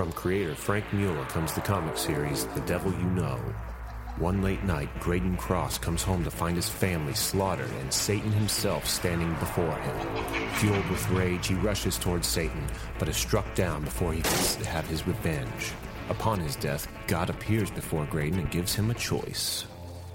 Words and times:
From 0.00 0.12
creator 0.12 0.54
Frank 0.54 0.90
Mueller 0.94 1.26
comes 1.26 1.52
the 1.52 1.60
comic 1.60 1.98
series 1.98 2.46
The 2.46 2.62
Devil 2.62 2.90
You 2.90 3.04
Know. 3.10 3.36
One 4.16 4.40
late 4.40 4.64
night, 4.64 4.88
Graydon 4.98 5.36
Cross 5.36 5.76
comes 5.76 6.02
home 6.02 6.24
to 6.24 6.30
find 6.30 6.56
his 6.56 6.70
family 6.70 7.12
slaughtered 7.12 7.70
and 7.82 7.92
Satan 7.92 8.32
himself 8.32 8.86
standing 8.86 9.34
before 9.34 9.70
him. 9.70 10.24
Fueled 10.54 10.88
with 10.88 11.10
rage, 11.10 11.48
he 11.48 11.54
rushes 11.56 11.98
towards 11.98 12.26
Satan, 12.26 12.66
but 12.98 13.10
is 13.10 13.16
struck 13.18 13.54
down 13.54 13.84
before 13.84 14.14
he 14.14 14.22
can 14.22 14.64
have 14.64 14.88
his 14.88 15.06
revenge. 15.06 15.72
Upon 16.08 16.40
his 16.40 16.56
death, 16.56 16.88
God 17.06 17.28
appears 17.28 17.70
before 17.70 18.06
Graydon 18.06 18.38
and 18.38 18.50
gives 18.50 18.74
him 18.74 18.90
a 18.90 18.94
choice. 18.94 19.66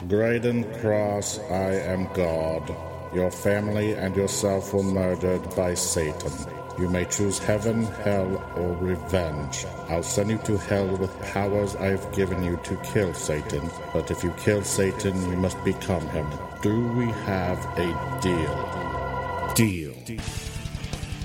Graydon 0.08 0.64
Cross, 0.82 1.38
I 1.52 1.74
am 1.74 2.12
God. 2.16 2.76
Your 3.14 3.30
family 3.30 3.94
and 3.94 4.16
yourself 4.16 4.74
were 4.74 4.82
murdered 4.82 5.56
by 5.56 5.76
Satan. 5.76 6.65
You 6.78 6.90
may 6.90 7.06
choose 7.06 7.40
heaven, 7.40 7.86
hell, 8.04 8.44
or 8.58 8.76
revenge. 8.76 9.66
I'll 9.88 10.04
send 10.04 10.30
you 10.30 10.38
to 10.40 10.58
hell 10.58 10.88
with 10.98 11.22
powers 11.22 11.76
I've 11.78 12.12
given 12.14 12.44
you 12.44 12.60
to 12.64 12.76
kill 12.78 13.14
Satan. 13.14 13.70
But 13.94 14.12
if 14.12 14.24
you 14.24 14.32
kill 14.32 14.62
Satan, 14.62 15.16
you 15.30 15.38
must 15.38 15.64
become 15.64 16.06
him. 16.10 16.28
Do 16.62 16.88
we 16.90 17.06
have 17.06 17.64
a 17.78 18.20
deal? 18.22 19.54
Deal. 19.56 19.94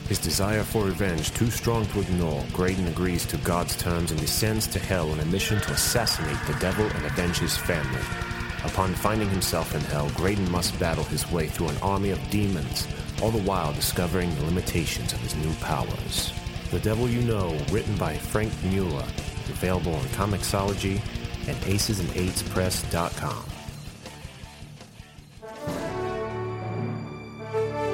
His 0.08 0.18
desire 0.18 0.62
for 0.62 0.84
revenge 0.84 1.32
too 1.34 1.50
strong 1.50 1.86
to 1.86 2.00
ignore, 2.00 2.44
Graydon 2.52 2.86
agrees 2.86 3.26
to 3.26 3.36
God's 3.38 3.76
terms 3.76 4.12
and 4.12 4.20
descends 4.20 4.68
to 4.68 4.78
hell 4.78 5.10
on 5.10 5.18
a 5.18 5.24
mission 5.24 5.60
to 5.60 5.72
assassinate 5.72 6.38
the 6.46 6.58
devil 6.60 6.84
and 6.84 7.06
avenge 7.06 7.38
his 7.38 7.56
family. 7.56 8.02
Upon 8.64 8.94
finding 8.94 9.30
himself 9.30 9.74
in 9.74 9.80
hell, 9.82 10.10
Graydon 10.10 10.50
must 10.50 10.78
battle 10.78 11.04
his 11.04 11.30
way 11.30 11.46
through 11.48 11.68
an 11.68 11.78
army 11.78 12.10
of 12.10 12.30
demons, 12.30 12.86
all 13.22 13.30
the 13.30 13.42
while 13.42 13.72
discovering 13.72 14.34
the 14.34 14.44
limitations 14.44 15.12
of 15.12 15.20
his 15.20 15.34
new 15.36 15.52
powers. 15.54 16.32
The 16.70 16.80
Devil 16.80 17.08
You 17.08 17.22
Know, 17.22 17.58
written 17.70 17.96
by 17.96 18.16
Frank 18.16 18.52
Mueller, 18.64 19.06
is 19.44 19.50
available 19.50 19.94
on 19.94 20.04
Comixology 20.06 21.00
and 21.48 21.56
acesandAidsPress.com. 21.64 23.44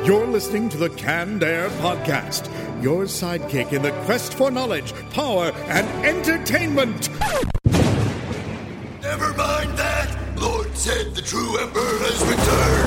You're 0.07 0.27
listening 0.27 0.69
to 0.69 0.77
the 0.77 0.91
Canned 0.91 1.43
Air 1.43 1.69
Podcast, 1.81 2.49
your 2.81 3.07
sidekick 3.07 3.73
in 3.73 3.83
the 3.83 3.91
quest 4.05 4.35
for 4.35 4.53
knowledge, 4.53 4.93
power, 5.11 5.51
and 5.67 6.07
entertainment. 6.07 7.09
Never 9.03 9.33
mind 9.35 9.77
that. 9.79 10.17
Lord 10.39 10.77
Zed 10.77 11.15
the 11.15 11.23
true 11.23 11.59
emperor 11.59 11.81
has 11.81 12.21
returned. 12.23 12.86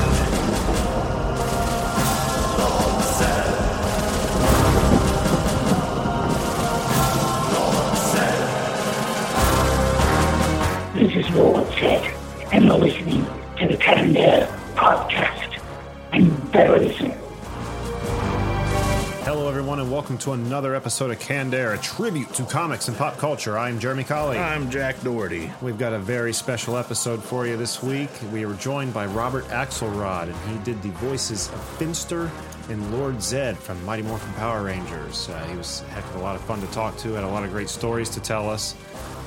To 20.19 20.33
another 20.33 20.75
episode 20.75 21.11
of 21.11 21.19
Canned 21.19 21.53
Air, 21.53 21.73
a 21.73 21.77
tribute 21.77 22.33
to 22.33 22.43
comics 22.43 22.89
and 22.89 22.97
pop 22.97 23.17
culture. 23.17 23.57
I'm 23.57 23.79
Jeremy 23.79 24.03
Colley. 24.03 24.37
I'm 24.37 24.69
Jack 24.69 25.01
Doherty. 25.01 25.49
We've 25.61 25.77
got 25.77 25.93
a 25.93 25.99
very 25.99 26.33
special 26.33 26.75
episode 26.75 27.23
for 27.23 27.47
you 27.47 27.55
this 27.55 27.81
week. 27.81 28.09
We 28.33 28.45
were 28.45 28.55
joined 28.55 28.93
by 28.93 29.05
Robert 29.05 29.45
Axelrod, 29.45 30.23
and 30.23 30.51
he 30.51 30.63
did 30.65 30.81
the 30.81 30.89
voices 30.97 31.47
of 31.47 31.63
Finster 31.77 32.29
and 32.67 32.91
Lord 32.97 33.21
Zed 33.21 33.57
from 33.57 33.83
Mighty 33.85 34.01
Morphin 34.03 34.33
Power 34.33 34.63
Rangers. 34.63 35.29
Uh, 35.29 35.39
he 35.45 35.55
was 35.55 35.83
a 35.83 35.91
heck 35.91 36.03
of 36.03 36.15
a 36.15 36.19
lot 36.19 36.35
of 36.35 36.41
fun 36.41 36.59
to 36.59 36.67
talk 36.67 36.97
to, 36.97 37.13
had 37.13 37.23
a 37.23 37.27
lot 37.27 37.45
of 37.45 37.51
great 37.51 37.69
stories 37.69 38.09
to 38.09 38.19
tell 38.19 38.49
us. 38.49 38.75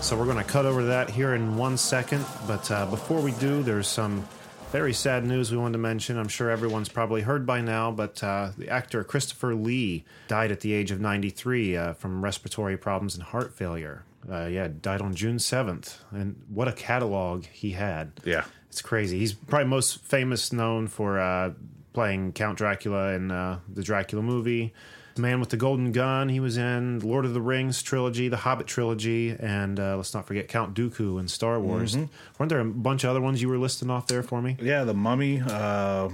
So 0.02 0.14
we're 0.14 0.26
going 0.26 0.36
to 0.36 0.44
cut 0.44 0.66
over 0.66 0.80
to 0.80 0.86
that 0.88 1.08
here 1.08 1.34
in 1.34 1.56
one 1.56 1.78
second. 1.78 2.26
But 2.46 2.70
uh, 2.70 2.84
before 2.86 3.22
we 3.22 3.32
do, 3.32 3.62
there's 3.62 3.88
some 3.88 4.28
very 4.72 4.94
sad 4.94 5.26
news 5.26 5.52
we 5.52 5.58
wanted 5.58 5.74
to 5.74 5.78
mention. 5.78 6.16
I'm 6.16 6.28
sure 6.28 6.48
everyone's 6.48 6.88
probably 6.88 7.20
heard 7.20 7.44
by 7.44 7.60
now, 7.60 7.90
but 7.90 8.24
uh, 8.24 8.52
the 8.56 8.70
actor 8.70 9.04
Christopher 9.04 9.54
Lee 9.54 10.06
died 10.28 10.50
at 10.50 10.60
the 10.60 10.72
age 10.72 10.90
of 10.90 10.98
93 10.98 11.76
uh, 11.76 11.92
from 11.92 12.24
respiratory 12.24 12.78
problems 12.78 13.14
and 13.14 13.22
heart 13.22 13.52
failure. 13.52 14.04
Uh, 14.30 14.46
yeah, 14.46 14.68
died 14.80 15.02
on 15.02 15.14
June 15.14 15.36
7th. 15.36 15.98
And 16.10 16.42
what 16.48 16.68
a 16.68 16.72
catalog 16.72 17.44
he 17.44 17.72
had. 17.72 18.12
Yeah. 18.24 18.44
It's 18.70 18.80
crazy. 18.80 19.18
He's 19.18 19.34
probably 19.34 19.68
most 19.68 20.02
famous 20.06 20.54
known 20.54 20.88
for 20.88 21.20
uh, 21.20 21.50
playing 21.92 22.32
Count 22.32 22.56
Dracula 22.56 23.12
in 23.12 23.30
uh, 23.30 23.58
the 23.70 23.82
Dracula 23.82 24.22
movie. 24.22 24.72
Man 25.18 25.40
with 25.40 25.50
the 25.50 25.56
Golden 25.56 25.92
Gun, 25.92 26.28
he 26.28 26.40
was 26.40 26.56
in 26.56 27.00
Lord 27.00 27.24
of 27.24 27.34
the 27.34 27.40
Rings 27.40 27.82
trilogy, 27.82 28.28
the 28.28 28.38
Hobbit 28.38 28.66
trilogy, 28.66 29.30
and 29.30 29.78
uh, 29.78 29.96
let's 29.96 30.14
not 30.14 30.26
forget 30.26 30.48
Count 30.48 30.74
Dooku 30.74 31.18
in 31.20 31.28
Star 31.28 31.60
Wars. 31.60 31.96
Weren't 31.96 32.48
there 32.48 32.60
a 32.60 32.64
bunch 32.64 33.04
of 33.04 33.10
other 33.10 33.20
ones 33.20 33.42
you 33.42 33.48
were 33.48 33.58
listing 33.58 33.90
off 33.90 34.06
there 34.06 34.22
for 34.22 34.40
me? 34.40 34.56
Yeah, 34.60 34.84
the 34.84 34.94
Mummy, 34.94 35.42
uh, 35.46 36.08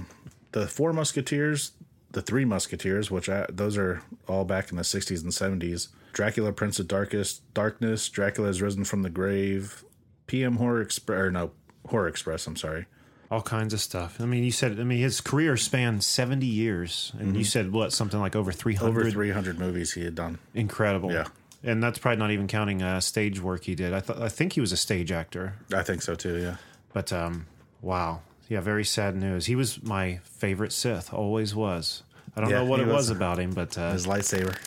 the 0.51 0.67
Four 0.67 0.93
Musketeers, 0.93 1.71
the 2.11 2.21
Three 2.21 2.45
Musketeers, 2.45 3.09
which 3.11 3.29
I, 3.29 3.45
those 3.49 3.77
are 3.77 4.01
all 4.27 4.45
back 4.45 4.71
in 4.71 4.77
the 4.77 4.83
60s 4.83 5.21
and 5.23 5.31
70s. 5.61 5.89
Dracula, 6.11 6.51
Prince 6.51 6.79
of 6.79 6.87
Darkest 6.87 7.41
Darkness, 7.53 8.09
Dracula 8.09 8.47
has 8.47 8.61
risen 8.61 8.83
from 8.83 9.03
the 9.03 9.09
grave, 9.09 9.83
PM 10.27 10.57
Horror 10.57 10.81
Express, 10.81 11.19
or 11.19 11.31
no, 11.31 11.51
Horror 11.87 12.07
Express, 12.07 12.45
I'm 12.47 12.55
sorry. 12.55 12.85
All 13.31 13.41
kinds 13.43 13.73
of 13.75 13.79
stuff. 13.81 14.19
I 14.19 14.25
mean, 14.25 14.43
you 14.43 14.51
said, 14.51 14.79
I 14.79 14.83
mean, 14.83 14.97
his 14.99 15.21
career 15.21 15.55
spanned 15.55 16.03
70 16.03 16.47
years, 16.47 17.11
and 17.19 17.37
you 17.37 17.43
said, 17.43 17.71
what, 17.71 17.93
something 17.93 18.19
like 18.19 18.35
over 18.35 18.51
300? 18.51 18.89
Over 18.89 19.11
300 19.11 19.59
movies 19.59 19.93
he 19.93 20.03
had 20.03 20.15
done. 20.15 20.39
Incredible. 20.55 21.11
Yeah. 21.11 21.25
And 21.63 21.83
that's 21.83 21.99
probably 21.99 22.17
not 22.17 22.31
even 22.31 22.47
counting 22.47 22.81
uh, 22.81 22.99
stage 23.01 23.39
work 23.39 23.65
he 23.65 23.75
did. 23.75 23.93
I, 23.93 23.99
th- 23.99 24.17
I 24.17 24.29
think 24.29 24.53
he 24.53 24.61
was 24.61 24.71
a 24.71 24.77
stage 24.77 25.11
actor. 25.11 25.53
I 25.73 25.83
think 25.83 26.01
so 26.01 26.15
too, 26.15 26.37
yeah. 26.39 26.55
But 26.91 27.13
um, 27.13 27.45
wow, 27.81 28.21
yeah, 28.47 28.61
very 28.61 28.85
sad 28.85 29.15
news. 29.15 29.45
He 29.45 29.55
was 29.55 29.83
my 29.83 30.19
favorite 30.23 30.71
Sith, 30.71 31.13
always 31.13 31.53
was. 31.53 32.01
I 32.35 32.41
don't 32.41 32.49
Yeah, 32.49 32.59
know 32.59 32.65
what 32.65 32.79
it 32.79 32.87
was, 32.87 32.95
was. 32.95 33.09
about 33.11 33.37
him, 33.39 33.51
but 33.51 33.77
uh, 33.77 33.91
His 33.91 34.07
lightsaber. 34.07 34.57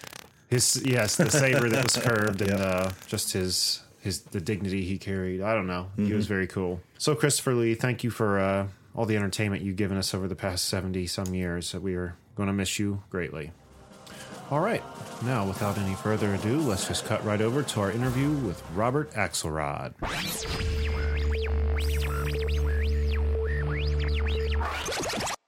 his 0.50 0.80
yes, 0.84 1.16
the 1.16 1.30
saber 1.30 1.68
that 1.70 1.82
was 1.82 1.96
curved, 2.04 2.42
and 2.42 2.60
uh, 2.60 2.90
just 3.08 3.32
his 3.32 3.82
his 4.02 4.20
the 4.20 4.40
dignity 4.40 4.84
he 4.84 4.98
carried. 4.98 5.40
I 5.40 5.54
don't 5.54 5.66
know. 5.66 5.88
He 5.96 6.02
Mm-hmm. 6.02 6.16
was 6.16 6.26
very 6.26 6.46
cool. 6.46 6.80
So 6.98 7.14
Christopher 7.14 7.54
Lee, 7.54 7.74
thank 7.74 8.04
you 8.04 8.10
for 8.10 8.38
uh, 8.38 8.66
all 8.94 9.06
the 9.06 9.16
entertainment 9.16 9.62
you've 9.62 9.76
given 9.76 9.96
us 9.96 10.12
over 10.14 10.28
the 10.28 10.36
past 10.36 10.66
seventy 10.66 11.06
some 11.06 11.34
years. 11.34 11.74
We 11.74 11.94
are 11.94 12.14
going 12.36 12.48
to 12.48 12.52
miss 12.52 12.78
you 12.78 13.02
greatly. 13.10 13.52
All 14.50 14.60
right, 14.60 14.82
now 15.24 15.46
without 15.46 15.78
any 15.78 15.94
further 15.94 16.34
ado, 16.34 16.58
let's 16.60 16.86
just 16.86 17.06
cut 17.06 17.24
right 17.24 17.40
over 17.40 17.62
to 17.62 17.80
our 17.80 17.90
interview 17.90 18.28
with 18.30 18.62
Robert 18.74 19.10
Axelrod. 19.12 19.94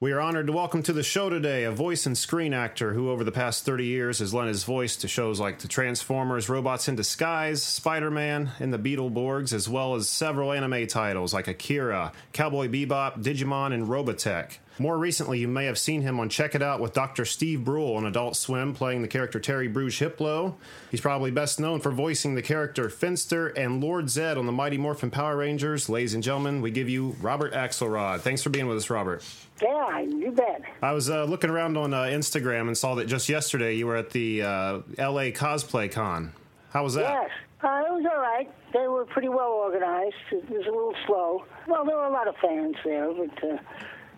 We 0.04 0.12
are 0.12 0.20
honored 0.20 0.48
to 0.48 0.52
welcome 0.52 0.82
to 0.82 0.92
the 0.92 1.02
show 1.02 1.30
today 1.30 1.64
a 1.64 1.70
voice 1.70 2.04
and 2.04 2.18
screen 2.18 2.52
actor 2.52 2.92
who, 2.92 3.08
over 3.08 3.24
the 3.24 3.32
past 3.32 3.64
30 3.64 3.86
years, 3.86 4.18
has 4.18 4.34
lent 4.34 4.48
his 4.48 4.62
voice 4.62 4.96
to 4.96 5.08
shows 5.08 5.40
like 5.40 5.60
The 5.60 5.66
Transformers, 5.66 6.50
Robots 6.50 6.88
in 6.88 6.94
Disguise, 6.94 7.62
Spider 7.62 8.10
Man, 8.10 8.50
and 8.60 8.70
The 8.70 8.78
Beetleborgs, 8.78 9.54
as 9.54 9.66
well 9.66 9.94
as 9.94 10.06
several 10.06 10.52
anime 10.52 10.88
titles 10.88 11.32
like 11.32 11.48
Akira, 11.48 12.12
Cowboy 12.34 12.68
Bebop, 12.68 13.22
Digimon, 13.22 13.72
and 13.72 13.88
Robotech. 13.88 14.58
More 14.78 14.98
recently, 14.98 15.38
you 15.38 15.46
may 15.46 15.66
have 15.66 15.78
seen 15.78 16.02
him 16.02 16.18
on 16.18 16.28
Check 16.28 16.56
It 16.56 16.62
Out 16.62 16.80
with 16.80 16.92
Dr. 16.92 17.24
Steve 17.24 17.64
Brule 17.64 17.94
on 17.94 18.06
Adult 18.06 18.36
Swim, 18.36 18.74
playing 18.74 19.02
the 19.02 19.08
character 19.08 19.38
Terry 19.38 19.68
Bruges 19.68 20.00
Hiplo. 20.00 20.54
He's 20.90 21.00
probably 21.00 21.30
best 21.30 21.60
known 21.60 21.80
for 21.80 21.92
voicing 21.92 22.34
the 22.34 22.42
character 22.42 22.88
Finster 22.90 23.48
and 23.48 23.80
Lord 23.80 24.10
Zed 24.10 24.36
on 24.36 24.46
the 24.46 24.52
Mighty 24.52 24.76
Morphin 24.76 25.12
Power 25.12 25.36
Rangers. 25.36 25.88
Ladies 25.88 26.14
and 26.14 26.24
gentlemen, 26.24 26.60
we 26.60 26.72
give 26.72 26.88
you 26.88 27.14
Robert 27.20 27.52
Axelrod. 27.52 28.20
Thanks 28.22 28.42
for 28.42 28.50
being 28.50 28.66
with 28.66 28.76
us, 28.76 28.90
Robert. 28.90 29.24
Yeah, 29.62 30.00
you 30.00 30.32
bet. 30.32 30.62
I 30.82 30.90
was 30.90 31.08
uh, 31.08 31.22
looking 31.22 31.50
around 31.50 31.76
on 31.76 31.94
uh, 31.94 32.02
Instagram 32.02 32.62
and 32.62 32.76
saw 32.76 32.96
that 32.96 33.06
just 33.06 33.28
yesterday 33.28 33.74
you 33.76 33.86
were 33.86 33.96
at 33.96 34.10
the 34.10 34.42
uh, 34.42 34.72
LA 34.98 35.30
Cosplay 35.30 35.90
Con. 35.90 36.32
How 36.72 36.82
was 36.82 36.94
that? 36.94 37.02
Yes. 37.02 37.30
Uh, 37.62 37.82
it 37.88 37.92
was 37.92 38.04
all 38.12 38.20
right. 38.20 38.50
They 38.72 38.88
were 38.88 39.06
pretty 39.06 39.28
well 39.28 39.52
organized. 39.52 40.16
It 40.32 40.50
was 40.50 40.66
a 40.66 40.70
little 40.70 40.94
slow. 41.06 41.44
Well, 41.68 41.84
there 41.84 41.96
were 41.96 42.04
a 42.04 42.12
lot 42.12 42.28
of 42.28 42.34
fans 42.36 42.74
there, 42.84 43.10
but 43.14 43.44
uh, 43.44 43.56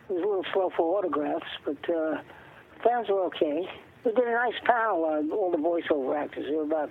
it 0.08 0.12
was 0.12 0.22
a 0.22 0.26
little 0.26 0.44
slow 0.52 0.70
for 0.76 0.98
autographs. 0.98 1.46
But 1.64 1.90
uh, 1.90 2.20
fans 2.82 3.08
were 3.08 3.24
okay. 3.26 3.68
We 4.04 4.12
did 4.12 4.24
a 4.28 4.32
nice 4.32 4.54
panel. 4.64 5.04
Uh, 5.04 5.34
all 5.34 5.50
the 5.50 5.56
voiceover 5.58 6.16
actors. 6.16 6.46
There 6.46 6.56
were 6.58 6.62
about, 6.62 6.90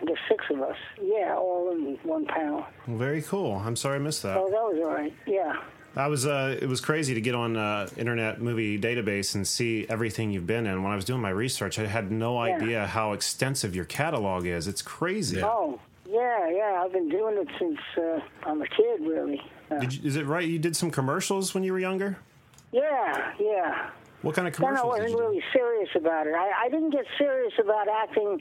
I 0.00 0.04
guess, 0.06 0.16
six 0.28 0.44
of 0.50 0.62
us. 0.62 0.76
Yeah, 1.02 1.34
all 1.36 1.70
in 1.72 1.98
one 2.02 2.24
panel. 2.26 2.64
Well, 2.86 2.96
very 2.96 3.22
cool. 3.22 3.54
I'm 3.56 3.76
sorry 3.76 3.96
I 3.96 3.98
missed 3.98 4.22
that. 4.22 4.36
Oh, 4.36 4.46
that 4.48 4.62
was 4.62 4.80
all 4.82 4.94
right. 4.94 5.12
Yeah. 5.26 5.54
I 5.96 6.06
was. 6.06 6.24
Uh, 6.24 6.56
it 6.62 6.68
was 6.68 6.80
crazy 6.80 7.14
to 7.14 7.20
get 7.20 7.34
on 7.34 7.56
uh, 7.56 7.88
Internet 7.96 8.40
Movie 8.40 8.78
Database 8.78 9.34
and 9.34 9.46
see 9.46 9.86
everything 9.88 10.30
you've 10.30 10.46
been 10.46 10.66
in. 10.68 10.82
When 10.84 10.92
I 10.92 10.94
was 10.96 11.04
doing 11.04 11.20
my 11.20 11.30
research, 11.30 11.78
I 11.80 11.86
had 11.86 12.12
no 12.12 12.42
Yeah. 12.44 12.54
idea 12.56 12.86
how 12.86 13.12
extensive 13.12 13.74
your 13.74 13.86
catalog 13.86 14.46
is. 14.46 14.68
It's 14.68 14.82
crazy. 14.82 15.42
Oh, 15.42 15.80
yeah, 16.08 16.48
yeah. 16.48 16.80
I've 16.84 16.92
been 16.92 17.08
doing 17.08 17.36
it 17.38 17.48
since 17.58 17.78
uh, 17.98 18.20
I'm 18.48 18.62
a 18.62 18.68
kid, 18.68 19.00
really. 19.00 19.42
Uh, 19.68 19.80
you, 19.80 20.00
is 20.04 20.14
it 20.14 20.26
right? 20.26 20.46
You 20.48 20.60
did 20.60 20.76
some 20.76 20.92
commercials 20.92 21.54
when 21.54 21.64
you 21.64 21.72
were 21.72 21.80
younger. 21.80 22.18
Yeah, 22.72 23.32
yeah. 23.38 23.90
What 24.22 24.34
kind 24.34 24.46
of 24.48 24.54
Then 24.56 24.76
I 24.76 24.84
wasn't 24.84 25.10
you 25.10 25.16
do? 25.16 25.20
really 25.22 25.42
serious 25.52 25.88
about 25.96 26.26
it. 26.26 26.34
I, 26.34 26.66
I 26.66 26.68
didn't 26.68 26.90
get 26.90 27.06
serious 27.16 27.52
about 27.58 27.88
acting 27.88 28.38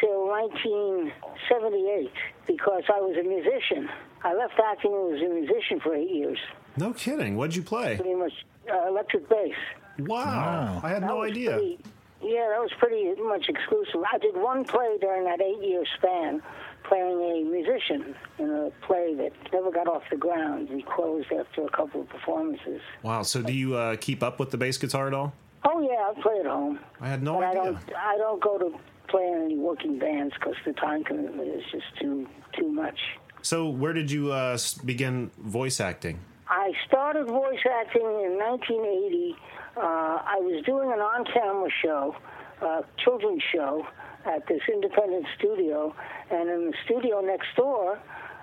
till 0.00 0.26
1978 0.28 2.10
because 2.46 2.82
I 2.88 3.00
was 3.00 3.16
a 3.18 3.22
musician. 3.28 3.88
I 4.24 4.34
left 4.34 4.54
acting 4.58 4.92
and 4.92 5.12
was 5.12 5.20
a 5.20 5.28
musician 5.32 5.80
for 5.80 5.94
eight 5.94 6.10
years, 6.10 6.38
No 6.76 6.92
kidding. 6.92 7.36
What'd 7.36 7.54
you 7.54 7.62
play? 7.62 7.96
pretty 7.96 8.14
much 8.14 8.32
uh, 8.72 8.88
electric 8.88 9.28
bass. 9.28 9.54
Wow. 10.00 10.80
I 10.82 10.88
had 10.88 11.02
That 11.02 11.08
no 11.08 11.22
idea. 11.22 11.52
pretty- 11.52 11.78
yeah, 12.20 12.48
that 12.50 12.60
was 12.60 12.72
pretty 12.78 13.14
much 13.22 13.48
exclusive. 13.48 14.00
I 14.12 14.18
did 14.18 14.36
one 14.36 14.64
play 14.64 14.96
during 15.00 15.24
that 15.24 15.40
eight-year 15.40 15.84
span, 15.98 16.42
playing 16.88 17.20
a 17.20 17.44
musician 17.50 18.14
in 18.38 18.50
a 18.50 18.70
play 18.86 19.14
that 19.14 19.32
never 19.52 19.70
got 19.70 19.86
off 19.88 20.02
the 20.10 20.16
ground. 20.16 20.68
We 20.70 20.82
closed 20.82 21.28
after 21.32 21.64
a 21.64 21.70
couple 21.70 22.00
of 22.02 22.08
performances. 22.08 22.80
Wow. 23.02 23.22
So 23.22 23.42
do 23.42 23.52
you 23.52 23.76
uh, 23.76 23.96
keep 23.96 24.22
up 24.22 24.38
with 24.40 24.50
the 24.50 24.56
bass 24.58 24.78
guitar 24.78 25.06
at 25.06 25.14
all? 25.14 25.32
Oh 25.64 25.80
yeah, 25.80 26.10
I 26.10 26.20
play 26.22 26.40
at 26.40 26.46
home. 26.46 26.78
I 27.00 27.08
had 27.08 27.22
no 27.22 27.34
but 27.34 27.44
I 27.44 27.50
idea. 27.50 27.62
don't. 27.64 27.94
I 27.96 28.16
don't 28.16 28.42
go 28.42 28.58
to 28.58 28.78
play 29.08 29.26
in 29.26 29.42
any 29.44 29.56
working 29.58 29.98
bands 29.98 30.34
because 30.34 30.54
the 30.64 30.72
time 30.74 31.04
commitment 31.04 31.48
is 31.48 31.62
just 31.70 31.86
too 32.00 32.26
too 32.56 32.68
much. 32.70 32.98
So 33.42 33.68
where 33.68 33.92
did 33.92 34.10
you 34.10 34.32
uh, 34.32 34.58
begin 34.84 35.30
voice 35.38 35.80
acting? 35.80 36.20
I 36.48 36.72
started 36.86 37.26
voice 37.26 37.60
acting 37.70 38.02
in 38.02 38.38
1980. 38.38 39.36
Uh, 39.76 39.80
I 39.80 40.36
was 40.40 40.64
doing 40.64 40.90
an 40.92 40.98
on-camera 40.98 41.70
show, 41.82 42.16
uh, 42.62 42.82
children's 43.04 43.42
show, 43.52 43.86
at 44.24 44.46
this 44.46 44.60
independent 44.72 45.26
studio, 45.38 45.94
and 46.30 46.48
in 46.48 46.70
the 46.70 46.74
studio 46.84 47.20
next 47.20 47.48
door, 47.56 47.98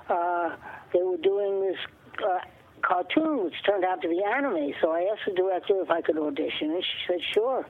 uh, 0.10 0.56
they 0.94 1.02
were 1.02 1.18
doing 1.18 1.62
this 1.62 1.78
uh, 2.24 2.40
cartoon, 2.82 3.46
which 3.46 3.54
turned 3.66 3.84
out 3.84 4.02
to 4.02 4.10
be 4.10 4.22
anime. 4.24 4.74
So 4.82 4.92
I 4.92 5.10
asked 5.12 5.26
the 5.28 5.34
director 5.34 5.82
if 5.82 5.90
I 5.90 6.02
could 6.02 6.18
audition, 6.18 6.72
and 6.72 6.84
she 6.84 6.98
said 7.08 7.20
sure. 7.34 7.66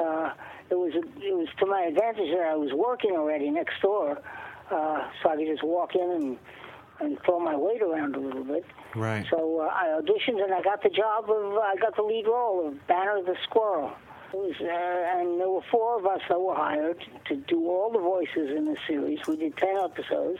Uh, 0.00 0.32
it 0.70 0.74
was 0.74 0.92
it 0.94 1.34
was 1.34 1.48
to 1.60 1.66
my 1.66 1.82
advantage 1.82 2.30
that 2.32 2.48
I 2.50 2.56
was 2.56 2.72
working 2.72 3.12
already 3.12 3.50
next 3.50 3.80
door, 3.82 4.18
uh, 4.70 5.08
so 5.22 5.30
I 5.30 5.36
could 5.36 5.46
just 5.46 5.62
walk 5.62 5.94
in 5.94 6.10
and 6.10 6.38
and 7.00 7.18
throw 7.24 7.40
my 7.40 7.56
weight 7.56 7.82
around 7.82 8.16
a 8.16 8.20
little 8.20 8.44
bit. 8.44 8.64
Right. 8.94 9.26
So 9.30 9.60
uh, 9.60 9.64
I 9.64 10.00
auditioned 10.00 10.42
and 10.42 10.54
I 10.54 10.62
got 10.62 10.82
the 10.82 10.90
job 10.90 11.24
of 11.24 11.58
I 11.58 11.74
got 11.80 11.96
the 11.96 12.02
lead 12.02 12.26
role 12.26 12.68
of 12.68 12.86
Banner 12.86 13.20
the 13.22 13.36
Squirrel. 13.44 13.92
Was, 14.32 14.54
uh, 14.62 15.20
and 15.20 15.38
there 15.38 15.50
were 15.50 15.60
four 15.70 15.98
of 15.98 16.06
us 16.06 16.20
that 16.30 16.40
were 16.40 16.54
hired 16.54 17.04
to 17.28 17.36
do 17.36 17.68
all 17.68 17.90
the 17.92 17.98
voices 17.98 18.56
in 18.56 18.64
the 18.64 18.76
series. 18.88 19.18
We 19.28 19.36
did 19.36 19.54
ten 19.58 19.76
episodes, 19.76 20.38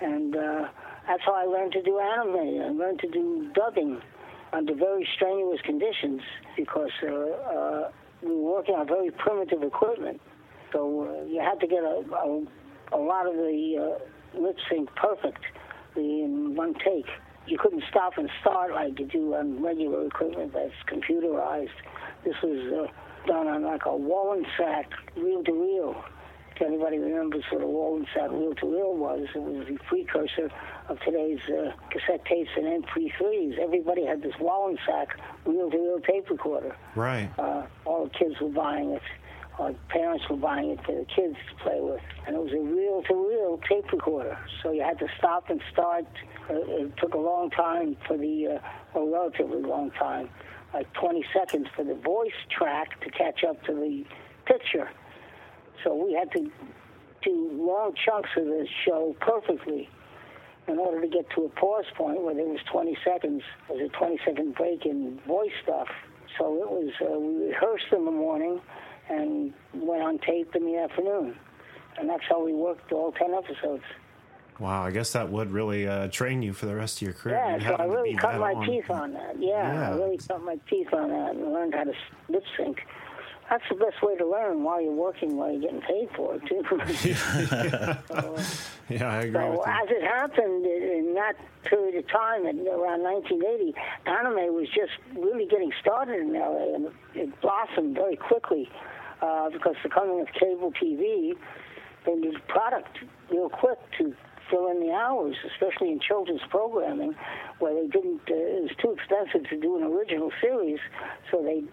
and 0.00 0.36
uh, 0.36 0.68
that's 1.04 1.22
how 1.24 1.34
I 1.34 1.44
learned 1.44 1.72
to 1.72 1.82
do 1.82 1.98
anime. 1.98 2.62
I 2.62 2.68
learned 2.68 3.00
to 3.00 3.08
do 3.08 3.50
dubbing 3.54 4.00
under 4.52 4.72
very 4.72 5.06
strenuous 5.16 5.60
conditions 5.62 6.22
because 6.56 6.92
uh, 7.02 7.08
uh, 7.08 7.90
we 8.22 8.28
were 8.28 8.52
working 8.54 8.76
on 8.76 8.86
very 8.86 9.10
primitive 9.10 9.64
equipment. 9.64 10.20
So 10.72 11.08
uh, 11.08 11.24
you 11.26 11.40
had 11.40 11.58
to 11.58 11.66
get 11.66 11.82
a, 11.82 12.04
a, 12.14 12.44
a 12.92 12.98
lot 12.98 13.26
of 13.26 13.34
the 13.34 13.98
uh, 14.36 14.40
lip 14.40 14.58
sync 14.70 14.94
perfect 14.94 15.42
in 15.96 16.54
one 16.54 16.74
take. 16.74 17.06
You 17.48 17.58
couldn't 17.58 17.82
stop 17.90 18.16
and 18.16 18.30
start 18.40 18.72
like 18.72 19.00
you 19.00 19.06
do 19.06 19.34
on 19.34 19.60
regular 19.60 20.06
equipment 20.06 20.52
that's 20.52 20.72
computerized. 20.86 21.70
This 22.24 22.34
was 22.42 22.90
done 23.26 23.46
on 23.46 23.62
like 23.62 23.84
a 23.86 23.90
Wollensak 23.90 24.86
reel 25.16 25.42
to 25.44 25.52
reel. 25.52 26.04
If 26.56 26.62
anybody 26.62 26.98
remembers 26.98 27.44
what 27.52 27.62
a 27.62 27.66
Wollensak 27.66 28.30
reel 28.32 28.54
to 28.56 28.66
reel 28.66 28.96
was, 28.96 29.26
it 29.34 29.40
was 29.40 29.66
the 29.68 29.78
precursor 29.88 30.50
of 30.88 30.98
today's 31.00 31.38
uh, 31.48 31.70
cassette 31.90 32.24
tapes 32.24 32.50
and 32.56 32.82
MP3s. 32.84 33.58
Everybody 33.58 34.04
had 34.04 34.22
this 34.22 34.34
Wollensak 34.40 35.08
reel 35.44 35.70
to 35.70 35.76
reel 35.76 36.00
tape 36.00 36.28
recorder. 36.30 36.74
Right. 36.96 37.30
Uh, 37.38 37.66
all 37.84 38.04
the 38.04 38.10
kids 38.10 38.34
were 38.40 38.48
buying 38.48 38.90
it. 38.90 39.02
Our 39.58 39.72
parents 39.88 40.24
were 40.30 40.36
buying 40.36 40.70
it 40.70 40.84
for 40.84 40.92
the 40.92 41.04
kids 41.04 41.36
to 41.50 41.62
play 41.62 41.80
with. 41.80 42.00
And 42.26 42.36
it 42.36 42.42
was 42.42 42.52
a 42.52 42.60
reel 42.60 43.02
to 43.02 43.14
reel 43.14 43.60
tape 43.68 43.90
recorder. 43.92 44.38
So 44.62 44.70
you 44.72 44.82
had 44.82 44.98
to 45.00 45.08
stop 45.18 45.50
and 45.50 45.60
start. 45.72 46.06
Uh, 46.48 46.54
it 46.54 46.96
took 46.96 47.14
a 47.14 47.18
long 47.18 47.50
time 47.50 47.96
for 48.06 48.16
the, 48.16 48.60
uh, 48.94 48.98
a 48.98 49.04
relatively 49.04 49.62
long 49.62 49.90
time, 49.92 50.28
like 50.74 50.92
20 50.94 51.24
seconds 51.32 51.66
for 51.74 51.84
the 51.84 51.94
voice 51.94 52.32
track 52.50 53.00
to 53.00 53.10
catch 53.10 53.44
up 53.44 53.62
to 53.64 53.72
the 53.72 54.04
picture. 54.46 54.90
So 55.84 55.94
we 55.94 56.14
had 56.14 56.30
to 56.32 56.50
do 57.22 57.50
long 57.52 57.94
chunks 57.94 58.30
of 58.36 58.44
the 58.44 58.66
show 58.84 59.16
perfectly 59.20 59.88
in 60.66 60.78
order 60.78 61.00
to 61.00 61.08
get 61.08 61.28
to 61.34 61.44
a 61.44 61.48
pause 61.48 61.86
point 61.96 62.22
where 62.22 62.34
there 62.34 62.44
was 62.44 62.60
20 62.70 62.96
seconds. 63.04 63.42
There 63.68 63.78
was 63.78 63.90
a 63.90 63.96
20 63.96 64.18
second 64.24 64.54
break 64.54 64.84
in 64.84 65.20
voice 65.26 65.52
stuff. 65.62 65.88
So 66.38 66.54
it 66.62 66.70
was, 66.70 66.92
uh, 67.00 67.18
we 67.18 67.46
rehearsed 67.46 67.92
in 67.92 68.04
the 68.04 68.10
morning 68.10 68.60
and 69.08 69.52
went 69.74 70.02
on 70.02 70.18
tape 70.18 70.54
in 70.54 70.64
the 70.66 70.76
afternoon. 70.76 71.36
And 71.98 72.08
that's 72.08 72.24
how 72.28 72.44
we 72.44 72.52
worked 72.52 72.92
all 72.92 73.12
10 73.12 73.34
episodes. 73.34 73.82
Wow. 74.58 74.84
I 74.84 74.90
guess 74.90 75.12
that 75.12 75.28
would 75.30 75.50
really 75.52 75.86
uh, 75.86 76.08
train 76.08 76.42
you 76.42 76.52
for 76.52 76.66
the 76.66 76.74
rest 76.74 76.96
of 76.98 77.02
your 77.02 77.12
career. 77.14 77.36
Yeah, 77.36 77.58
so 77.68 77.74
I 77.76 77.84
really 77.84 78.14
cut 78.16 78.38
my 78.40 78.54
on. 78.54 78.66
teeth 78.66 78.90
on 78.90 79.12
that. 79.14 79.36
Yeah, 79.40 79.72
Yeah. 79.72 79.90
I 79.90 79.94
really 79.96 80.18
cut 80.18 80.42
my 80.42 80.58
teeth 80.68 80.92
on 80.92 81.10
that 81.10 81.34
and 81.36 81.52
learned 81.52 81.74
how 81.74 81.84
to 81.84 81.92
lip 82.28 82.42
sync. 82.56 82.80
That's 83.48 83.64
the 83.70 83.76
best 83.76 84.02
way 84.02 84.14
to 84.16 84.26
learn 84.26 84.62
while 84.62 84.78
you're 84.80 84.92
working, 84.92 85.36
while 85.38 85.50
you're 85.50 85.60
getting 85.62 85.80
paid 85.80 86.10
for 86.14 86.34
it, 86.34 86.42
too. 86.46 86.62
Yeah, 88.90 89.06
I 89.10 89.16
agree 89.24 89.32
So 89.34 89.50
with 89.50 89.60
you. 89.60 89.64
as 89.66 89.88
it 89.90 90.02
happened 90.02 90.64
in 90.66 91.12
that 91.14 91.34
period 91.64 91.94
of 91.96 92.08
time, 92.10 92.46
around 92.46 93.02
1980, 93.02 93.74
anime 94.06 94.54
was 94.54 94.66
just 94.68 94.92
really 95.14 95.44
getting 95.46 95.70
started 95.80 96.20
in 96.20 96.32
LA, 96.32 96.74
and 96.74 96.88
it 97.14 97.38
blossomed 97.42 97.94
very 97.96 98.16
quickly 98.16 98.70
uh, 99.20 99.50
because 99.50 99.74
the 99.82 99.90
coming 99.90 100.20
of 100.22 100.28
cable 100.32 100.72
TV, 100.72 101.34
they 102.06 102.14
needed 102.14 102.40
product 102.48 102.96
real 103.30 103.50
quick 103.50 103.78
to 103.98 104.14
fill 104.50 104.70
in 104.70 104.80
the 104.80 104.92
hours, 104.92 105.36
especially 105.52 105.92
in 105.92 106.00
children's 106.00 106.40
programming, 106.50 107.14
where 107.58 107.74
they 107.74 107.88
didn't. 107.88 108.20
Uh, 108.30 108.34
it 108.34 108.62
was 108.62 108.70
too 108.80 108.92
expensive 108.92 109.48
to 109.50 109.56
do 109.60 109.76
an 109.76 109.84
original 109.84 110.30
series, 110.40 110.78
so 111.30 111.42
they 111.42 111.64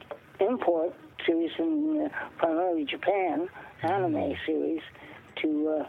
import 0.45 0.93
series 1.25 1.51
from 1.55 2.05
uh, 2.05 2.09
primarily 2.37 2.85
Japan, 2.85 3.47
anime 3.83 4.35
series, 4.45 4.81
to 5.41 5.79
uh, 5.79 5.87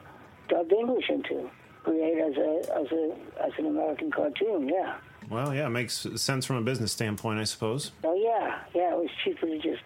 dubbed 0.49 0.73
English 0.73 1.09
into, 1.09 1.51
create 1.85 2.19
as 2.19 2.37
a 2.37 2.79
as 2.79 2.93
a 2.93 3.17
as 3.45 3.53
an 3.59 3.67
American 3.67 4.11
cartoon. 4.11 4.69
Yeah. 4.69 4.97
Well, 5.29 5.53
yeah, 5.53 5.67
it 5.67 5.71
makes 5.71 6.07
sense 6.17 6.47
from 6.47 6.57
a 6.57 6.63
business 6.63 6.93
standpoint, 6.93 7.41
I 7.41 7.45
suppose. 7.45 7.93
Oh 8.05 8.15
yeah, 8.15 8.61
yeah. 8.75 8.93
It 8.93 8.99
was 8.99 9.11
cheaper 9.25 9.47
to 9.47 9.59
just 9.59 9.83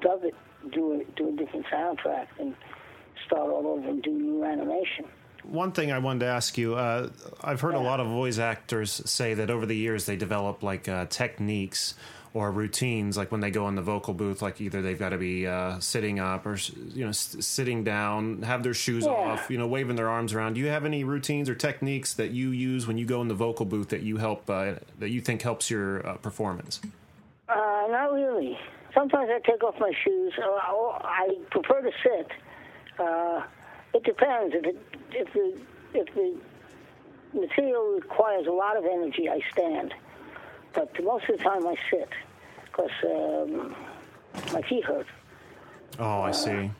dub 0.00 0.24
it, 0.24 0.34
do 0.70 0.92
it, 1.00 1.14
do 1.16 1.28
a 1.28 1.32
different 1.32 1.66
soundtrack, 1.66 2.26
and 2.38 2.54
start 3.26 3.50
all 3.50 3.66
over 3.66 3.88
and 3.88 4.02
do 4.02 4.10
new 4.10 4.44
animation. 4.44 5.06
One 5.44 5.72
thing 5.72 5.90
I 5.92 5.98
wanted 5.98 6.20
to 6.20 6.26
ask 6.26 6.56
you 6.56 6.74
uh, 6.76 7.10
I've 7.42 7.60
heard 7.60 7.74
a 7.74 7.80
lot 7.80 8.00
of 8.00 8.06
voice 8.06 8.38
actors 8.38 9.02
say 9.10 9.34
that 9.34 9.50
over 9.50 9.66
the 9.66 9.76
years 9.76 10.06
they 10.06 10.16
develop 10.16 10.62
like 10.62 10.88
uh, 10.88 11.06
techniques 11.06 11.94
or 12.34 12.50
routines, 12.50 13.16
like 13.18 13.30
when 13.30 13.40
they 13.42 13.50
go 13.50 13.68
in 13.68 13.74
the 13.74 13.82
vocal 13.82 14.14
booth, 14.14 14.40
like 14.40 14.58
either 14.60 14.80
they've 14.80 14.98
got 14.98 15.10
to 15.10 15.18
be 15.18 15.46
uh, 15.46 15.78
sitting 15.80 16.18
up 16.18 16.46
or 16.46 16.56
you 16.94 17.04
know 17.04 17.10
s- 17.10 17.36
sitting 17.40 17.84
down, 17.84 18.40
have 18.42 18.62
their 18.62 18.72
shoes 18.72 19.04
Yeah. 19.04 19.10
off, 19.10 19.50
you 19.50 19.58
know, 19.58 19.66
waving 19.66 19.96
their 19.96 20.08
arms 20.08 20.32
around. 20.32 20.54
Do 20.54 20.60
you 20.60 20.68
have 20.68 20.86
any 20.86 21.04
routines 21.04 21.50
or 21.50 21.54
techniques 21.54 22.14
that 22.14 22.30
you 22.30 22.48
use 22.50 22.86
when 22.86 22.96
you 22.96 23.04
go 23.04 23.20
in 23.20 23.28
the 23.28 23.34
vocal 23.34 23.66
booth 23.66 23.90
that 23.90 24.02
you 24.02 24.16
help 24.16 24.48
uh, 24.48 24.74
that 24.98 25.10
you 25.10 25.20
think 25.20 25.42
helps 25.42 25.70
your 25.70 26.06
uh, 26.06 26.14
performance? 26.16 26.80
Uh, 27.48 27.54
not 27.90 28.12
really. 28.14 28.58
Sometimes 28.94 29.28
I 29.30 29.38
take 29.40 29.62
off 29.62 29.74
my 29.78 29.92
shoes. 30.02 30.32
Uh, 30.38 30.44
I 31.04 31.36
prefer 31.50 31.82
to 31.82 31.90
sit. 32.02 32.30
Uh, 33.94 33.98
it 33.98 34.04
depends. 34.04 34.54
If 34.54 34.64
it, 34.64 34.76
if 35.12 35.32
the 35.32 35.60
if 35.94 36.14
the 36.14 36.36
material 37.38 37.94
requires 37.94 38.46
a 38.46 38.52
lot 38.52 38.76
of 38.76 38.84
energy, 38.84 39.28
I 39.28 39.40
stand. 39.52 39.94
But 40.74 40.92
most 41.02 41.28
of 41.28 41.38
the 41.38 41.44
time, 41.44 41.66
I 41.66 41.76
sit 41.90 42.08
because 42.64 42.90
um, 43.04 43.74
my 44.52 44.62
feet 44.62 44.84
hurt. 44.84 45.06
Oh, 45.98 46.22
I 46.22 46.30
see. 46.30 46.70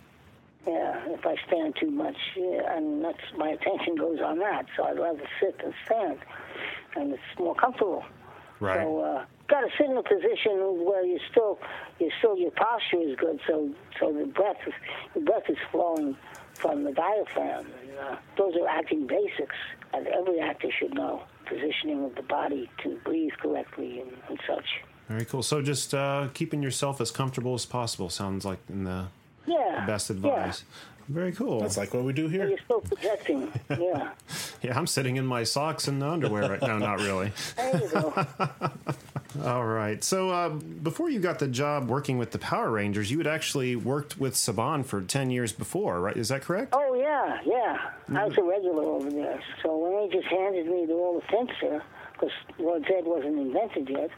Yeah, 0.67 0.97
if 1.09 1.27
I 1.27 1.37
stand 1.47 1.75
too 1.79 1.91
much, 1.91 2.17
yeah, 2.37 2.77
and 2.77 3.05
that's 3.05 3.19
my 3.37 3.49
attention 3.49 3.97
goes 3.97 4.21
on 4.21 4.39
that. 4.39 4.67
So 4.77 4.85
I'd 4.85 4.99
rather 4.99 5.29
sit 5.41 5.59
than 5.59 5.75
stand, 5.85 6.19
and 6.95 7.13
it's 7.13 7.39
more 7.39 7.55
comfortable. 7.55 8.05
Right. 8.61 8.81
So 8.81 9.01
uh, 9.01 9.25
got 9.49 9.63
to 9.63 9.69
sit 9.77 9.91
in 9.91 9.97
a 9.97 10.03
position 10.05 10.85
where 10.85 11.05
you 11.05 11.19
still, 11.31 11.59
you 11.99 12.11
still 12.19 12.39
your 12.39 12.53
posture 12.53 13.01
is 13.01 13.17
good. 13.17 13.41
So 13.47 13.71
so 13.99 14.13
the 14.13 14.27
breath, 14.27 14.59
is, 14.67 14.73
the 15.15 15.21
breath 15.21 15.49
is 15.49 15.59
flowing 15.73 16.17
from 16.55 16.85
the 16.85 16.93
diaphragm. 16.93 17.67
And, 17.81 17.99
uh, 17.99 18.17
those 18.37 18.55
are 18.57 18.69
acting 18.69 19.07
basics, 19.07 19.57
and 19.93 20.07
every 20.07 20.41
actor 20.41 20.71
should 20.79 20.95
know 20.95 21.23
positioning 21.47 22.05
of 22.05 22.15
the 22.15 22.23
body 22.23 22.71
to 22.83 22.99
breathe 23.05 23.33
correctly 23.39 24.01
and, 24.01 24.11
and 24.29 24.39
such. 24.47 24.65
Very 25.09 25.25
cool. 25.25 25.43
So 25.43 25.61
just 25.61 25.93
uh, 25.95 26.29
keeping 26.33 26.63
yourself 26.63 27.01
as 27.01 27.11
comfortable 27.11 27.55
as 27.55 27.67
possible 27.67 28.09
sounds 28.09 28.45
like 28.45 28.59
in 28.69 28.85
the 28.85 29.07
Yeah. 29.47 29.85
best 29.87 30.09
yeah. 30.35 30.53
Advice. 31.03 31.15
Very 31.15 31.33
cool. 31.33 31.61
That's 31.61 31.77
like 31.77 31.93
what 31.95 32.05
we 32.05 32.13
do 32.13 32.29
here. 32.29 32.49
You're 32.49 32.59
still 32.65 32.81
projecting. 32.81 33.53
Yeah. 33.69 34.11
Yeah, 34.63 34.79
I'm 34.79 34.87
sitting 34.87 35.17
in 35.17 35.27
my 35.27 35.43
socks 35.43 35.89
and 35.89 36.01
underwear 36.05 36.49
right 36.49 36.63
now. 36.63 36.79
Not 36.79 37.01
really. 37.01 37.33
There 37.57 37.81
you 37.83 37.89
go. 37.89 38.27
All 39.45 39.65
right. 39.65 40.05
So 40.05 40.31
uh, 40.31 40.51
before 40.51 41.11
you 41.11 41.19
got 41.19 41.41
the 41.41 41.49
job 41.49 41.89
working 41.89 42.17
with 42.17 42.31
the 42.31 42.39
Power 42.39 42.71
Rangers, 42.71 43.11
you 43.11 43.19
had 43.19 43.27
actually 43.27 43.75
worked 43.75 44.19
with 44.21 44.35
Saban 44.35 44.85
for 44.85 45.01
10 45.03 45.31
years 45.31 45.53
before, 45.53 45.99
right? 46.01 46.17
Is 46.17 46.29
that 46.29 46.43
correct? 46.43 46.75
Oh, 46.75 46.95
yeah, 46.95 47.41
yeah. 47.45 47.91
I 48.17 48.25
was 48.25 48.39
a 48.39 48.43
regular 48.45 48.85
over 48.85 49.11
there. 49.11 49.41
So 49.65 49.77
when 49.77 50.09
they 50.09 50.17
just 50.17 50.29
handed 50.29 50.67
me 50.67 50.87
the 50.87 50.93
all 50.93 51.19
the 51.21 51.27
Finster, 51.27 51.83
because 52.13 52.31
Lord 52.59 52.85
Zed 52.87 53.05
wasn't 53.05 53.39
invented 53.41 53.89
yet, 53.91 54.11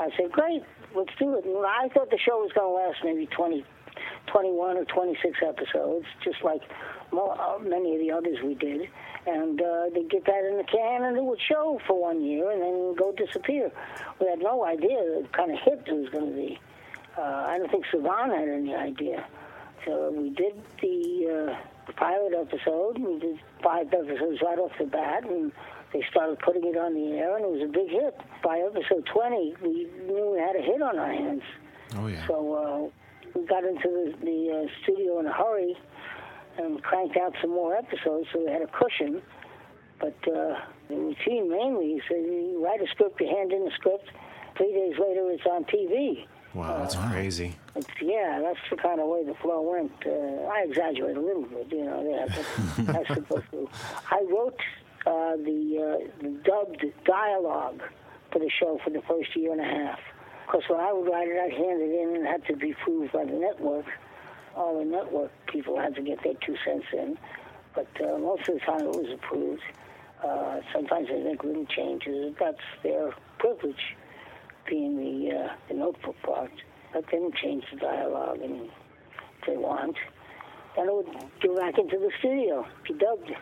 I 0.00 0.10
said, 0.16 0.32
great, 0.32 0.64
let's 0.96 1.12
do 1.20 1.36
it. 1.36 1.44
And 1.44 1.64
I 1.64 1.88
thought 1.94 2.10
the 2.10 2.18
show 2.18 2.38
was 2.38 2.50
going 2.52 2.66
to 2.66 2.88
last 2.88 3.04
maybe 3.04 3.26
20, 3.26 3.64
21 4.26 4.76
or 4.78 4.84
26 4.84 5.38
episodes, 5.46 6.06
just 6.22 6.42
like 6.42 6.62
uh, 7.12 7.58
many 7.62 7.94
of 7.94 8.00
the 8.00 8.10
others 8.10 8.38
we 8.42 8.54
did. 8.54 8.88
And 9.26 9.60
uh, 9.60 9.84
they'd 9.94 10.10
get 10.10 10.26
that 10.26 10.44
in 10.44 10.58
the 10.58 10.64
can, 10.64 11.04
and 11.04 11.16
it 11.16 11.24
would 11.24 11.40
show 11.48 11.80
for 11.86 12.00
one 12.00 12.22
year 12.22 12.50
and 12.50 12.60
then 12.60 12.94
go 12.94 13.12
disappear. 13.16 13.70
We 14.20 14.28
had 14.28 14.40
no 14.40 14.64
idea 14.64 14.98
the 14.98 15.26
kind 15.32 15.50
of 15.50 15.58
hit 15.60 15.82
it 15.86 15.92
was 15.92 16.10
going 16.10 16.30
to 16.30 16.36
be. 16.36 16.58
Uh, 17.16 17.22
I 17.22 17.58
don't 17.58 17.70
think 17.70 17.86
Saban 17.86 18.36
had 18.36 18.48
any 18.48 18.74
idea. 18.74 19.24
So 19.86 20.10
we 20.10 20.30
did 20.30 20.54
the, 20.82 21.52
uh, 21.52 21.66
the 21.86 21.92
pilot 21.94 22.34
episode. 22.34 22.98
We 22.98 23.18
did 23.18 23.38
five 23.62 23.86
episodes 23.92 24.40
right 24.42 24.58
off 24.58 24.72
the 24.78 24.86
bat, 24.86 25.24
and 25.24 25.52
they 25.92 26.04
started 26.10 26.38
putting 26.40 26.64
it 26.64 26.76
on 26.76 26.94
the 26.94 27.16
air, 27.16 27.36
and 27.36 27.44
it 27.44 27.50
was 27.50 27.62
a 27.62 27.72
big 27.72 27.88
hit. 27.88 28.18
By 28.42 28.58
episode 28.58 29.06
20, 29.06 29.54
we 29.62 29.88
knew 30.06 30.32
we 30.34 30.38
had 30.38 30.56
a 30.56 30.60
hit 30.60 30.82
on 30.82 30.98
our 30.98 31.12
hands. 31.12 31.42
Oh, 31.96 32.08
yeah. 32.08 32.26
So 32.26 32.90
uh, 32.92 33.03
we 33.34 33.44
got 33.46 33.64
into 33.64 33.88
the, 33.88 34.14
the 34.24 34.64
uh, 34.64 34.82
studio 34.82 35.20
in 35.20 35.26
a 35.26 35.32
hurry 35.32 35.76
and 36.58 36.82
cranked 36.82 37.16
out 37.16 37.34
some 37.40 37.50
more 37.50 37.74
episodes, 37.74 38.28
so 38.32 38.40
we 38.44 38.50
had 38.50 38.62
a 38.62 38.68
cushion. 38.68 39.20
But 40.00 40.16
uh, 40.26 40.60
the 40.88 40.96
routine 40.96 41.50
mainly, 41.50 42.00
so 42.08 42.14
you 42.14 42.62
write 42.64 42.80
a 42.80 42.86
script, 42.88 43.20
you 43.20 43.28
hand 43.28 43.52
in 43.52 43.64
the 43.64 43.70
script. 43.74 44.10
Three 44.56 44.72
days 44.72 44.94
later, 44.98 45.30
it's 45.30 45.46
on 45.46 45.64
TV. 45.64 46.26
Wow, 46.54 46.78
that's 46.78 46.94
crazy. 46.94 47.56
It's, 47.74 47.88
yeah, 48.00 48.40
that's 48.40 48.60
the 48.70 48.76
kind 48.76 49.00
of 49.00 49.08
way 49.08 49.24
the 49.24 49.34
flow 49.34 49.62
went. 49.62 49.92
Uh, 50.06 50.46
I 50.46 50.64
exaggerate 50.68 51.16
a 51.16 51.20
little 51.20 51.42
bit, 51.42 51.66
you 51.72 51.84
know. 51.84 52.26
Have 52.28 52.86
that's 52.86 53.08
supposed 53.08 53.50
to. 53.50 53.68
I 54.12 54.24
wrote 54.30 54.60
uh, 55.06 55.36
the, 55.36 55.98
uh, 55.98 56.22
the 56.22 56.28
dubbed 56.44 56.84
dialogue 57.04 57.82
for 58.30 58.38
the 58.38 58.50
show 58.60 58.78
for 58.84 58.90
the 58.90 59.02
first 59.02 59.34
year 59.34 59.50
and 59.50 59.60
a 59.60 59.64
half. 59.64 59.98
Because 60.46 60.62
when 60.68 60.80
I 60.80 60.92
would 60.92 61.10
write 61.10 61.28
it, 61.28 61.38
I'd 61.38 61.52
hand 61.52 61.80
it 61.80 61.90
in 61.90 62.16
and 62.16 62.26
had 62.26 62.44
to 62.46 62.56
be 62.56 62.72
approved 62.72 63.12
by 63.12 63.24
the 63.24 63.32
network. 63.32 63.86
All 64.54 64.78
the 64.78 64.84
network 64.84 65.32
people 65.46 65.78
had 65.78 65.94
to 65.96 66.02
get 66.02 66.22
their 66.22 66.34
two 66.46 66.56
cents 66.64 66.86
in. 66.92 67.18
But 67.74 67.88
uh, 68.00 68.18
most 68.18 68.48
of 68.48 68.54
the 68.54 68.60
time 68.60 68.80
it 68.80 68.96
was 68.96 69.10
approved. 69.12 69.62
Uh, 70.22 70.60
sometimes 70.72 71.08
they 71.08 71.22
make 71.22 71.42
little 71.42 71.66
changes. 71.66 72.34
That's 72.38 72.56
their 72.82 73.12
privilege 73.38 73.96
being 74.68 74.96
the, 74.96 75.36
uh, 75.36 75.48
the 75.68 75.74
notebook 75.74 76.16
part. 76.22 76.52
Let 76.94 77.10
them 77.10 77.30
change 77.42 77.64
the 77.72 77.78
dialogue 77.78 78.40
and 78.40 78.62
if 78.62 79.46
they 79.46 79.56
want. 79.56 79.96
Then 80.76 80.88
it 80.88 80.94
would 80.94 81.06
go 81.42 81.56
back 81.56 81.78
into 81.78 81.98
the 81.98 82.10
studio, 82.18 82.66
be 82.86 82.94
dubbed. 82.94 83.32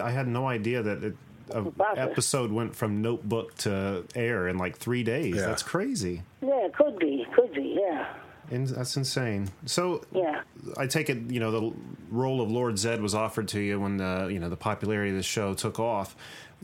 I 0.00 0.10
had 0.10 0.28
no 0.28 0.46
idea 0.46 0.82
that 0.82 1.02
it, 1.02 1.16
a 1.52 1.70
Process. 1.70 2.10
episode 2.10 2.52
went 2.52 2.74
from 2.74 3.02
notebook 3.02 3.54
to 3.58 4.04
air 4.14 4.48
in 4.48 4.58
like 4.58 4.76
three 4.76 5.02
days. 5.02 5.36
Yeah. 5.36 5.46
That's 5.46 5.62
crazy. 5.62 6.22
Yeah, 6.40 6.66
it 6.66 6.74
could 6.74 6.98
be, 6.98 7.26
could 7.34 7.52
be, 7.54 7.78
yeah, 7.80 8.14
And 8.50 8.66
that's 8.66 8.96
insane. 8.96 9.48
So 9.66 10.02
yeah. 10.12 10.42
I 10.76 10.86
take 10.86 11.08
it, 11.10 11.30
you 11.30 11.40
know, 11.40 11.50
the 11.50 11.72
role 12.10 12.40
of 12.40 12.50
Lord 12.50 12.78
Zed 12.78 13.00
was 13.00 13.14
offered 13.14 13.48
to 13.48 13.60
you 13.60 13.80
when 13.80 13.96
the, 13.98 14.28
you 14.30 14.38
know, 14.38 14.48
the 14.48 14.56
popularity 14.56 15.10
of 15.10 15.16
the 15.16 15.22
show 15.22 15.54
took 15.54 15.78
off. 15.78 16.16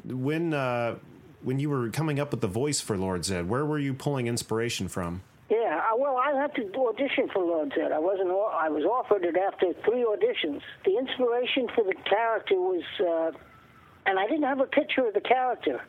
When 0.05 0.55
uh, 0.55 0.97
when 1.43 1.59
you 1.59 1.71
were 1.71 1.89
coming 1.91 2.21
up 2.21 2.31
with 2.31 2.41
the 2.41 2.49
voice 2.49 2.81
for 2.81 2.97
Lord 2.97 3.25
Zed, 3.25 3.49
where 3.49 3.65
were 3.65 3.79
you 3.79 3.95
pulling 3.95 4.27
inspiration 4.27 4.89
from? 4.89 5.23
Yeah, 5.51 5.81
uh, 5.91 5.97
well, 5.97 6.17
I 6.17 6.39
had 6.39 6.55
to 6.57 6.63
audition 6.77 7.29
for 7.33 7.43
Lord 7.43 7.73
Zed. 7.75 7.91
I 7.91 7.99
wasn't. 7.99 8.29
I 8.29 8.69
was 8.69 8.85
offered 8.85 9.25
it 9.25 9.37
after 9.37 9.73
three 9.85 10.05
auditions. 10.05 10.61
The 10.85 10.99
inspiration 10.99 11.69
for 11.75 11.85
the 11.85 11.95
character 12.05 12.57
was, 12.57 12.83
uh, 13.01 13.39
and 14.09 14.19
I 14.19 14.27
didn't 14.27 14.45
have 14.45 14.61
a 14.61 14.67
picture 14.67 15.07
of 15.07 15.13
the 15.13 15.21
character. 15.21 15.83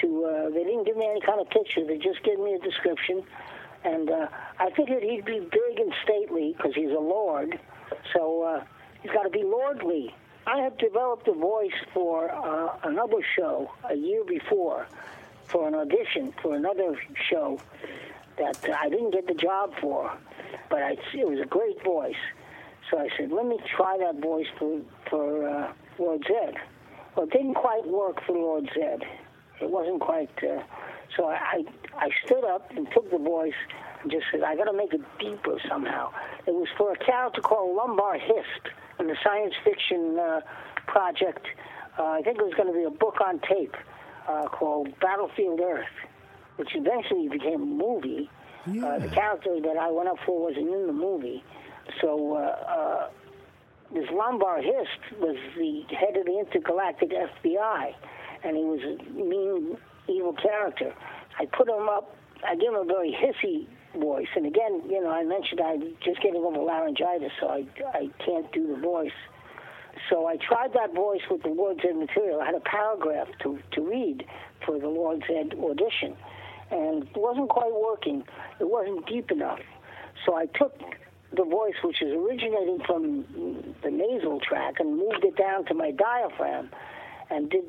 To 0.00 0.24
uh, 0.24 0.50
they 0.50 0.64
didn't 0.64 0.84
give 0.84 0.96
me 0.96 1.06
any 1.08 1.20
kind 1.20 1.40
of 1.40 1.48
picture. 1.50 1.84
They 1.86 1.98
just 1.98 2.22
gave 2.24 2.38
me 2.38 2.54
a 2.54 2.58
description, 2.58 3.22
and 3.84 4.10
uh, 4.10 4.26
I 4.58 4.70
figured 4.70 5.02
he'd 5.02 5.24
be 5.24 5.38
big 5.40 5.78
and 5.78 5.92
stately 6.04 6.54
because 6.56 6.74
he's 6.74 6.90
a 6.90 7.00
lord. 7.00 7.58
So 8.12 8.42
uh, 8.42 8.64
he's 9.02 9.12
got 9.12 9.22
to 9.22 9.30
be 9.30 9.42
lordly. 9.44 10.14
I 10.46 10.58
had 10.60 10.78
developed 10.78 11.28
a 11.28 11.32
voice 11.32 11.78
for 11.94 12.30
uh, 12.30 12.76
another 12.84 13.18
show 13.36 13.70
a 13.88 13.94
year 13.94 14.24
before, 14.24 14.86
for 15.46 15.68
an 15.68 15.74
audition 15.74 16.32
for 16.42 16.56
another 16.56 16.96
show 17.30 17.60
that 18.38 18.58
I 18.80 18.88
didn't 18.88 19.12
get 19.12 19.26
the 19.26 19.34
job 19.34 19.74
for, 19.80 20.10
but 20.70 20.82
I, 20.82 20.96
it 21.14 21.28
was 21.28 21.40
a 21.40 21.46
great 21.46 21.82
voice. 21.84 22.22
So 22.90 22.98
I 22.98 23.08
said, 23.16 23.30
let 23.30 23.46
me 23.46 23.58
try 23.76 23.98
that 23.98 24.20
voice 24.20 24.46
for, 24.58 24.80
for 25.08 25.48
uh, 25.48 25.72
Lord 25.98 26.24
Zed. 26.26 26.56
Well, 27.14 27.26
it 27.26 27.32
didn't 27.32 27.54
quite 27.54 27.86
work 27.86 28.24
for 28.26 28.32
Lord 28.32 28.70
Zed. 28.74 29.02
It 29.60 29.70
wasn't 29.70 30.00
quite. 30.00 30.30
Uh, 30.42 30.62
so 31.16 31.26
I, 31.26 31.64
I, 31.96 32.08
stood 32.24 32.44
up 32.44 32.70
and 32.70 32.86
took 32.92 33.10
the 33.10 33.18
voice 33.18 33.52
and 34.02 34.10
just 34.10 34.24
said, 34.30 34.42
I 34.42 34.56
got 34.56 34.64
to 34.64 34.72
make 34.72 34.94
it 34.94 35.02
deeper 35.18 35.58
somehow. 35.68 36.12
It 36.46 36.54
was 36.54 36.68
for 36.78 36.92
a 36.92 36.96
character 36.96 37.40
called 37.40 37.76
Lombar 37.76 38.18
Hisst 38.18 38.74
in 38.98 39.08
the 39.08 39.16
science 39.22 39.54
fiction 39.64 40.18
uh, 40.18 40.40
project. 40.86 41.46
Uh, 41.98 42.04
I 42.04 42.22
think 42.22 42.38
it 42.38 42.44
was 42.44 42.54
going 42.54 42.72
to 42.72 42.78
be 42.78 42.84
a 42.84 42.90
book 42.90 43.16
on 43.20 43.40
tape 43.40 43.76
uh, 44.28 44.46
called 44.46 44.88
Battlefield 45.00 45.60
Earth 45.60 45.86
which 46.60 46.74
eventually 46.74 47.26
became 47.26 47.62
a 47.62 47.64
movie. 47.64 48.28
Uh, 48.68 48.98
the 48.98 49.08
character 49.08 49.58
that 49.62 49.78
I 49.80 49.90
went 49.90 50.10
up 50.10 50.18
for 50.26 50.42
wasn't 50.42 50.68
in 50.68 50.86
the 50.86 50.92
movie. 50.92 51.42
So 52.02 52.34
uh, 52.34 52.38
uh, 52.38 53.08
this 53.92 54.08
Lombar 54.10 54.62
Hisst 54.62 55.20
was 55.20 55.36
the 55.56 55.82
head 55.94 56.16
of 56.16 56.24
the 56.26 56.38
intergalactic 56.38 57.10
FBI, 57.10 57.92
and 58.44 58.56
he 58.56 58.62
was 58.62 58.80
a 58.82 59.12
mean, 59.12 59.76
evil 60.08 60.34
character. 60.34 60.94
I 61.38 61.46
put 61.46 61.68
him 61.68 61.88
up. 61.88 62.14
I 62.46 62.54
gave 62.54 62.68
him 62.68 62.76
a 62.76 62.84
very 62.84 63.12
hissy 63.12 63.66
voice, 64.00 64.28
and 64.36 64.46
again, 64.46 64.82
you 64.88 65.02
know, 65.02 65.10
I 65.10 65.24
mentioned 65.24 65.60
I'm 65.60 65.82
just 66.04 66.22
getting 66.22 66.42
over 66.42 66.58
laryngitis, 66.58 67.32
so 67.40 67.48
I 67.48 67.66
I 67.92 68.08
can't 68.24 68.50
do 68.52 68.68
the 68.68 68.80
voice. 68.80 69.18
So 70.08 70.26
I 70.26 70.36
tried 70.36 70.72
that 70.74 70.94
voice 70.94 71.20
with 71.30 71.42
the 71.42 71.48
Lord 71.48 71.80
Zed 71.82 71.96
material. 71.96 72.40
I 72.40 72.46
had 72.46 72.54
a 72.54 72.60
paragraph 72.60 73.28
to, 73.42 73.58
to 73.72 73.80
read 73.82 74.24
for 74.64 74.78
the 74.78 74.88
Lord 74.88 75.22
Zed 75.26 75.54
audition, 75.58 76.16
and 76.70 77.02
it 77.02 77.16
wasn't 77.16 77.48
quite 77.48 77.72
working. 77.72 78.22
It 78.60 78.68
wasn't 78.70 79.06
deep 79.06 79.30
enough. 79.30 79.60
So 80.24 80.34
I 80.34 80.46
took 80.46 80.78
the 81.32 81.44
voice, 81.44 81.74
which 81.84 82.02
is 82.02 82.12
originating 82.12 82.80
from 82.86 83.24
the 83.82 83.90
nasal 83.90 84.40
track, 84.40 84.74
and 84.80 84.98
moved 84.98 85.24
it 85.24 85.36
down 85.36 85.64
to 85.66 85.74
my 85.74 85.90
diaphragm, 85.92 86.70
and 87.30 87.50
did 87.50 87.64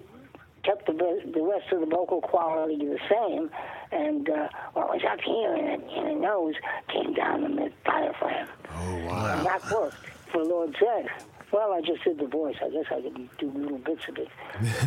kept 0.63 0.85
the 0.85 0.93
the 0.93 1.41
rest 1.41 1.71
of 1.71 1.79
the 1.79 1.85
vocal 1.85 2.21
quality 2.21 2.77
the 2.77 2.99
same, 3.09 3.49
and 3.91 4.29
uh, 4.29 4.47
what 4.73 4.89
was 4.89 5.01
up 5.09 5.19
here 5.21 5.55
in 5.55 5.65
the, 5.65 5.99
in 5.99 6.07
the 6.07 6.21
nose 6.21 6.55
came 6.87 7.13
down 7.13 7.43
in 7.43 7.55
the 7.55 7.71
diaphragm. 7.85 8.47
Oh 8.73 8.97
And 9.37 9.45
that 9.45 9.71
worked 9.71 9.97
for 10.31 10.43
Lord 10.43 10.75
Zed. 10.79 11.09
Well, 11.51 11.73
I 11.73 11.81
just 11.81 12.01
did 12.05 12.17
the 12.17 12.27
voice. 12.27 12.55
I 12.63 12.69
guess 12.69 12.85
I 12.89 13.01
could 13.01 13.37
do 13.37 13.51
little 13.53 13.77
bits 13.79 14.07
of 14.07 14.17
it. 14.17 14.29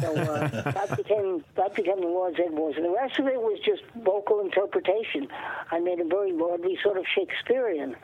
So 0.00 0.16
uh, 0.16 0.48
that 0.72 0.96
became 0.96 1.44
that 1.56 1.74
became 1.74 2.00
the 2.00 2.06
Lord 2.06 2.36
Zed 2.36 2.52
voice, 2.52 2.74
and 2.76 2.84
the 2.84 2.90
rest 2.90 3.18
of 3.18 3.26
it 3.26 3.40
was 3.40 3.60
just 3.64 3.82
vocal 3.96 4.40
interpretation. 4.40 5.28
I 5.70 5.80
made 5.80 6.00
a 6.00 6.04
very 6.04 6.32
lordly, 6.32 6.78
sort 6.82 6.98
of 6.98 7.04
Shakespearean 7.14 7.96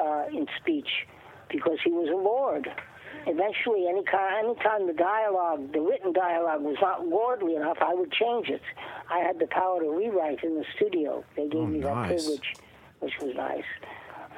uh, 0.00 0.24
in 0.32 0.46
speech 0.60 0.88
because 1.50 1.78
he 1.84 1.90
was 1.90 2.08
a 2.08 2.16
lord. 2.16 2.68
Eventually, 3.26 3.86
any 3.88 4.04
kind, 4.04 4.46
anytime 4.46 4.86
the 4.86 4.92
dialogue, 4.92 5.72
the 5.72 5.80
written 5.80 6.12
dialogue, 6.12 6.62
was 6.62 6.76
not 6.80 7.06
lordly 7.08 7.56
enough, 7.56 7.78
I 7.80 7.92
would 7.94 8.12
change 8.12 8.48
it. 8.48 8.60
I 9.10 9.18
had 9.20 9.38
the 9.38 9.46
power 9.48 9.80
to 9.80 9.90
rewrite 9.90 10.44
in 10.44 10.54
the 10.56 10.64
studio. 10.76 11.24
They 11.36 11.48
gave 11.48 11.60
Oh, 11.62 11.66
me 11.66 11.80
that 11.80 12.06
privilege, 12.06 12.54
which 13.00 13.14
was 13.20 13.34
nice. 13.34 13.64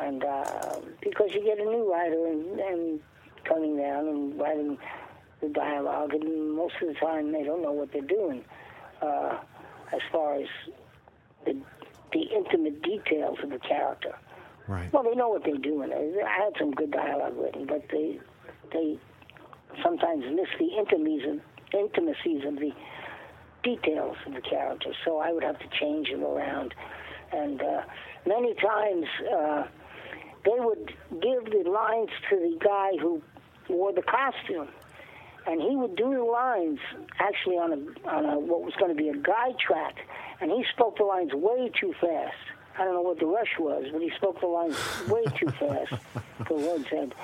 And 0.01 0.25
uh, 0.25 0.81
because 1.03 1.31
you 1.35 1.43
get 1.45 1.59
a 1.59 1.65
new 1.65 1.91
writer 1.93 2.27
and, 2.29 2.61
and 2.61 3.01
coming 3.45 3.77
down 3.77 4.07
and 4.09 4.39
writing 4.39 4.79
the 5.41 5.49
dialogue, 5.49 6.15
and 6.15 6.55
most 6.55 6.75
of 6.81 6.89
the 6.89 6.95
time 6.95 7.33
they 7.33 7.43
don't 7.43 7.63
know 7.63 7.73
what 7.73 7.93
they're 7.93 8.01
doing 8.03 8.45
uh, 9.03 9.39
as 9.93 10.01
far 10.13 10.37
as 10.37 10.47
the, 11.45 11.57
the 12.13 12.23
intimate 12.23 12.81
details 12.83 13.39
of 13.43 13.51
the 13.51 13.59
character. 13.59 14.15
Right. 14.69 14.93
Well, 14.93 15.03
they 15.03 15.15
know 15.15 15.31
what 15.31 15.45
they're 15.45 15.57
doing. 15.57 15.93
I 15.93 16.45
had 16.45 16.53
some 16.59 16.73
good 16.73 16.91
dialogue 16.91 17.35
written, 17.39 17.67
but 17.67 17.85
they 17.91 18.21
they 18.71 18.99
sometimes 19.83 20.25
miss 20.31 20.49
the 20.59 20.77
intimacies 20.77 21.41
intimacies 21.73 22.45
of 22.45 22.57
the 22.57 22.73
details 23.63 24.17
of 24.27 24.35
the 24.35 24.41
character. 24.43 24.93
So 25.05 25.19
I 25.19 25.33
would 25.33 25.43
have 25.43 25.59
to 25.59 25.69
change 25.81 26.11
them 26.11 26.23
around, 26.23 26.75
and 27.33 27.63
uh, 27.63 27.83
many 28.27 28.55
times 28.55 29.07
uh, 29.33 29.65
they 30.45 30.59
would 30.59 30.93
give 31.11 31.45
the 31.51 31.69
lines 31.69 32.11
to 32.29 32.37
the 32.37 32.59
guy 32.63 32.91
who 33.01 33.23
wore 33.71 33.93
the 33.95 34.03
costume, 34.03 34.69
and 35.47 35.63
he 35.63 35.77
would 35.77 35.97
do 35.97 36.15
the 36.15 36.25
lines 36.25 36.79
actually 37.21 37.57
on 37.57 37.73
a 37.73 38.09
on 38.09 38.25
a 38.27 38.39
what 38.39 38.63
was 38.63 38.75
going 38.79 38.95
to 38.95 39.03
be 39.03 39.09
a 39.09 39.17
guide 39.17 39.59
track, 39.59 39.97
and 40.43 40.51
he 40.51 40.63
spoke 40.75 40.99
the 40.99 41.05
lines 41.05 41.33
way 41.33 41.71
too 41.81 41.95
fast. 42.01 42.37
I 42.79 42.85
don't 42.85 42.95
know 42.95 43.03
what 43.03 43.19
the 43.19 43.27
rush 43.27 43.59
was, 43.59 43.87
but 43.93 44.01
he 44.01 44.11
spoke 44.17 44.41
the 44.41 44.47
lines 44.47 44.77
way 45.09 45.25
too 45.37 45.49
fast 45.59 45.93
for 46.47 46.59
Lord 46.59 46.87
Zed. 46.89 47.15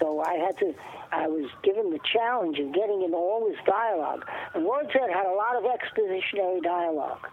So 0.00 0.20
I 0.20 0.34
had 0.34 0.58
to, 0.58 0.74
I 1.12 1.28
was 1.28 1.48
given 1.62 1.90
the 1.90 2.00
challenge 2.12 2.58
of 2.58 2.72
getting 2.72 3.02
into 3.02 3.16
all 3.16 3.48
this 3.48 3.58
dialogue. 3.64 4.26
And 4.54 4.64
Lord 4.64 4.86
Zed 4.92 5.10
had 5.10 5.26
a 5.26 5.34
lot 5.34 5.54
of 5.54 5.62
expositionary 5.62 6.62
dialogue. 6.62 7.28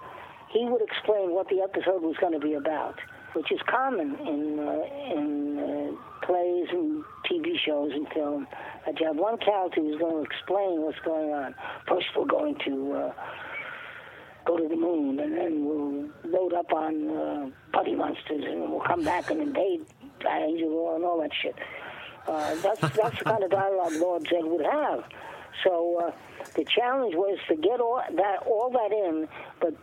He 0.50 0.66
would 0.66 0.82
explain 0.82 1.32
what 1.32 1.50
the 1.50 1.62
episode 1.62 2.04
was 2.04 2.18
going 2.18 2.34
to 2.34 2.40
be 2.40 2.54
about, 2.54 3.00
which 3.34 3.52
is 3.52 3.60
common 3.66 4.16
in 4.28 4.60
uh, 4.60 5.16
in 5.16 5.60
uh, 5.60 6.26
plays 6.26 6.68
and 6.72 7.04
TV 7.26 7.58
shows 7.66 7.94
and 7.94 8.08
film. 8.10 8.48
That 8.86 9.00
you 9.00 9.08
have 9.08 9.16
one 9.16 9.38
character 9.38 9.82
who's 9.82 9.98
going 9.98 10.24
to 10.24 10.30
explain 10.30 10.82
what's 10.82 11.00
going 11.00 11.32
on. 11.32 11.56
First, 11.88 12.08
we're 12.16 12.26
going 12.26 12.58
to. 12.66 12.94
Uh, 12.94 13.14
go 14.46 14.58
to 14.58 14.68
the 14.68 14.76
moon, 14.76 15.20
and 15.20 15.38
then 15.38 15.66
we'll 15.66 16.10
load 16.26 16.54
up 16.54 16.72
on 16.74 17.10
uh, 17.10 17.50
putty 17.74 17.96
monsters, 17.96 18.44
and 18.46 18.70
we'll 18.72 18.82
come 18.82 19.04
back 19.04 19.30
and 19.32 19.42
invade 19.42 19.86
Angel 20.28 20.96
and 20.96 21.04
all 21.04 21.20
that 21.22 21.32
shit. 21.42 21.56
Uh, 22.28 22.56
that's 22.62 22.80
that's 22.96 23.18
the 23.20 23.26
kind 23.26 23.44
of 23.44 23.50
dialogue 23.52 23.94
Lord 23.94 24.24
Zed 24.30 24.44
would 24.44 24.66
have. 24.66 25.04
So 25.64 25.98
uh, 26.08 26.12
the 26.56 26.64
challenge 26.66 27.16
was 27.16 27.38
to 27.50 27.56
get 27.56 27.80
all 27.80 28.02
that 28.16 28.44
all 28.46 28.70
that 28.72 28.92
in, 28.92 29.28
but 29.60 29.74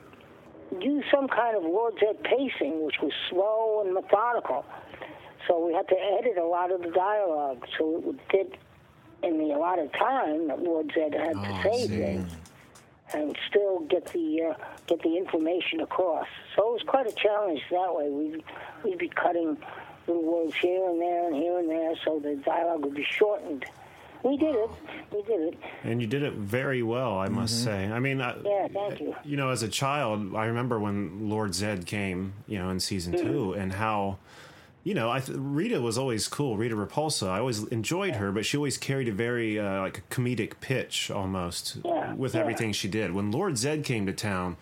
use 0.80 1.04
some 1.12 1.28
kind 1.28 1.56
of 1.56 1.62
Lord 1.62 1.94
Zed 2.00 2.22
pacing, 2.22 2.84
which 2.84 2.96
was 3.02 3.12
slow 3.30 3.82
and 3.84 3.94
methodical. 3.94 4.64
So 5.46 5.66
we 5.66 5.72
had 5.72 5.88
to 5.88 5.96
edit 6.20 6.36
a 6.36 6.44
lot 6.44 6.70
of 6.70 6.82
the 6.82 6.90
dialogue 6.90 7.64
so 7.78 7.96
it 7.96 8.04
would 8.04 8.20
fit 8.30 8.54
in 9.22 9.38
the 9.38 9.54
allotted 9.54 9.92
time 9.94 10.48
that 10.48 10.62
Lord 10.62 10.92
Zed 10.94 11.14
had 11.14 11.32
to 11.32 11.38
Oh, 11.38 11.62
say 11.62 11.88
things 11.88 12.32
and 13.14 13.36
still 13.48 13.80
get 13.80 14.04
the 14.06 14.42
uh, 14.50 14.64
get 14.86 15.00
the 15.02 15.16
information 15.16 15.80
across. 15.80 16.26
So 16.56 16.68
it 16.70 16.72
was 16.72 16.82
quite 16.86 17.06
a 17.06 17.12
challenge 17.12 17.62
that 17.70 17.94
way. 17.94 18.08
We'd 18.10 18.44
we'd 18.84 18.98
be 18.98 19.08
cutting 19.08 19.56
little 20.06 20.22
words 20.24 20.54
here 20.60 20.88
and 20.88 21.00
there 21.00 21.26
and 21.28 21.36
here 21.36 21.58
and 21.58 21.68
there, 21.70 21.94
so 22.04 22.18
the 22.18 22.36
dialogue 22.36 22.84
would 22.84 22.94
be 22.94 23.04
shortened. 23.08 23.64
We 24.24 24.36
did 24.36 24.54
it. 24.56 24.70
We 25.12 25.22
did 25.22 25.40
it. 25.54 25.58
And 25.84 26.00
you 26.00 26.08
did 26.08 26.24
it 26.24 26.32
very 26.32 26.82
well, 26.82 27.18
I 27.18 27.28
must 27.28 27.62
say. 27.62 27.86
I 27.86 28.00
mean, 28.00 28.20
I, 28.20 28.34
Yeah, 28.44 28.66
thank 28.66 29.00
you. 29.00 29.14
you 29.24 29.36
know, 29.36 29.50
as 29.50 29.62
a 29.62 29.68
child, 29.68 30.34
I 30.34 30.46
remember 30.46 30.80
when 30.80 31.28
Lord 31.30 31.54
Zed 31.54 31.86
came, 31.86 32.32
you 32.48 32.58
know, 32.58 32.68
in 32.70 32.80
season 32.80 33.12
Mm-hmm. 33.14 33.26
two, 33.28 33.52
and 33.52 33.72
how, 33.72 34.18
you 34.88 34.94
know, 34.94 35.10
I 35.10 35.20
th- 35.20 35.36
Rita 35.38 35.80
was 35.80 35.98
always 35.98 36.26
cool. 36.28 36.56
Rita 36.56 36.74
Repulsa, 36.74 37.28
I 37.28 37.38
always 37.40 37.62
enjoyed 37.64 38.16
her, 38.16 38.32
but 38.32 38.46
she 38.46 38.56
always 38.56 38.78
carried 38.78 39.08
a 39.08 39.12
very 39.12 39.60
uh, 39.60 39.80
like 39.82 39.98
a 39.98 40.00
comedic 40.14 40.60
pitch 40.60 41.10
almost 41.10 41.76
Yeah, 41.84 42.14
with 42.14 42.34
yeah. 42.34 42.40
everything 42.40 42.72
she 42.72 42.88
did. 42.88 43.12
When 43.12 43.30
Lord 43.30 43.58
Zed 43.58 43.84
came 43.84 44.06
to 44.06 44.12
town. 44.12 44.56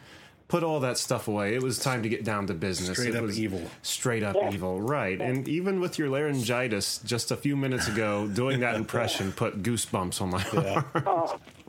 Put 0.49 0.63
all 0.63 0.79
that 0.79 0.97
stuff 0.97 1.27
away. 1.27 1.57
It 1.57 1.63
was 1.63 1.77
time 1.77 2.05
to 2.05 2.09
get 2.09 2.23
down 2.23 2.47
to 2.47 2.55
business. 2.55 2.97
Straight 2.97 3.17
It 3.17 3.19
up 3.19 3.23
was 3.25 3.37
evil. 3.37 3.61
Straight 3.83 4.23
up 4.23 4.37
Yeah. 4.37 4.53
evil, 4.55 4.81
right? 4.81 5.21
And 5.21 5.49
even 5.49 5.81
with 5.81 5.99
your 5.99 6.09
laryngitis, 6.09 6.99
just 6.99 7.33
a 7.33 7.37
few 7.37 7.57
minutes 7.57 7.89
ago, 7.89 8.29
doing 8.29 8.61
that 8.61 8.77
impression 8.77 9.33
put 9.33 9.65
goosebumps 9.65 10.23
on 10.23 10.31
my 10.31 10.45
arm. 10.55 10.85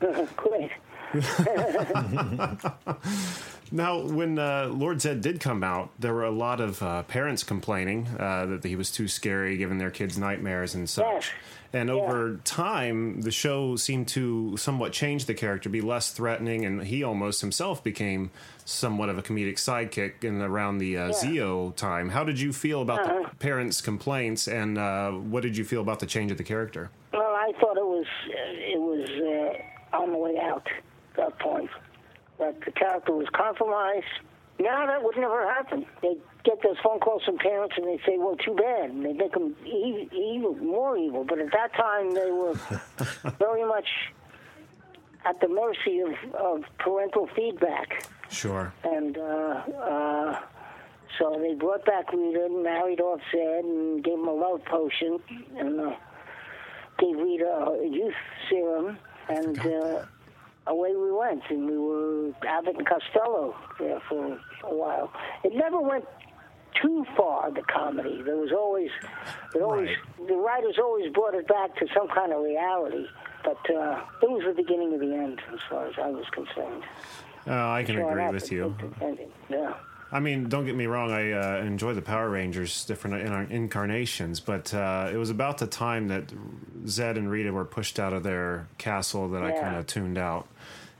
great. 0.36 0.70
Now, 3.70 4.00
when 4.00 4.38
uh, 4.38 4.68
Lord 4.72 5.00
Zed 5.00 5.20
did 5.20 5.40
come 5.40 5.62
out, 5.62 5.90
there 5.98 6.14
were 6.14 6.24
a 6.24 6.30
lot 6.30 6.60
of 6.60 6.82
uh, 6.82 7.02
parents 7.04 7.42
complaining 7.42 8.06
uh, 8.18 8.46
that 8.46 8.64
he 8.64 8.76
was 8.76 8.90
too 8.90 9.08
scary, 9.08 9.56
giving 9.56 9.78
their 9.78 9.90
kids 9.90 10.16
nightmares 10.16 10.74
and 10.74 10.88
such. 10.88 11.04
Yes. 11.04 11.30
And 11.70 11.90
over 11.90 12.40
time, 12.44 13.20
the 13.20 13.30
show 13.30 13.76
seemed 13.76 14.08
to 14.08 14.56
somewhat 14.56 14.94
change 14.94 15.26
the 15.26 15.34
character, 15.34 15.68
be 15.68 15.82
less 15.82 16.10
threatening, 16.10 16.64
and 16.64 16.82
he 16.82 17.04
almost 17.04 17.42
himself 17.42 17.84
became 17.84 18.30
somewhat 18.64 19.10
of 19.10 19.18
a 19.18 19.22
comedic 19.22 19.56
sidekick 19.56 20.24
in 20.24 20.40
around 20.40 20.78
the 20.78 20.96
uh, 20.96 21.10
Zeo 21.10 21.76
time. 21.76 22.08
How 22.08 22.24
did 22.24 22.40
you 22.40 22.54
feel 22.54 22.80
about 22.80 23.04
the 23.04 23.36
parents' 23.36 23.82
complaints, 23.82 24.48
and 24.48 24.78
uh, 24.78 25.10
what 25.10 25.42
did 25.42 25.58
you 25.58 25.64
feel 25.64 25.82
about 25.82 26.00
the 26.00 26.06
change 26.06 26.30
of 26.30 26.38
the 26.38 26.42
character? 26.42 26.88
Well, 27.12 27.22
I 27.22 27.52
thought 27.60 27.76
it 27.76 27.84
was 27.84 28.06
uh, 28.28 28.74
it 28.74 28.80
was 28.80 29.08
uh, 29.92 29.96
on 29.96 30.12
the 30.12 30.18
way 30.18 30.38
out. 30.38 30.66
That 31.16 31.38
point, 31.38 31.68
that 32.38 32.60
the 32.64 32.72
character 32.72 33.12
was 33.12 33.28
compromised. 33.34 34.06
Now 34.58 34.86
that 34.86 35.02
would 35.02 35.16
never 35.16 35.46
happen. 35.46 35.86
They 36.02 36.16
get 36.44 36.62
those 36.62 36.76
phone 36.82 36.98
calls 36.98 37.22
from 37.24 37.38
parents 37.38 37.74
and 37.76 37.86
they 37.86 37.98
say, 38.04 38.18
"Well, 38.18 38.36
too 38.36 38.54
bad," 38.54 38.90
and 38.90 39.04
they 39.04 39.12
make 39.12 39.32
them 39.32 39.54
e- 39.64 40.08
evil, 40.12 40.56
more 40.56 40.96
evil. 40.96 41.24
But 41.24 41.38
at 41.38 41.52
that 41.52 41.74
time, 41.74 42.12
they 42.12 42.30
were 42.30 42.54
very 43.38 43.64
much 43.64 43.86
at 45.24 45.40
the 45.40 45.48
mercy 45.48 46.00
of, 46.00 46.34
of 46.34 46.64
parental 46.78 47.28
feedback. 47.36 48.04
Sure. 48.30 48.72
And 48.84 49.16
uh, 49.16 49.20
uh, 49.20 50.40
so 51.18 51.36
they 51.40 51.54
brought 51.54 51.84
back 51.84 52.12
Rita 52.12 52.46
and 52.46 52.62
married 52.62 53.00
off 53.00 53.20
Zed 53.32 53.64
and 53.64 54.02
gave 54.02 54.14
him 54.14 54.28
a 54.28 54.32
love 54.32 54.64
potion 54.64 55.18
and 55.56 55.80
uh, 55.80 55.94
gave 56.98 57.16
Rita 57.16 57.78
a 57.80 57.86
youth 57.86 58.14
serum. 58.48 58.98
And 59.28 59.58
uh, 59.58 60.04
away 60.68 60.94
we 60.94 61.10
went. 61.12 61.42
And 61.50 61.66
we 61.66 61.76
were 61.78 62.30
Abbott 62.46 62.76
and 62.76 62.86
Costello 62.86 63.54
there 63.78 64.00
for 64.08 64.38
a 64.64 64.74
while. 64.74 65.10
It 65.44 65.54
never 65.54 65.80
went 65.80 66.04
too 66.82 67.04
far, 67.16 67.50
the 67.50 67.62
comedy. 67.62 68.22
There 68.24 68.36
was 68.36 68.52
always, 68.52 68.90
it 69.54 69.62
always 69.62 69.88
the 70.28 70.36
writers 70.36 70.76
always 70.78 71.12
brought 71.12 71.34
it 71.34 71.48
back 71.48 71.74
to 71.76 71.86
some 71.96 72.08
kind 72.08 72.32
of 72.32 72.42
reality. 72.42 73.06
But 73.44 73.58
uh, 73.74 74.02
it 74.22 74.30
was 74.30 74.42
the 74.46 74.52
beginning 74.62 74.92
of 74.94 75.00
the 75.00 75.12
end, 75.14 75.40
as 75.52 75.60
far 75.70 75.86
as 75.86 75.94
I 76.00 76.08
was 76.10 76.24
concerned. 76.32 76.82
Uh, 77.46 77.70
I 77.70 77.82
can 77.84 77.94
Sure 77.96 78.10
agree 78.10 78.28
with 78.34 78.52
you. 78.52 78.74
ended. 79.00 79.30
Yeah. 79.48 79.74
I 80.10 80.20
mean, 80.20 80.48
don't 80.48 80.64
get 80.64 80.74
me 80.74 80.86
wrong. 80.86 81.10
I 81.10 81.32
uh, 81.32 81.62
enjoy 81.62 81.92
the 81.92 82.02
Power 82.02 82.30
Rangers, 82.30 82.84
different 82.86 83.26
in- 83.26 83.52
incarnations, 83.52 84.40
but 84.40 84.72
uh, 84.72 85.10
it 85.12 85.16
was 85.16 85.28
about 85.28 85.58
the 85.58 85.66
time 85.66 86.08
that 86.08 86.32
Zed 86.86 87.18
and 87.18 87.30
Rita 87.30 87.52
were 87.52 87.66
pushed 87.66 87.98
out 87.98 88.12
of 88.14 88.22
their 88.22 88.66
castle 88.78 89.28
that 89.28 89.42
I 89.42 89.52
kind 89.52 89.76
of 89.76 89.86
tuned 89.86 90.16
out. 90.16 90.48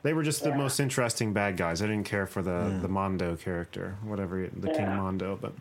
They 0.03 0.13
were 0.13 0.23
just 0.23 0.45
the 0.45 0.55
most 0.55 0.79
interesting 0.79 1.33
bad 1.33 1.57
guys. 1.57 1.83
I 1.83 1.87
didn't 1.87 2.05
care 2.07 2.27
for 2.27 2.41
the 2.41 2.79
the 2.81 2.89
Mondo 2.89 3.35
character, 3.37 3.97
whatever 4.05 4.49
the 4.55 4.69
King 4.69 4.87
Mondo. 4.87 5.39
But 5.41 5.53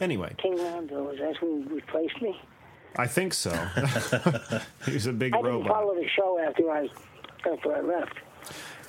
anyway, 0.00 0.34
King 0.38 0.56
Mondo 0.56 1.10
is 1.10 1.18
that 1.18 1.36
who 1.36 1.64
replaced 1.68 2.20
me? 2.22 2.40
I 2.96 3.06
think 3.06 3.34
so. 3.34 3.50
he 4.86 4.94
was 4.94 5.06
a 5.06 5.12
big 5.12 5.34
I 5.34 5.42
didn't 5.42 5.66
follow 5.66 5.94
the 5.94 6.08
show 6.08 6.38
after 6.38 6.70
I 6.70 6.88
after 7.52 7.76
I 7.76 7.80
left. 7.80 8.14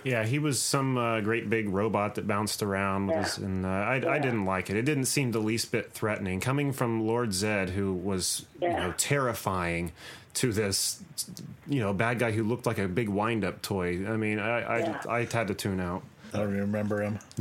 Yeah, 0.03 0.25
he 0.25 0.39
was 0.39 0.61
some 0.61 0.97
uh, 0.97 1.19
great 1.21 1.49
big 1.49 1.69
robot 1.69 2.15
that 2.15 2.25
bounced 2.27 2.63
around, 2.63 3.09
Yeah. 3.09 3.23
his, 3.23 3.37
and 3.37 3.65
uh, 3.65 3.69
I, 3.69 3.95
I 4.15 4.19
didn't 4.19 4.45
like 4.45 4.69
it. 4.69 4.75
It 4.77 4.83
didn't 4.83 5.05
seem 5.05 5.31
the 5.31 5.39
least 5.39 5.71
bit 5.71 5.91
threatening. 5.91 6.39
Coming 6.39 6.71
from 6.71 7.05
Lord 7.05 7.33
Zed, 7.33 7.71
who 7.71 7.93
was 7.93 8.45
you 8.61 8.69
know 8.69 8.93
terrifying, 8.97 9.91
to 10.35 10.53
this 10.53 11.01
you 11.67 11.79
know 11.81 11.93
bad 11.93 12.19
guy 12.19 12.31
who 12.31 12.43
looked 12.43 12.65
like 12.65 12.77
a 12.77 12.87
big 12.87 13.09
wind 13.09 13.43
up 13.43 13.61
toy. 13.61 14.05
I 14.07 14.15
mean, 14.17 14.39
I 14.39 14.59
I, 14.61 14.77
Yeah. 14.79 15.01
I 15.09 15.19
had 15.25 15.47
to 15.49 15.53
tune 15.53 15.79
out. 15.79 16.03
I 16.33 16.37
don't 16.37 16.55
remember 16.57 17.01
him. 17.01 17.19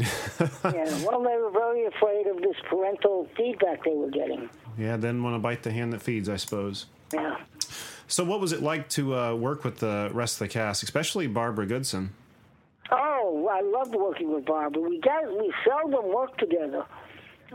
Yeah, 0.65 1.05
well, 1.05 1.23
they 1.23 1.37
were 1.37 1.51
very 1.51 1.85
afraid 1.87 2.27
of 2.27 2.39
this 2.41 2.57
parental 2.69 3.29
feedback 3.37 3.85
they 3.85 3.95
were 3.95 4.11
getting. 4.11 4.49
Yeah, 4.79 4.97
didn't 4.97 5.23
want 5.23 5.35
to 5.35 5.39
bite 5.39 5.63
the 5.63 5.71
hand 5.73 5.93
that 5.93 6.01
feeds, 6.03 6.29
I 6.29 6.37
suppose. 6.37 6.87
Yeah. 7.13 7.37
So, 8.07 8.25
what 8.25 8.41
was 8.41 8.53
it 8.53 8.63
like 8.63 8.89
to 8.91 9.15
uh, 9.15 9.35
work 9.35 9.63
with 9.65 9.79
the 9.79 10.11
rest 10.15 10.37
of 10.37 10.47
the 10.47 10.49
cast, 10.49 10.83
especially 10.83 11.27
Barbara 11.27 11.67
Goodson? 11.67 12.11
Oh, 12.91 13.49
I 13.51 13.61
loved 13.61 13.95
working 13.95 14.33
with 14.33 14.47
Barbara. 14.47 14.83
We 14.83 15.01
got 15.01 15.31
we 15.37 15.53
seldom 15.67 16.13
worked 16.13 16.39
together. 16.39 16.85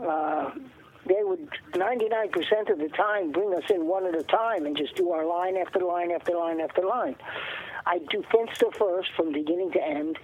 Uh, 0.00 0.50
they 1.06 1.22
would 1.22 1.48
99% 1.72 2.70
of 2.70 2.78
the 2.78 2.88
time 2.96 3.30
bring 3.32 3.52
us 3.54 3.64
in 3.70 3.86
one 3.86 4.06
at 4.06 4.14
a 4.14 4.22
time 4.22 4.64
and 4.64 4.76
just 4.76 4.94
do 4.96 5.10
our 5.10 5.26
line 5.26 5.56
after 5.56 5.80
line 5.80 6.10
after 6.12 6.32
line 6.32 6.60
after 6.60 6.82
line. 6.82 7.16
I'd 7.86 8.06
do 8.08 8.24
Finster 8.32 8.70
first 8.78 9.10
from 9.16 9.32
beginning 9.32 9.72
to 9.72 9.82
end, 9.82 10.18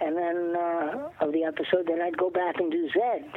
and 0.00 0.16
then 0.16 0.56
uh, 0.56 1.10
of 1.20 1.32
the 1.32 1.44
episode, 1.44 1.86
then 1.86 2.00
I'd 2.00 2.16
go 2.16 2.30
back 2.30 2.56
and 2.58 2.72
do 2.72 2.88
Zed. 2.90 3.30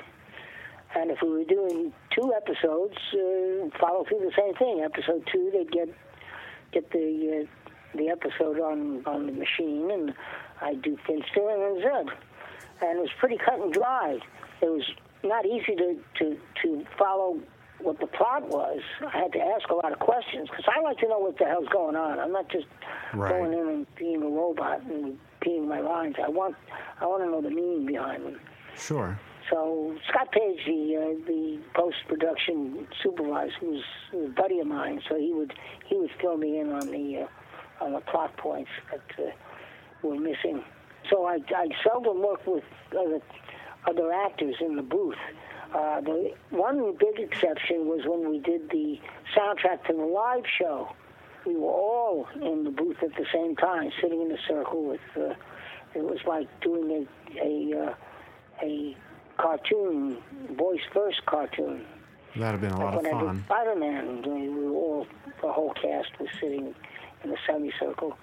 And 0.95 1.11
if 1.11 1.21
we 1.21 1.29
were 1.29 1.43
doing 1.43 1.93
two 2.11 2.33
episodes, 2.33 2.97
uh, 3.13 3.69
follow 3.79 4.05
through 4.07 4.19
the 4.19 4.31
same 4.37 4.53
thing. 4.55 4.81
Episode 4.83 5.27
two, 5.31 5.51
they'd 5.53 5.71
get 5.71 5.89
get 6.71 6.91
the 6.91 7.45
uh, 7.45 7.62
the 7.95 8.09
episode 8.09 8.59
on 8.59 9.03
on 9.05 9.25
the 9.27 9.31
machine, 9.33 9.89
and 9.91 10.13
I'd 10.61 10.81
do 10.81 10.97
Finster 11.07 11.49
and 11.49 11.61
then 11.61 11.81
Zed. 11.83 12.15
And 12.81 12.97
it 12.99 13.01
was 13.01 13.11
pretty 13.19 13.37
cut 13.37 13.59
and 13.59 13.71
dry. 13.73 14.17
It 14.61 14.65
was 14.69 14.83
not 15.23 15.45
easy 15.45 15.75
to 15.75 15.97
to 16.19 16.37
to 16.63 16.85
follow 16.97 17.39
what 17.79 17.99
the 17.99 18.07
plot 18.07 18.47
was. 18.49 18.79
I 19.05 19.09
had 19.17 19.33
to 19.33 19.39
ask 19.39 19.69
a 19.69 19.75
lot 19.75 19.91
of 19.91 19.99
questions 19.99 20.49
because 20.49 20.65
I 20.73 20.79
like 20.81 20.97
to 20.99 21.07
know 21.07 21.19
what 21.19 21.37
the 21.37 21.45
hell's 21.45 21.67
going 21.69 21.95
on. 21.95 22.19
I'm 22.19 22.31
not 22.31 22.49
just 22.49 22.65
Right. 23.13 23.29
going 23.29 23.53
in 23.53 23.67
and 23.67 23.95
being 23.95 24.23
a 24.23 24.27
robot 24.27 24.81
and 24.83 25.19
being 25.41 25.67
my 25.67 25.79
lines. 25.81 26.15
I 26.23 26.29
want 26.29 26.55
I 26.99 27.05
want 27.05 27.23
to 27.23 27.29
know 27.29 27.41
the 27.41 27.49
meaning 27.51 27.85
behind 27.85 28.25
them. 28.25 28.39
Sure. 28.75 29.19
So 29.51 29.95
Scott 30.09 30.31
Page, 30.31 30.59
the 30.65 30.95
uh, 30.95 31.25
the 31.27 31.59
post 31.75 31.97
production 32.07 32.87
supervisor, 33.03 33.53
was 33.61 33.83
a 34.13 34.29
buddy 34.29 34.59
of 34.59 34.67
mine. 34.67 35.01
So 35.09 35.15
he 35.15 35.31
would 35.33 35.53
he 35.85 35.95
would 35.97 36.11
fill 36.21 36.37
me 36.37 36.59
in 36.59 36.71
on 36.71 36.87
the 36.89 37.23
uh, 37.23 37.27
on 37.83 37.93
the 37.93 37.99
plot 37.99 38.35
points 38.37 38.71
that 38.91 39.25
uh, 39.25 39.31
were 40.01 40.15
missing. 40.15 40.63
So 41.09 41.25
I, 41.25 41.39
I 41.55 41.67
seldom 41.83 42.21
work 42.21 42.45
with 42.47 42.63
other 42.91 43.19
other 43.85 44.13
actors 44.13 44.55
in 44.61 44.77
the 44.77 44.81
booth. 44.81 45.17
Uh, 45.73 45.99
the 46.01 46.33
one 46.51 46.95
big 46.97 47.19
exception 47.19 47.87
was 47.87 48.01
when 48.05 48.29
we 48.29 48.39
did 48.39 48.69
the 48.69 48.99
soundtrack 49.35 49.85
to 49.87 49.93
the 49.93 50.03
live 50.03 50.45
show. 50.57 50.87
We 51.45 51.55
were 51.55 51.71
all 51.71 52.27
in 52.35 52.63
the 52.63 52.69
booth 52.69 52.97
at 53.03 53.13
the 53.15 53.25
same 53.33 53.57
time, 53.57 53.91
sitting 54.01 54.21
in 54.21 54.31
a 54.31 54.37
circle 54.47 54.83
with. 54.85 55.01
Uh, 55.15 55.33
it 55.93 56.03
was 56.03 56.19
like 56.25 56.47
doing 56.61 57.05
a 57.35 57.39
a 57.39 57.87
uh, 57.87 57.95
a 58.61 58.95
cartoon, 59.37 60.17
voice 60.57 60.79
first 60.93 61.25
cartoon. 61.25 61.85
That'd 62.35 62.61
have 62.61 62.61
been 62.61 62.71
a 62.71 62.79
lot 62.79 62.95
of 62.95 63.03
when 63.03 63.13
I 63.13 63.19
did 63.19 63.25
fun. 63.25 63.43
Spider-Man, 63.45 64.21
we 64.23 64.49
were 64.49 64.71
all 64.71 65.07
the 65.41 65.51
whole 65.51 65.73
cast 65.73 66.17
was 66.19 66.29
sitting 66.39 66.73
in 67.23 67.31
a 67.31 67.35
semicircle 67.47 68.17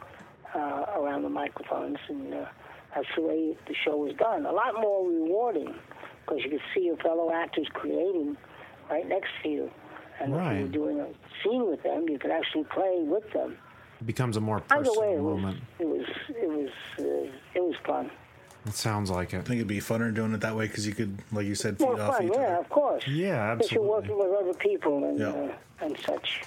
uh, 0.55 0.85
around 0.97 1.23
the 1.23 1.29
microphones, 1.29 1.99
and 2.09 2.35
uh, 2.35 2.45
that's 2.95 3.07
the 3.17 3.23
way 3.23 3.57
the 3.67 3.75
show 3.85 3.97
was 3.97 4.15
done. 4.17 4.47
A 4.47 4.53
lot 4.53 4.75
more 4.81 5.07
rewarding 5.09 5.75
because 6.27 6.43
you 6.45 6.51
could 6.51 6.63
see 6.75 6.83
your 6.87 6.97
fellow 6.99 7.33
actors 7.33 7.67
creating 7.73 8.37
right 8.91 9.09
next 9.09 9.31
to 9.43 9.49
you, 9.49 9.71
and 10.21 10.33
if 10.33 10.37
you 10.37 10.39
Right. 10.39 10.63
were 10.63 10.69
doing 10.69 11.01
a 11.01 11.09
scene 11.43 11.67
with 11.69 11.83
them, 11.83 12.09
you 12.09 12.19
could 12.19 12.31
actually 12.31 12.65
play 12.65 13.01
with 13.03 13.31
them. 13.33 13.57
It 14.01 14.07
becomes 14.07 14.37
a 14.37 14.41
more 14.41 14.63
Either 14.71 14.91
way, 14.93 14.97
personal 14.97 15.13
it 15.13 15.21
was 15.23 15.41
moment. 15.43 15.61
it 15.79 15.87
was 15.87 16.07
it 16.31 16.49
was 16.49 16.71
uh, 16.99 17.33
it 17.55 17.63
was 17.63 17.75
fun. 17.87 18.11
It 18.67 18.75
sounds 18.75 19.11
like 19.11 19.33
it. 19.33 19.39
I 19.39 19.41
think 19.41 19.57
it'd 19.57 19.67
be 19.69 19.79
funner 19.79 20.13
doing 20.13 20.35
it 20.35 20.41
that 20.43 20.55
way 20.55 20.67
because 20.67 20.87
you 20.87 20.93
could, 20.95 21.17
like 21.33 21.47
you 21.47 21.55
said, 21.55 21.79
feed 21.79 21.85
More 21.87 22.01
off 22.01 22.17
fun, 22.19 22.27
each 22.27 22.33
yeah, 22.35 22.41
other. 22.43 22.55
of 22.57 22.69
course. 22.69 23.09
Yeah, 23.09 23.53
absolutely. 23.53 23.57
Because 23.57 23.73
you're 23.73 23.83
working 23.83 24.19
with 24.19 24.39
other 24.39 24.55
people 24.59 25.05
and 25.05 25.19
Yeah. 25.19 25.29
uh, 25.29 25.85
and 25.87 25.99
such. 26.01 26.43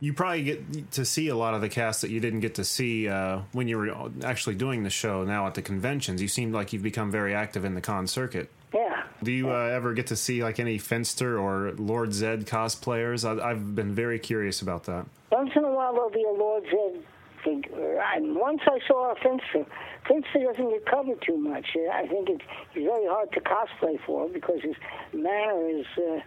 You 0.00 0.14
probably 0.14 0.42
get 0.42 0.92
to 0.92 1.04
see 1.04 1.28
a 1.28 1.36
lot 1.36 1.52
of 1.52 1.60
the 1.60 1.68
cast 1.68 2.00
that 2.00 2.10
you 2.10 2.20
didn't 2.20 2.40
get 2.40 2.54
to 2.54 2.64
see 2.64 3.06
uh, 3.06 3.40
when 3.52 3.68
you 3.68 3.76
were 3.76 4.10
actually 4.24 4.54
doing 4.54 4.82
the 4.82 4.90
show. 4.90 5.24
Now 5.24 5.46
at 5.46 5.54
the 5.54 5.62
conventions, 5.62 6.22
you 6.22 6.28
seem 6.28 6.52
like 6.52 6.72
you've 6.72 6.82
become 6.82 7.10
very 7.10 7.34
active 7.34 7.64
in 7.66 7.74
the 7.74 7.82
con 7.82 8.06
circuit. 8.06 8.50
Yeah. 8.74 9.02
Do 9.22 9.30
you 9.30 9.50
uh, 9.50 9.56
ever 9.56 9.92
get 9.92 10.06
to 10.06 10.16
see 10.16 10.42
like 10.42 10.58
any 10.58 10.78
Finster 10.78 11.38
or 11.38 11.72
Lord 11.72 12.14
Zed 12.14 12.46
cosplayers? 12.46 13.28
I, 13.28 13.50
I've 13.50 13.74
been 13.74 13.94
very 13.94 14.18
curious 14.18 14.62
about 14.62 14.84
that. 14.84 15.04
Once 15.30 15.50
in 15.54 15.64
a 15.64 15.70
while 15.70 15.92
there'll 15.92 16.10
be 16.10 16.24
a 16.24 16.32
Lord 16.32 16.64
Zed 16.64 17.02
figure. 17.44 18.00
And 18.14 18.36
once 18.36 18.60
I 18.66 18.78
saw 18.86 19.12
a 19.12 19.14
Finster. 19.16 19.66
Finster 20.08 20.40
doesn't 20.40 20.70
get 20.70 20.86
covered 20.86 21.20
too 21.22 21.36
much. 21.36 21.66
I 21.92 22.06
think 22.06 22.30
it's 22.30 22.44
he's 22.72 22.84
very 22.84 23.06
hard 23.06 23.30
to 23.32 23.40
cosplay 23.40 24.00
for 24.06 24.28
because 24.28 24.62
his 24.62 24.76
manner 25.12 25.68
is. 25.68 25.86
Uh, 25.98 26.20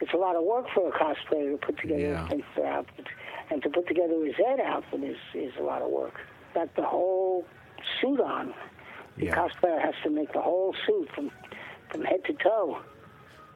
it's 0.00 0.12
a 0.12 0.16
lot 0.16 0.36
of 0.36 0.44
work 0.44 0.66
for 0.74 0.88
a 0.88 0.92
cosplayer 0.92 1.52
to 1.58 1.66
put 1.66 1.78
together 1.78 2.00
Yeah. 2.00 2.24
a 2.26 2.28
Finster 2.28 2.66
outfit, 2.66 3.06
and 3.50 3.62
to 3.62 3.70
put 3.70 3.86
together 3.86 4.14
a 4.14 4.32
Zed 4.36 4.60
outfit 4.60 5.02
is 5.04 5.16
is 5.34 5.52
a 5.58 5.62
lot 5.62 5.82
of 5.82 5.90
work. 5.90 6.14
Got 6.54 6.74
the 6.76 6.82
whole 6.82 7.44
suit 8.00 8.20
on. 8.20 8.54
The 9.16 9.26
Yeah. 9.26 9.34
cosplayer 9.36 9.80
has 9.80 9.94
to 10.04 10.10
make 10.10 10.32
the 10.32 10.40
whole 10.40 10.74
suit 10.86 11.08
from 11.14 11.30
from 11.90 12.02
head 12.04 12.24
to 12.24 12.32
toe. 12.34 12.78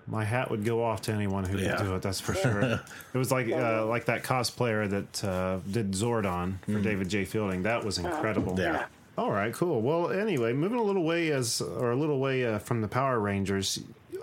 My 0.07 0.24
hat 0.24 0.50
would 0.50 0.64
go 0.64 0.83
off 0.83 1.03
to 1.03 1.12
anyone 1.12 1.44
who 1.44 1.59
Yeah. 1.59 1.76
could 1.76 1.85
do 1.87 1.94
it. 1.94 2.03
That's 2.03 2.20
for 2.20 2.35
sure. 2.42 2.81
it 3.14 3.18
was 3.18 3.31
like 3.31 3.50
uh, 3.53 3.87
like 3.87 4.07
that 4.07 4.22
cosplayer 4.24 4.88
that 4.88 5.24
uh, 5.24 5.59
did 5.70 5.92
Zordon 5.92 6.55
for 6.64 6.81
David 6.81 7.09
J. 7.09 7.24
Fielding. 7.24 7.62
That 7.64 7.85
was 7.85 7.98
incredible. 7.98 8.59
Yeah. 8.59 8.87
All 9.18 9.31
right, 9.31 9.53
cool. 9.53 9.83
Well, 9.83 10.11
anyway, 10.11 10.53
moving 10.55 10.79
a 10.79 10.83
little 10.83 11.05
way 11.05 11.31
as 11.31 11.61
or 11.61 11.90
a 11.90 11.96
little 11.96 12.18
way 12.20 12.46
uh, 12.46 12.59
from 12.59 12.81
the 12.81 12.88
Power 12.88 13.18
Rangers. 13.20 13.79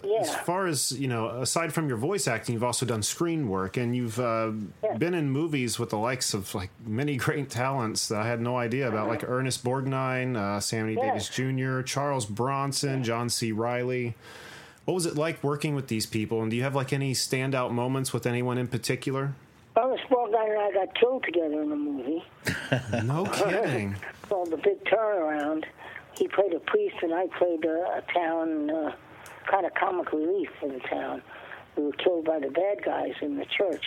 Yeah. 0.07 0.21
As 0.21 0.33
far 0.35 0.67
as 0.67 0.93
you 0.93 1.07
know, 1.09 1.27
aside 1.27 1.73
from 1.73 1.89
your 1.89 1.97
voice 1.97 2.27
acting, 2.29 2.53
you've 2.53 2.63
also 2.63 2.85
done 2.85 3.03
screen 3.03 3.49
work, 3.49 3.75
and 3.75 3.93
you've 3.95 4.19
uh, 4.19 4.51
been 4.97 5.13
in 5.13 5.29
movies 5.29 5.77
with 5.77 5.89
the 5.89 5.97
likes 5.97 6.33
of 6.33 6.55
like 6.55 6.69
many 6.85 7.17
great 7.25 7.49
talents 7.49 8.07
that 8.07 8.21
I 8.21 8.27
had 8.27 8.39
no 8.39 8.57
idea 8.57 8.87
about, 8.87 9.09
like 9.09 9.23
Ernest 9.27 9.63
Borgnine, 9.65 10.37
uh, 10.37 10.59
Sammy 10.61 10.93
Yeah. 10.93 11.07
Davis 11.09 11.27
Jr., 11.29 11.81
Charles 11.81 12.25
Bronson, 12.25 13.03
John 13.03 13.29
C. 13.29 13.51
Reilly. 13.51 14.15
What 14.85 14.93
was 14.93 15.05
it 15.05 15.15
like 15.15 15.43
working 15.43 15.75
with 15.75 15.87
these 15.89 16.05
people, 16.05 16.41
and 16.41 16.49
do 16.49 16.55
you 16.55 16.63
have 16.63 16.73
like 16.75 16.93
any 16.93 17.13
standout 17.13 17.71
moments 17.71 18.13
with 18.13 18.25
anyone 18.25 18.57
in 18.57 18.67
particular? 18.67 19.33
Ernest 19.75 20.05
Borgnine 20.09 20.49
and 20.51 20.59
I 20.59 20.71
got 20.71 20.95
killed 20.95 21.23
together 21.23 21.61
in 21.61 21.71
a 21.71 21.75
movie. 21.75 22.23
No 23.03 23.25
kidding. 23.25 23.95
called 24.29 24.49
The 24.51 24.57
Big 24.57 24.83
Turnaround. 24.85 25.65
He 26.17 26.27
played 26.29 26.53
a 26.53 26.59
priest, 26.59 26.95
and 27.03 27.13
I 27.13 27.27
played 27.37 27.63
a, 27.65 27.97
a 27.97 28.03
town 28.13 28.69
uh, 28.71 28.95
kind 29.49 29.65
of 29.65 29.73
comic 29.73 30.11
relief 30.11 30.49
for 30.59 30.69
the 30.69 30.79
town. 30.79 31.21
We 31.75 31.83
were 31.83 31.91
killed 31.93 32.25
by 32.25 32.39
the 32.39 32.49
bad 32.49 32.83
guys 32.83 33.13
in 33.21 33.37
the 33.37 33.45
church, 33.45 33.85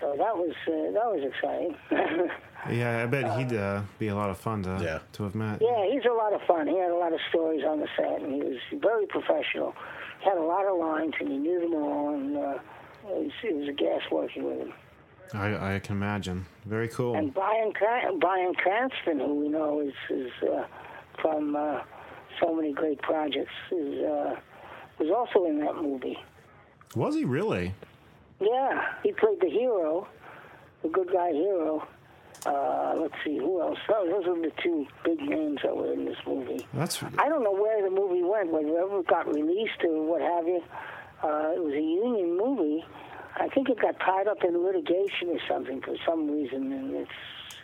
so 0.00 0.14
that 0.18 0.36
was 0.36 0.54
uh, 0.66 0.92
that 0.92 1.06
was 1.12 1.22
exciting. 1.32 1.76
Yeah, 2.70 3.02
I 3.02 3.06
bet 3.06 3.38
he'd 3.38 3.56
uh, 3.56 3.80
be 3.98 4.08
a 4.08 4.14
lot 4.14 4.28
of 4.28 4.36
fun 4.38 4.62
to 4.64 4.78
Yeah. 4.82 4.98
to 5.14 5.22
have 5.22 5.34
met. 5.34 5.62
yeah, 5.62 5.86
he's 5.90 6.04
a 6.04 6.12
lot 6.12 6.34
of 6.34 6.42
fun. 6.42 6.66
He 6.66 6.76
had 6.76 6.90
a 6.90 6.94
lot 6.94 7.14
of 7.14 7.18
stories 7.30 7.64
on 7.64 7.80
the 7.80 7.88
set, 7.96 8.20
and 8.20 8.34
he 8.34 8.42
was 8.42 8.58
very 8.74 9.06
professional. 9.06 9.74
He 10.20 10.28
had 10.28 10.36
a 10.36 10.42
lot 10.42 10.66
of 10.66 10.76
lines, 10.78 11.14
and 11.20 11.30
he 11.30 11.38
knew 11.38 11.58
them 11.58 11.72
all, 11.74 12.12
and 12.12 12.36
uh, 12.36 12.58
it, 13.08 13.24
was, 13.24 13.32
it 13.42 13.56
was 13.56 13.68
a 13.70 13.72
gas 13.72 14.02
working 14.12 14.44
with 14.44 14.58
him. 14.60 14.72
I, 15.32 15.76
I 15.76 15.78
can 15.78 15.96
imagine. 15.96 16.44
Very 16.66 16.88
cool. 16.88 17.14
And 17.16 17.32
Bryan 17.32 17.72
Cran- 17.72 18.18
Bryan 18.18 18.52
Cranston, 18.52 19.20
who 19.20 19.36
we 19.40 19.48
know 19.48 19.80
is 19.80 19.94
is 20.10 20.30
uh, 20.42 20.66
from 21.22 21.56
uh, 21.56 21.80
so 22.42 22.54
many 22.54 22.74
great 22.74 23.00
projects, 23.00 23.54
is 23.72 24.04
uh, 24.04 24.34
was 25.00 25.10
also 25.10 25.46
in 25.46 25.58
that 25.60 25.76
movie. 25.76 26.18
Was 26.94 27.14
he 27.14 27.24
really? 27.24 27.74
Yeah, 28.40 28.84
he 29.02 29.12
played 29.12 29.40
the 29.40 29.48
hero, 29.48 30.06
the 30.82 30.88
good 30.88 31.10
guy 31.12 31.32
hero. 31.32 31.86
Uh, 32.46 32.94
let's 32.98 33.14
see, 33.22 33.36
who 33.36 33.60
else? 33.60 33.78
Those 33.86 34.26
are 34.26 34.40
the 34.40 34.52
two 34.62 34.86
big 35.04 35.20
names 35.20 35.60
that 35.62 35.76
were 35.76 35.92
in 35.92 36.06
this 36.06 36.16
movie. 36.26 36.66
That's 36.72 37.02
I 37.02 37.28
don't 37.28 37.44
know 37.44 37.52
where 37.52 37.82
the 37.82 37.90
movie 37.90 38.22
went, 38.22 38.50
whether 38.50 38.66
it 38.66 38.76
ever 38.82 39.02
got 39.02 39.26
released 39.26 39.84
or 39.84 40.02
what 40.06 40.22
have 40.22 40.46
you. 40.46 40.62
Uh, 41.22 41.52
it 41.54 41.62
was 41.62 41.74
a 41.74 41.80
union 41.80 42.38
movie. 42.38 42.84
I 43.36 43.48
think 43.48 43.68
it 43.68 43.78
got 43.78 43.98
tied 44.00 44.26
up 44.26 44.42
in 44.42 44.56
litigation 44.64 45.28
or 45.28 45.38
something 45.46 45.82
for 45.82 45.94
some 46.06 46.30
reason, 46.30 46.72
and 46.72 46.94
it 46.96 47.08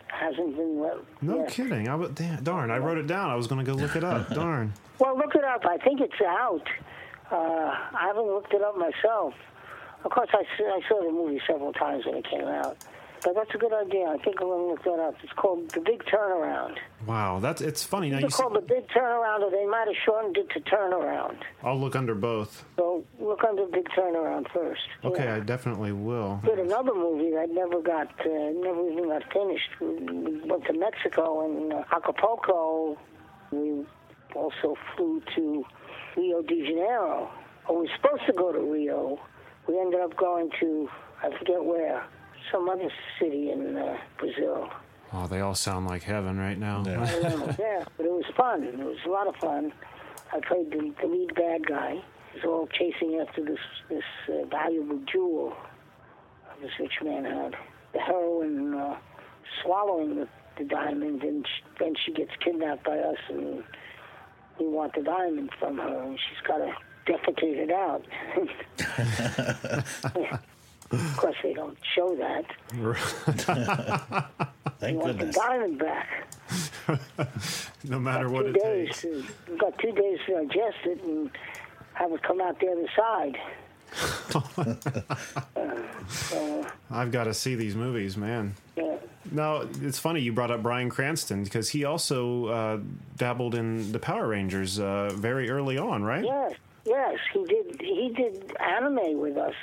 hasn't 0.08 0.56
been. 0.56 0.80
Let, 0.80 0.96
no 1.22 1.44
kidding. 1.44 1.88
I 1.88 2.06
damn, 2.08 2.44
darn, 2.44 2.70
I 2.70 2.76
wrote 2.76 2.98
it 2.98 3.06
down. 3.06 3.30
I 3.30 3.34
was 3.34 3.46
going 3.46 3.64
to 3.64 3.70
go 3.70 3.76
look 3.76 3.96
it 3.96 4.04
up. 4.04 4.28
darn. 4.34 4.74
Well, 4.98 5.16
look 5.16 5.34
it 5.34 5.44
up. 5.44 5.64
I 5.64 5.78
think 5.78 6.00
it's 6.00 6.20
out. 6.20 6.66
Uh, 7.30 7.34
I 7.36 8.06
haven't 8.06 8.26
looked 8.26 8.52
it 8.52 8.62
up 8.62 8.76
myself. 8.76 9.34
Of 10.04 10.10
course, 10.12 10.28
I 10.32 10.44
saw 10.88 11.02
the 11.02 11.10
movie 11.10 11.40
several 11.46 11.72
times 11.72 12.06
when 12.06 12.14
it 12.16 12.26
came 12.30 12.44
out. 12.46 12.76
But 13.24 13.34
that's 13.34 13.52
a 13.54 13.58
good 13.58 13.72
idea. 13.72 14.04
I 14.06 14.18
think 14.18 14.36
I'm 14.40 14.46
going 14.46 14.60
to 14.60 14.66
look 14.68 14.84
that 14.84 15.02
up. 15.02 15.14
It's 15.24 15.32
called 15.32 15.70
The 15.70 15.80
Big 15.80 16.04
Turnaround. 16.04 16.76
Wow, 17.06 17.40
that's 17.40 17.60
it's 17.60 17.82
funny. 17.82 18.10
Now 18.10 18.18
you 18.18 18.26
It's 18.26 18.36
see, 18.36 18.42
called 18.42 18.54
The 18.54 18.60
Big 18.60 18.86
Turnaround, 18.88 19.40
or 19.40 19.50
they 19.50 19.66
might 19.66 19.86
have 19.88 19.96
shortened 20.04 20.36
it 20.36 20.48
to 20.50 20.60
Turnaround. 20.60 21.38
I'll 21.64 21.80
look 21.80 21.96
under 21.96 22.14
both. 22.14 22.64
So 22.76 23.04
look 23.18 23.42
under 23.42 23.64
Big 23.66 23.88
Turnaround 23.88 24.46
first. 24.52 24.82
Okay, 25.02 25.24
Yeah. 25.24 25.36
I 25.36 25.40
definitely 25.40 25.90
will. 25.92 26.40
did 26.44 26.58
another 26.60 26.94
movie 26.94 27.32
that 27.32 27.50
never 27.50 27.80
got, 27.80 28.08
uh, 28.20 28.28
never 28.28 28.88
even 28.90 29.08
got 29.08 29.24
finished. 29.32 29.70
We 29.80 29.86
we 29.88 30.40
went 30.48 30.64
to 30.66 30.74
Mexico 30.74 31.46
and 31.46 31.72
uh, 31.72 31.82
Acapulco. 31.90 32.96
We 33.50 33.84
also 34.36 34.76
flew 34.94 35.22
to 35.34 35.64
Rio 36.16 36.42
de 36.42 36.66
Janeiro. 36.66 37.30
Well, 37.68 37.78
we 37.78 37.86
were 37.86 37.92
supposed 37.96 38.26
to 38.26 38.32
go 38.32 38.52
to 38.52 38.60
Rio. 38.60 39.18
We 39.68 39.78
ended 39.78 40.00
up 40.00 40.16
going 40.16 40.50
to, 40.60 40.88
I 41.22 41.36
forget 41.38 41.64
where, 41.64 42.04
some 42.52 42.68
other 42.68 42.90
city 43.20 43.50
in 43.50 43.76
uh, 43.76 43.98
Brazil. 44.18 44.70
Oh, 45.12 45.26
they 45.26 45.40
all 45.40 45.54
sound 45.54 45.86
like 45.86 46.02
heaven 46.02 46.38
right 46.38 46.58
now. 46.58 46.82
Yeah. 46.86 47.02
I 47.02 47.22
don't 47.22 47.38
know. 47.46 47.54
yeah, 47.58 47.84
but 47.96 48.06
it 48.06 48.12
was 48.12 48.24
fun. 48.36 48.64
It 48.64 48.78
was 48.78 48.98
a 49.06 49.10
lot 49.10 49.26
of 49.26 49.36
fun. 49.36 49.72
I 50.32 50.40
played 50.40 50.70
the, 50.70 50.92
the 51.00 51.06
lead 51.06 51.34
bad 51.34 51.66
guy. 51.66 52.02
He 52.32 52.40
was 52.40 52.44
all 52.44 52.66
chasing 52.66 53.24
after 53.26 53.44
this 53.44 53.60
this 53.88 54.02
uh, 54.28 54.44
valuable 54.46 55.00
jewel 55.10 55.56
this 56.60 56.70
rich 56.78 56.92
man 57.02 57.24
had. 57.24 57.56
The 57.92 58.00
heroine 58.00 58.74
uh, 58.74 58.96
swallowing 59.62 60.16
the, 60.16 60.28
the 60.58 60.64
diamond, 60.64 61.22
and 61.22 61.46
sh 61.46 61.62
then 61.78 61.94
she 62.04 62.12
gets 62.12 62.30
kidnapped 62.42 62.84
by 62.84 62.98
us, 62.98 63.18
and 63.28 63.62
we 64.58 64.66
want 64.68 64.94
the 64.94 65.02
diamond 65.02 65.50
from 65.58 65.78
her, 65.78 66.02
and 66.02 66.18
she's 66.18 66.40
got 66.46 66.58
to 66.58 66.74
defecate 67.06 67.56
it 67.56 67.70
out. 67.70 68.04
of 70.90 71.16
course, 71.16 71.36
they 71.42 71.52
don't 71.54 71.76
show 71.94 72.16
that. 72.16 72.44
We 74.78 74.88
Thank 74.88 75.00
want 75.00 75.18
the 75.18 75.24
goodness. 75.24 75.36
diamond 75.36 75.78
back. 75.78 76.08
no 77.84 77.98
matter 77.98 78.28
what 78.28 78.44
it 78.44 78.54
days. 78.62 78.88
takes. 78.88 79.00
To, 79.02 79.24
we've 79.48 79.58
got 79.58 79.78
two 79.78 79.92
days 79.92 80.18
to 80.26 80.34
digest 80.46 80.76
it 80.84 81.02
and 81.02 81.30
have 81.94 82.12
it 82.12 82.22
come 82.22 82.42
out 82.42 82.60
the 82.60 82.68
other 82.68 82.86
side. 82.94 83.38
Uh, 86.34 86.62
I've 86.90 87.10
got 87.10 87.24
to 87.24 87.32
see 87.32 87.54
these 87.54 87.74
movies, 87.74 88.18
man. 88.18 88.54
Yeah. 88.76 88.95
Now, 89.32 89.62
it's 89.82 89.98
funny 89.98 90.20
you 90.20 90.32
brought 90.32 90.50
up 90.50 90.62
Bryan 90.62 90.90
Cranston 90.90 91.44
because 91.44 91.68
he 91.68 91.84
also 91.84 92.46
uh, 92.46 92.80
dabbled 93.16 93.54
in 93.54 93.92
the 93.92 93.98
Power 93.98 94.28
Rangers 94.28 94.78
uh, 94.78 95.10
very 95.14 95.50
early 95.50 95.78
on, 95.78 96.02
right? 96.02 96.24
Yes, 96.24 96.54
yes, 96.84 97.18
he 97.32 97.44
did. 97.44 97.80
He 97.80 98.12
did 98.14 98.56
anime 98.58 99.18
with 99.18 99.36
us 99.36 99.54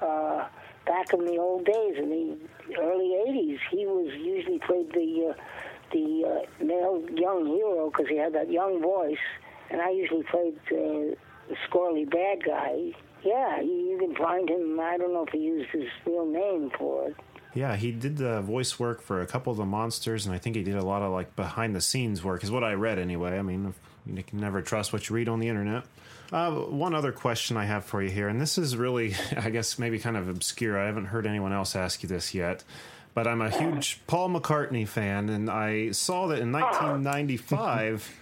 uh, 0.00 0.46
back 0.86 1.12
in 1.12 1.24
the 1.24 1.38
old 1.38 1.64
days, 1.64 1.96
in 1.96 2.10
the 2.10 2.80
early 2.80 3.16
'80s. 3.28 3.58
He 3.70 3.86
was 3.86 4.12
usually 4.14 4.58
played 4.60 4.92
the 4.92 5.34
uh, 5.34 5.42
the 5.92 6.24
uh, 6.60 6.64
male 6.64 7.04
young 7.14 7.46
hero 7.46 7.90
because 7.90 8.08
he 8.08 8.16
had 8.16 8.32
that 8.34 8.50
young 8.50 8.80
voice, 8.80 9.18
and 9.70 9.80
I 9.80 9.90
usually 9.90 10.22
played 10.24 10.58
uh, 10.72 11.16
the 11.48 11.56
squirrely 11.68 12.08
bad 12.08 12.44
guy. 12.44 12.92
Yeah, 13.22 13.60
you, 13.60 13.72
you 13.72 13.98
can 13.98 14.14
find 14.14 14.48
him. 14.48 14.80
I 14.80 14.96
don't 14.96 15.12
know 15.12 15.26
if 15.26 15.32
he 15.32 15.38
used 15.38 15.70
his 15.70 15.88
real 16.06 16.26
name 16.26 16.70
for 16.78 17.08
it. 17.08 17.16
Yeah, 17.54 17.76
he 17.76 17.90
did 17.90 18.16
the 18.16 18.40
voice 18.42 18.78
work 18.78 19.02
for 19.02 19.22
a 19.22 19.26
couple 19.26 19.50
of 19.50 19.56
the 19.56 19.64
monsters, 19.64 20.26
and 20.26 20.34
I 20.34 20.38
think 20.38 20.56
he 20.56 20.62
did 20.62 20.76
a 20.76 20.84
lot 20.84 21.02
of 21.02 21.12
like 21.12 21.34
behind 21.34 21.74
the 21.74 21.80
scenes 21.80 22.22
work, 22.22 22.44
is 22.44 22.50
what 22.50 22.62
I 22.62 22.74
read 22.74 22.98
anyway. 22.98 23.38
I 23.38 23.42
mean, 23.42 23.74
you 24.06 24.22
can 24.22 24.38
never 24.40 24.62
trust 24.62 24.92
what 24.92 25.08
you 25.08 25.16
read 25.16 25.28
on 25.28 25.40
the 25.40 25.48
internet. 25.48 25.84
Uh, 26.32 26.52
one 26.52 26.94
other 26.94 27.10
question 27.10 27.56
I 27.56 27.64
have 27.64 27.84
for 27.84 28.02
you 28.02 28.10
here, 28.10 28.28
and 28.28 28.40
this 28.40 28.56
is 28.56 28.76
really, 28.76 29.14
I 29.36 29.50
guess, 29.50 29.78
maybe 29.78 29.98
kind 29.98 30.16
of 30.16 30.28
obscure. 30.28 30.78
I 30.78 30.86
haven't 30.86 31.06
heard 31.06 31.26
anyone 31.26 31.52
else 31.52 31.74
ask 31.74 32.02
you 32.02 32.08
this 32.08 32.34
yet, 32.34 32.62
but 33.14 33.26
I'm 33.26 33.40
a 33.40 33.50
huge 33.50 34.00
Paul 34.06 34.30
McCartney 34.30 34.86
fan, 34.86 35.28
and 35.28 35.50
I 35.50 35.90
saw 35.90 36.28
that 36.28 36.38
in 36.38 36.52
1995 36.52 38.16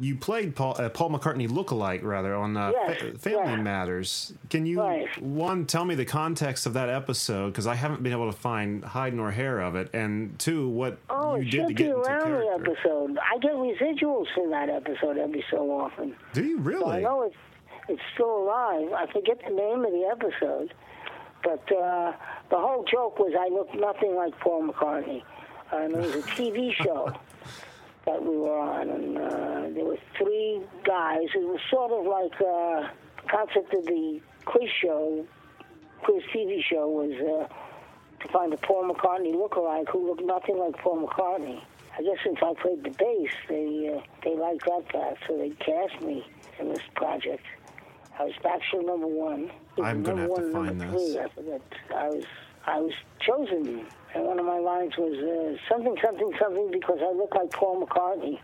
you 0.00 0.14
played 0.14 0.54
Paul, 0.54 0.76
uh, 0.78 0.88
Paul 0.88 1.10
McCartney 1.10 1.48
lookalike 1.48 2.02
rather 2.04 2.34
on 2.34 2.56
uh, 2.56 2.70
Yes, 2.72 3.00
Fa- 3.02 3.18
Family 3.18 3.50
yeah. 3.52 3.56
Matters. 3.56 4.32
Can 4.48 4.64
you 4.64 4.80
Right. 4.80 5.08
one 5.22 5.66
tell 5.66 5.84
me 5.84 5.94
the 5.96 6.04
context 6.04 6.66
of 6.66 6.74
that 6.74 6.88
episode 6.88 7.48
because 7.50 7.66
I 7.66 7.74
haven't 7.74 8.02
been 8.02 8.12
able 8.12 8.30
to 8.30 8.38
find 8.38 8.84
hide 8.84 9.12
nor 9.14 9.30
hair 9.32 9.60
of 9.60 9.74
it, 9.74 9.90
and 9.94 10.38
two 10.38 10.68
what 10.68 10.98
Oh, 11.10 11.34
you 11.36 11.50
did 11.50 11.66
to 11.68 11.74
get 11.74 11.86
into 11.88 11.98
around 12.00 12.30
the 12.30 12.46
episode. 12.70 13.18
I 13.18 13.38
get 13.38 13.52
residuals 13.54 14.26
from 14.34 14.50
that 14.50 14.68
episode 14.68 15.18
every 15.18 15.44
so 15.50 15.68
often. 15.70 16.14
Do 16.32 16.44
you 16.44 16.56
So 16.58 16.62
I 16.62 16.64
really? 16.64 17.02
know 17.02 17.22
it's 17.22 17.36
it's 17.88 18.02
still 18.14 18.42
alive. 18.44 18.92
I 18.92 19.06
forget 19.12 19.40
the 19.46 19.54
name 19.54 19.84
of 19.84 19.90
the 19.90 20.08
episode, 20.12 20.74
but 21.42 21.62
uh, 21.74 22.12
the 22.50 22.56
whole 22.58 22.84
joke 22.84 23.18
was 23.18 23.32
I 23.38 23.48
looked 23.52 23.74
nothing 23.74 24.14
like 24.14 24.38
Paul 24.40 24.68
McCartney. 24.68 25.22
Um, 25.72 25.94
it 25.94 25.96
was 25.96 26.14
a 26.14 26.22
TV 26.22 26.72
show 26.74 27.12
that 28.08 28.24
we 28.24 28.36
were 28.36 28.58
on, 28.58 28.88
and 28.88 29.18
uh, 29.18 29.74
there 29.74 29.84
were 29.84 29.98
three 30.16 30.62
guys. 30.84 31.26
It 31.34 31.46
was 31.46 31.60
sort 31.70 31.92
of 31.92 32.06
like 32.06 32.40
uh, 32.40 32.88
concept 33.30 33.74
of 33.74 33.84
the 33.84 34.20
quiz 34.46 34.70
show, 34.80 35.26
quiz 36.02 36.22
TV 36.34 36.62
show 36.64 36.88
was 36.88 37.12
uh, 37.12 38.24
to 38.24 38.32
find 38.32 38.52
a 38.54 38.56
Paul 38.56 38.90
McCartney 38.90 39.34
lookalike 39.34 39.88
who 39.90 40.08
looked 40.08 40.24
nothing 40.24 40.58
like 40.58 40.76
Paul 40.78 41.06
McCartney. 41.06 41.60
I 41.98 42.02
guess 42.02 42.16
since 42.24 42.38
I 42.42 42.54
played 42.54 42.82
the 42.82 42.90
bass, 42.90 43.32
they 43.48 43.94
uh, 43.94 44.00
they 44.24 44.34
liked 44.36 44.64
that 44.64 44.90
fact, 44.90 45.24
so 45.26 45.36
they 45.36 45.50
cast 45.50 46.00
me 46.00 46.24
in 46.58 46.70
this 46.70 46.82
project. 46.94 47.44
I 48.18 48.24
was 48.24 48.34
bachelor 48.42 48.82
number 48.84 49.06
one. 49.06 49.50
I'm 49.82 50.02
gonna 50.02 50.26
number 50.26 50.42
have 50.42 50.52
to 50.52 50.58
one, 50.58 50.66
find 50.66 50.78
number 50.78 50.98
this. 50.98 51.32
Three, 51.34 51.54
I. 51.94 52.04
I 52.04 52.08
was 52.08 52.24
I 52.66 52.80
was 52.80 52.92
chosen, 53.20 53.86
and 54.14 54.24
one 54.24 54.38
of 54.38 54.46
my 54.46 54.58
lines 54.58 54.96
was 54.96 55.16
uh, 55.18 55.72
something 55.72 55.96
something 56.02 56.32
something 56.40 56.70
because 56.70 56.98
I 57.00 57.12
look 57.12 57.34
like 57.34 57.50
Paul 57.50 57.84
McCartney, 57.86 58.38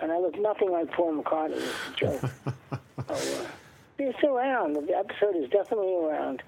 and 0.00 0.10
I 0.10 0.18
look 0.18 0.38
nothing 0.38 0.70
like 0.70 0.90
Paul 0.92 1.22
McCartney. 1.22 1.56
It's 1.56 1.74
a 1.88 1.96
joke. 1.96 2.20
so, 3.08 3.14
uh, 3.14 3.46
it's 3.98 4.24
around. 4.24 4.74
The 4.86 4.96
episode 4.96 5.36
is 5.36 5.50
definitely 5.50 5.94
around. 5.94 6.42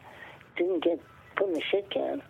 Didn't 0.56 0.82
get 0.82 1.00
put 1.36 1.48
in 1.48 1.54
the 1.54 1.62
shit 1.70 1.90
can. 1.90 2.22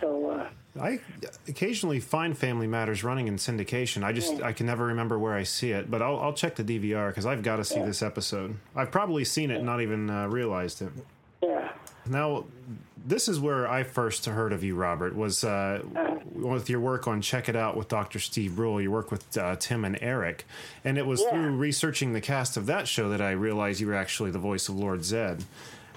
So. 0.00 0.30
Uh, 0.30 0.48
I 0.80 1.00
occasionally 1.46 2.00
find 2.00 2.36
Family 2.36 2.66
Matters 2.66 3.04
running 3.04 3.28
in 3.28 3.36
syndication. 3.36 4.02
I 4.02 4.12
just 4.12 4.40
I 4.42 4.54
can 4.54 4.64
never 4.64 4.86
remember 4.86 5.18
where 5.18 5.34
I 5.34 5.42
see 5.42 5.70
it, 5.72 5.90
but 5.90 6.00
I'll, 6.00 6.18
I'll 6.18 6.32
check 6.32 6.56
the 6.56 6.64
DVR 6.64 7.08
because 7.08 7.26
I've 7.26 7.42
got 7.42 7.56
to 7.56 7.64
see 7.64 7.80
this 7.80 8.00
episode. 8.02 8.56
I've 8.74 8.90
probably 8.90 9.24
seen 9.24 9.50
it 9.50 9.56
and 9.56 9.66
not 9.66 9.82
even 9.82 10.08
uh, 10.08 10.28
realized 10.28 10.80
it. 10.80 10.92
yeah. 11.42 11.72
Now, 12.08 12.44
this 13.04 13.28
is 13.28 13.38
where 13.40 13.68
I 13.68 13.82
first 13.82 14.26
heard 14.26 14.52
of 14.52 14.62
you, 14.64 14.74
Robert. 14.74 15.14
Was 15.16 15.44
uh, 15.44 15.82
with 16.34 16.68
your 16.70 16.80
work 16.80 17.06
on 17.08 17.20
Check 17.20 17.48
It 17.48 17.56
Out 17.56 17.76
with 17.76 17.88
Dr. 17.88 18.18
Steve 18.18 18.56
Brule. 18.56 18.80
Your 18.80 18.90
work 18.92 19.10
with 19.10 19.36
uh, 19.36 19.56
Tim 19.56 19.84
and 19.84 19.98
Eric, 20.00 20.44
and 20.84 20.98
it 20.98 21.06
was 21.06 21.20
Yeah. 21.22 21.30
through 21.30 21.56
researching 21.56 22.12
the 22.12 22.20
cast 22.20 22.56
of 22.56 22.66
that 22.66 22.86
show 22.88 23.08
that 23.10 23.20
I 23.20 23.32
realized 23.32 23.80
you 23.80 23.86
were 23.88 23.94
actually 23.94 24.30
the 24.30 24.38
voice 24.38 24.68
of 24.68 24.76
Lord 24.76 25.04
Zed. 25.04 25.44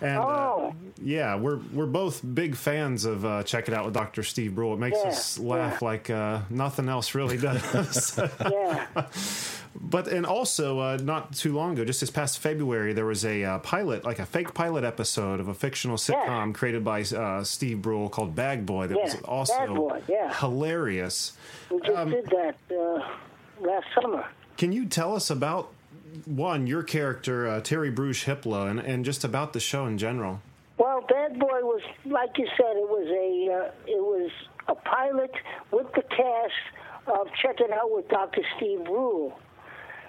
And 0.01 0.17
uh, 0.17 0.23
Oh. 0.25 0.75
yeah, 1.01 1.35
we're 1.35 1.59
we're 1.71 1.85
both 1.85 2.21
big 2.35 2.55
fans 2.55 3.05
of 3.05 3.23
uh, 3.23 3.43
Check 3.43 3.67
It 3.69 3.73
Out 3.73 3.85
with 3.85 3.93
Dr. 3.93 4.23
Steve 4.23 4.53
Brule. 4.53 4.73
It 4.73 4.79
makes 4.79 4.97
Yeah, 5.01 5.09
us 5.09 5.39
laugh 5.39 5.77
yeah. 5.81 5.87
like 5.87 6.09
uh, 6.09 6.39
nothing 6.49 6.89
else 6.89 7.15
really 7.15 7.37
does. 7.39 8.19
Yeah. 8.41 8.85
But 9.79 10.07
and 10.07 10.25
also 10.25 10.79
uh, 10.79 10.97
not 11.01 11.33
too 11.33 11.53
long 11.53 11.73
ago, 11.73 11.83
just 11.85 11.99
this 11.99 12.09
past 12.09 12.39
February, 12.39 12.93
there 12.93 13.05
was 13.05 13.25
a 13.25 13.43
uh, 13.43 13.59
pilot, 13.59 14.05
like 14.05 14.19
a 14.19 14.25
fake 14.25 14.53
pilot 14.53 14.83
episode 14.83 15.39
of 15.39 15.47
a 15.49 15.53
fictional 15.53 15.97
sitcom 15.97 16.53
created 16.53 16.83
by 16.83 17.01
uh, 17.01 17.43
Steve 17.43 17.81
Brule 17.81 18.07
called 18.09 18.35
Bag 18.35 18.65
Boy. 18.65 18.87
That 18.87 18.97
Yeah, 18.97 19.03
was 19.03 19.21
also 19.23 19.75
Boy, 19.75 20.01
yeah. 20.07 20.33
hilarious. 20.33 21.33
We 21.69 21.79
just 21.81 21.91
Um, 21.97 22.09
did 22.09 22.25
that 22.27 22.55
uh, 22.71 23.07
last 23.59 23.85
summer. 23.99 24.25
Can 24.57 24.71
you 24.71 24.85
tell 24.85 25.13
us 25.15 25.29
about 25.29 25.71
one 26.25 26.65
your 26.65 26.81
character 26.83 27.47
uh, 27.47 27.59
Terry 27.59 27.91
Bruce 27.91 28.23
Hiplo 28.23 28.69
and, 28.69 28.79
and 28.79 29.03
just 29.03 29.23
about 29.25 29.51
the 29.53 29.59
show 29.59 29.85
in 29.85 29.97
general? 29.97 30.41
Well, 30.77 31.01
Bag 31.01 31.37
Boy 31.39 31.61
was, 31.61 31.81
like 32.05 32.37
you 32.37 32.47
said, 32.57 32.75
it 32.77 32.87
was 32.89 33.07
a 33.07 33.53
uh, 33.53 33.71
it 33.87 34.01
was 34.01 34.31
a 34.67 34.75
pilot 34.75 35.31
with 35.71 35.87
the 35.93 36.01
cast 36.03 36.53
of 37.07 37.27
checking 37.41 37.71
Out 37.73 37.91
with 37.91 38.07
Dr. 38.09 38.41
Steve 38.57 38.83
Brule, 38.85 39.37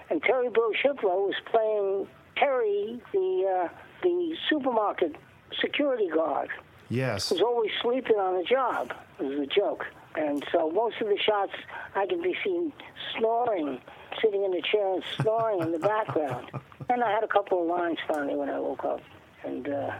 and 0.09 0.21
Terry 0.21 0.49
Hiplo 0.49 1.27
was 1.27 1.35
playing 1.45 2.07
Terry, 2.35 3.01
the 3.13 3.65
uh, 3.65 3.69
the 4.03 4.35
supermarket 4.49 5.15
security 5.59 6.07
guard. 6.07 6.49
Yes. 6.89 7.31
was 7.31 7.41
always 7.41 7.71
sleeping 7.81 8.15
on 8.15 8.37
the 8.37 8.43
job. 8.43 8.93
It 9.19 9.23
was 9.23 9.39
a 9.39 9.45
joke. 9.45 9.85
And 10.15 10.43
so 10.51 10.71
most 10.71 11.01
of 11.01 11.07
the 11.07 11.17
shots 11.17 11.51
I 11.95 12.05
could 12.07 12.23
be 12.23 12.35
seen 12.43 12.71
snoring, 13.17 13.79
sitting 14.21 14.43
in 14.43 14.53
a 14.53 14.61
chair 14.61 14.93
and 14.93 15.03
snoring 15.19 15.61
in 15.61 15.71
the 15.71 15.79
background. 15.93 16.49
And 16.89 17.03
I 17.03 17.11
had 17.11 17.23
a 17.23 17.27
couple 17.27 17.61
of 17.61 17.67
lines 17.67 17.97
finally 18.07 18.35
when 18.35 18.49
I 18.49 18.59
woke 18.59 18.85
up. 18.85 19.01
And 19.43 19.67
uh, 19.67 19.95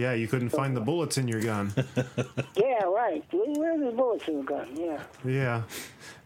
Yeah, 0.00 0.14
you 0.14 0.26
couldn't 0.28 0.48
find 0.50 0.74
the 0.76 0.80
bullets 0.80 1.18
in 1.18 1.28
your 1.28 1.40
gun. 1.42 1.72
yeah, 2.56 2.84
right. 2.84 3.22
Where 3.32 3.74
are 3.74 3.78
the 3.78 3.90
bullets 3.96 4.26
in 4.28 4.38
the 4.38 4.42
gun? 4.44 4.68
Yeah. 4.74 5.00
Yeah. 5.24 5.62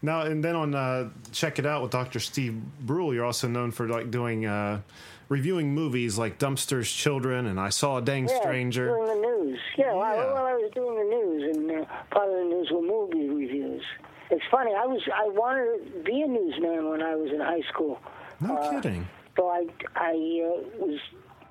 Now 0.01 0.21
and 0.21 0.43
then 0.43 0.55
on 0.55 0.73
uh, 0.75 1.09
check 1.31 1.59
it 1.59 1.65
out 1.65 1.81
with 1.81 1.91
Dr. 1.91 2.19
Steve 2.19 2.53
Brule, 2.81 3.13
you're 3.13 3.25
also 3.25 3.47
known 3.47 3.71
for 3.71 3.87
like 3.87 4.11
doing 4.11 4.45
uh, 4.45 4.81
reviewing 5.29 5.73
movies 5.73 6.17
like 6.17 6.37
Dumpster's 6.39 6.91
Children 6.91 7.47
and 7.47 7.59
I 7.59 7.69
Saw 7.69 7.97
a 7.97 8.01
Dang 8.01 8.27
Yeah, 8.27 8.39
Stranger. 8.39 8.87
doing 8.87 9.07
the 9.07 9.27
news. 9.27 9.59
Yeah, 9.77 9.93
While, 9.93 10.15
Yeah. 10.15 10.33
while 10.33 10.45
I 10.45 10.53
was 10.53 10.71
doing 10.73 10.95
the 10.95 11.15
news, 11.15 11.55
and 11.57 11.71
uh, 11.71 11.85
part 12.11 12.29
of 12.29 12.35
the 12.35 12.43
news 12.45 12.69
were 12.71 12.81
movie 12.81 13.29
reviews. 13.29 13.83
It's 14.31 14.43
funny. 14.49 14.71
I 14.73 14.85
was 14.85 15.01
I 15.13 15.27
wanted 15.29 15.93
to 15.93 16.03
be 16.03 16.21
a 16.21 16.27
newsman 16.27 16.89
when 16.89 17.01
I 17.01 17.15
was 17.15 17.31
in 17.31 17.39
high 17.41 17.61
school. 17.71 17.99
No 18.39 18.55
Uh, 18.57 18.71
kidding. 18.81 19.07
So 19.35 19.49
I 19.49 19.67
I 19.95 20.11
uh, 20.11 20.85
was 20.85 20.99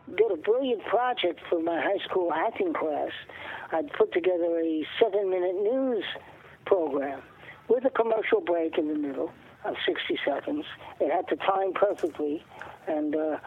did 0.09 0.31
a 0.31 0.37
brilliant 0.37 0.85
project 0.85 1.41
for 1.49 1.61
my 1.61 1.81
high 1.81 2.03
school 2.05 2.33
acting 2.33 2.73
class. 2.73 3.11
I'd 3.73 3.93
put 3.93 4.13
together 4.13 4.61
a 4.61 4.87
seven 5.01 5.31
minute 5.31 5.55
news 5.55 6.05
program 6.67 7.23
with 7.69 7.85
a 7.85 7.91
commercial 7.91 8.41
break 8.41 8.79
in 8.79 8.89
the 8.89 8.95
middle 8.95 9.33
of 9.65 9.75
60 9.87 10.19
seconds. 10.25 10.65
It 11.01 11.11
had 11.11 11.27
to 11.29 11.37
time 11.37 11.73
perfectly, 11.73 12.45
and 12.87 13.17
uh, 13.17 13.39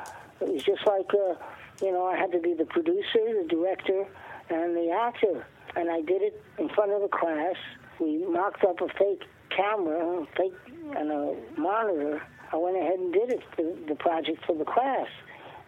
it 0.42 0.52
was 0.52 0.64
just 0.64 0.86
like 0.88 1.10
uh, 1.14 1.36
you 1.82 1.92
know 1.92 2.06
I 2.06 2.18
had 2.18 2.32
to 2.32 2.40
be 2.40 2.54
the 2.54 2.66
producer, 2.66 3.20
the 3.42 3.46
director, 3.48 4.06
and 4.50 4.76
the 4.76 4.90
actor, 4.92 5.46
and 5.76 5.90
I 5.92 6.02
did 6.02 6.22
it 6.22 6.42
in 6.58 6.70
front 6.70 6.92
of 6.92 7.02
the 7.02 7.08
class. 7.08 7.56
We 8.00 8.26
mocked 8.26 8.64
up 8.64 8.82
a 8.82 8.88
fake 8.98 9.24
camera, 9.56 10.22
a 10.22 10.26
fake 10.36 10.54
and 10.96 11.12
a 11.12 11.36
monitor. 11.58 12.22
I 12.52 12.56
went 12.56 12.78
ahead 12.78 13.00
and 13.00 13.14
did 13.14 13.32
it 13.32 13.44
for 13.56 13.76
the 13.88 13.96
project 13.96 14.46
for 14.46 14.56
the 14.56 14.66
class, 14.66 15.08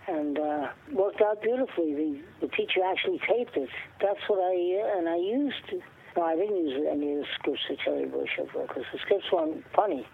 and 0.10 0.40
uh, 0.40 0.68
worked 0.94 1.22
out 1.22 1.42
beautifully. 1.42 1.94
The 1.94 2.22
the 2.42 2.48
teacher 2.56 2.82
actually 2.86 3.20
taped 3.28 3.56
it. 3.58 3.70
That's 4.02 4.20
what 4.28 4.40
I 4.40 4.56
uh, 4.82 4.98
and 5.00 5.10
I 5.10 5.18
used. 5.18 5.84
No, 6.18 6.24
I 6.24 6.36
didn't 6.36 6.58
use 6.58 6.88
any 6.92 7.14
of 7.14 7.20
the 7.20 7.26
scripts 7.36 7.62
that 7.70 7.78
Terry 7.86 8.06
Bush 8.06 8.30
had 8.38 8.48
because 8.52 8.84
the 8.92 9.00
scripts 9.00 9.32
weren't 9.32 9.64
funny. 9.76 10.06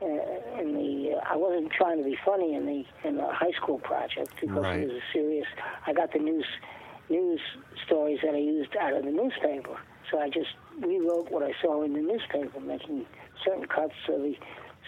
Uh, 0.00 0.60
in 0.60 0.74
the 0.74 1.14
uh, 1.16 1.32
I 1.32 1.36
wasn't 1.36 1.72
trying 1.72 1.98
to 1.98 2.04
be 2.04 2.16
funny 2.24 2.54
in 2.54 2.66
the 2.66 2.84
in 3.08 3.16
the 3.16 3.28
high 3.32 3.52
school 3.60 3.78
project 3.78 4.32
because 4.40 4.56
Right. 4.64 4.80
it 4.80 4.88
was 4.88 4.96
a 4.96 5.04
serious. 5.12 5.46
I 5.86 5.92
got 5.92 6.12
the 6.12 6.18
news 6.20 6.46
news 7.08 7.40
stories 7.86 8.18
that 8.22 8.34
I 8.34 8.38
used 8.38 8.76
out 8.76 8.92
of 8.92 9.04
the 9.04 9.10
newspaper, 9.10 9.76
so 10.10 10.20
I 10.20 10.28
just 10.28 10.50
rewrote 10.80 11.30
what 11.30 11.42
I 11.42 11.52
saw 11.62 11.82
in 11.82 11.94
the 11.94 12.00
newspaper, 12.00 12.60
making 12.60 13.06
certain 13.44 13.66
cuts 13.66 13.94
so 14.06 14.18
the 14.18 14.34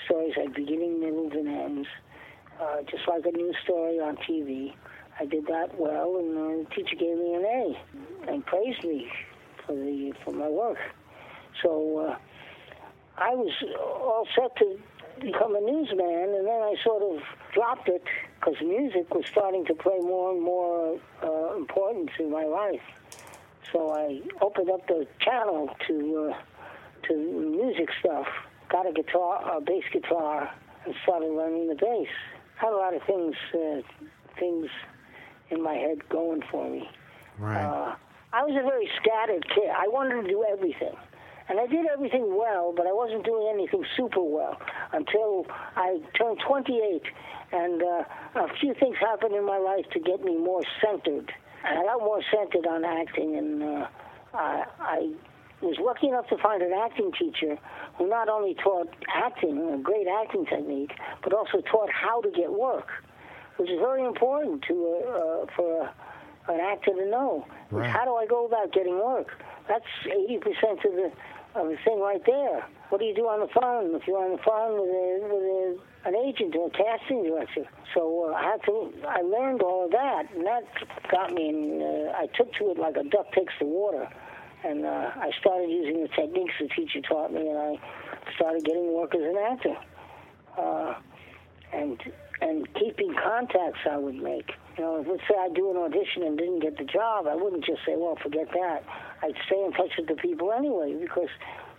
stories 0.07 0.35
had 0.37 0.55
beginning, 0.55 1.01
middles, 1.01 1.33
and 1.33 1.49
ends, 1.49 1.89
uh, 2.61 2.83
just 2.91 3.09
like 3.09 3.25
a 3.27 3.37
news 3.37 3.57
story 3.65 3.99
on 3.99 4.17
TV. 4.17 4.75
I 5.19 5.27
did 5.27 5.47
that 5.47 5.79
well, 5.79 6.17
and 6.19 6.67
the 6.67 6.71
teacher 6.75 6.97
gave 6.97 7.17
me 7.19 7.35
an 7.35 7.45
A 7.45 8.33
and 8.33 8.45
praised 8.47 8.85
me 8.85 9.11
for 9.67 9.75
the 9.75 10.13
for 10.25 10.33
my 10.33 10.49
work. 10.49 10.79
So 11.63 11.99
uh, 11.99 12.17
I 13.19 13.35
was 13.35 13.53
all 13.79 14.27
set 14.35 14.57
to 14.57 14.79
become 15.21 15.55
a 15.57 15.61
newsman, 15.61 16.01
and 16.01 16.47
then 16.47 16.63
I 16.63 16.75
sort 16.83 17.03
of 17.03 17.23
dropped 17.53 17.89
it 17.89 18.05
because 18.39 18.57
music 18.63 19.15
was 19.15 19.25
starting 19.27 19.67
to 19.67 19.75
play 19.75 19.99
more 19.99 20.33
and 20.33 20.43
more 20.43 20.99
uh, 21.23 21.57
importance 21.57 22.11
in 22.19 22.31
my 22.31 22.45
life. 22.45 22.81
So 23.73 23.91
I 23.93 24.21
opened 24.41 24.71
up 24.71 24.87
the 24.87 25.07
channel 25.21 25.71
to 25.87 26.33
uh, 26.33 27.09
to 27.09 27.15
music 27.15 27.91
stuff. 28.01 28.27
Got 28.71 28.89
a 28.89 28.93
guitar, 28.93 29.57
a 29.57 29.61
bass 29.61 29.85
guitar, 29.93 30.51
and 30.87 30.95
started 31.03 31.31
learning 31.31 31.69
the 31.69 31.75
bass. 31.75 32.09
Had 32.61 32.73
a 32.73 32.77
lot 32.77 32.95
of 32.95 33.03
things 33.05 33.35
uh, 33.55 33.81
things 34.39 34.69
in 35.51 35.63
my 35.63 35.75
head 35.75 36.09
going 36.09 36.43
for 36.51 36.69
me. 36.69 36.89
Right. 37.39 37.65
Uh, 37.65 37.95
I 38.33 38.45
was 38.45 38.55
a 38.55 38.63
very 38.63 38.89
scattered 39.01 39.45
kid. 39.49 39.71
I 39.77 39.89
wanted 39.89 40.23
to 40.23 40.29
do 40.29 40.45
everything. 40.45 40.95
And 41.49 41.59
I 41.59 41.67
did 41.67 41.85
everything 41.87 42.37
well, 42.39 42.73
but 42.77 42.87
I 42.87 42.93
wasn't 42.93 43.25
doing 43.25 43.51
anything 43.53 43.85
super 43.97 44.23
well 44.23 44.57
until 44.93 45.47
I 45.75 45.99
turned 46.17 46.39
28. 46.47 47.03
And 47.51 47.83
uh, 47.83 48.05
a 48.37 48.49
few 48.61 48.73
things 48.75 48.97
happened 49.01 49.35
in 49.35 49.45
my 49.45 49.59
life 49.59 49.85
to 49.93 49.99
get 49.99 50.23
me 50.23 50.37
more 50.37 50.63
centered. 50.81 51.33
And 51.67 51.79
I 51.79 51.83
got 51.83 51.99
more 51.99 52.23
centered 52.33 52.69
on 52.69 52.85
acting, 52.85 53.37
and 53.37 53.63
uh, 53.63 53.89
I, 54.33 54.65
I 54.79 55.13
was 55.67 55.77
lucky 55.81 56.09
enough 56.09 56.27
to 56.29 56.39
find 56.39 56.63
an 56.63 56.73
acting 56.73 57.13
teacher 57.13 57.59
who 57.97 58.09
not 58.09 58.29
only 58.29 58.55
taught 58.55 58.89
acting, 59.15 59.71
a 59.73 59.79
great 59.79 60.07
acting 60.07 60.47
technique, 60.47 60.93
but 61.23 61.33
also 61.33 61.61
taught 61.71 61.91
how 61.91 62.21
to 62.23 62.31
get 62.31 62.53
work, 62.53 62.89
which 63.57 63.71
is 63.71 63.79
very 63.79 64.05
important 64.05 64.63
to 64.69 64.75
uh, 64.75 65.11
uh, 65.11 65.47
for 65.55 65.83
a, 65.83 66.53
an 66.53 66.61
actor 66.61 66.93
to 66.93 67.07
know. 67.09 67.47
Right. 67.71 67.91
How 67.91 68.05
do 68.05 68.15
I 68.15 68.27
go 68.27 68.47
about 68.47 68.73
getting 68.73 68.99
work? 68.99 69.29
That's 69.69 69.85
80% 70.07 70.85
of 70.85 70.93
the 70.93 71.13
of 71.55 71.67
the 71.69 71.77
thing 71.85 72.01
right 72.01 72.23
there. 72.27 72.65
What 72.91 73.01
do 73.01 73.07
you 73.07 73.15
do 73.15 73.27
on 73.27 73.41
the 73.41 73.49
phone 73.53 73.95
if 73.95 74.07
you're 74.07 74.23
on 74.23 74.37
the 74.37 74.43
phone 74.43 74.81
with, 74.81 74.91
a, 74.91 75.19
with 75.23 75.43
a, 75.43 76.09
an 76.09 76.15
agent 76.15 76.55
or 76.57 76.69
a 76.69 76.71
casting 76.71 77.25
director? 77.25 77.65
So 77.95 78.31
uh, 78.31 78.35
I 78.35 78.43
had 78.43 78.63
to. 78.65 78.93
I 79.07 79.21
learned 79.23 79.63
all 79.63 79.87
of 79.87 79.91
that, 79.93 80.31
and 80.35 80.47
that 80.47 80.65
got 81.11 81.33
me. 81.33 81.49
In, 81.49 81.83
uh, 81.83 82.19
I 82.19 82.27
took 82.27 82.53
to 82.55 82.71
it 82.71 82.79
like 82.79 82.97
a 82.97 83.05
duck 83.05 83.33
takes 83.33 83.55
the 83.59 83.67
water, 83.67 84.09
and 84.65 84.85
uh, 84.85 85.11
I 85.17 85.31
started 85.41 85.71
using 85.71 86.03
the 86.03 86.09
techniques 86.09 86.55
the 86.61 86.69
teacher 86.69 87.01
taught 87.01 87.33
me, 87.33 87.49
and 87.49 87.59
I 87.59 87.75
started 88.37 88.65
getting 88.65 88.93
work 88.95 89.15
as 89.15 89.23
an 89.23 89.37
actor. 89.51 89.77
Uh, 90.59 90.95
and 91.73 92.01
and 92.41 92.67
keeping 92.75 93.15
contacts 93.15 93.81
I 93.91 93.97
would 93.97 94.17
make. 94.17 94.51
You 94.79 94.85
know, 94.85 95.05
let's 95.07 95.23
say 95.29 95.35
I 95.39 95.49
do 95.55 95.71
an 95.71 95.77
audition 95.77 96.23
and 96.25 96.39
didn't 96.39 96.61
get 96.61 96.79
the 96.79 96.85
job, 96.85 97.27
I 97.27 97.35
wouldn't 97.35 97.65
just 97.65 97.81
say, 97.87 97.95
"Well, 97.97 98.17
forget 98.23 98.49
that." 98.53 98.83
I'd 99.23 99.35
stay 99.47 99.63
in 99.65 99.73
touch 99.73 99.93
with 99.99 100.09
the 100.09 100.15
people 100.17 100.53
anyway 100.53 100.95
because 101.01 101.29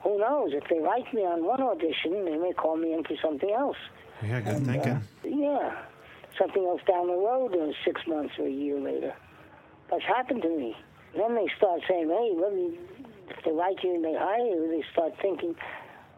who 0.04 0.20
knows 0.20 0.52
if 0.54 0.64
they 0.70 0.80
like 0.80 1.12
me 1.14 1.22
on 1.22 1.44
one 1.44 1.62
audition, 1.62 2.26
they 2.26 2.38
may 2.38 2.54
call 2.54 2.78
me 2.78 2.94
in 2.94 3.04
for 3.04 3.16
something 3.22 3.52
else. 3.52 3.78
yeah, 4.24 4.40
good 4.42 4.56
And, 4.56 4.70
uh, 4.70 4.74
thinking. 4.74 5.02
yeah, 5.44 5.76
something 6.38 6.64
else 6.66 6.82
down 6.88 7.08
the 7.08 7.14
road, 7.14 7.56
uh, 7.56 7.72
six 7.84 8.02
months 8.08 8.34
or 8.40 8.46
a 8.46 8.52
year 8.52 8.80
later. 8.80 9.14
That's 9.90 10.04
happened 10.04 10.44
to 10.44 10.50
me. 10.50 10.76
Then 11.16 11.36
they 11.36 11.48
start 11.58 11.82
saying, 11.88 12.10
"Hey, 12.10 12.34
let 12.36 12.54
me." 12.54 12.78
If 13.30 13.44
they 13.46 13.52
like 13.52 13.84
you 13.84 13.96
and 13.96 14.04
they 14.04 14.14
hire 14.14 14.46
you, 14.46 14.68
they 14.70 14.84
start 14.92 15.14
thinking, 15.22 15.56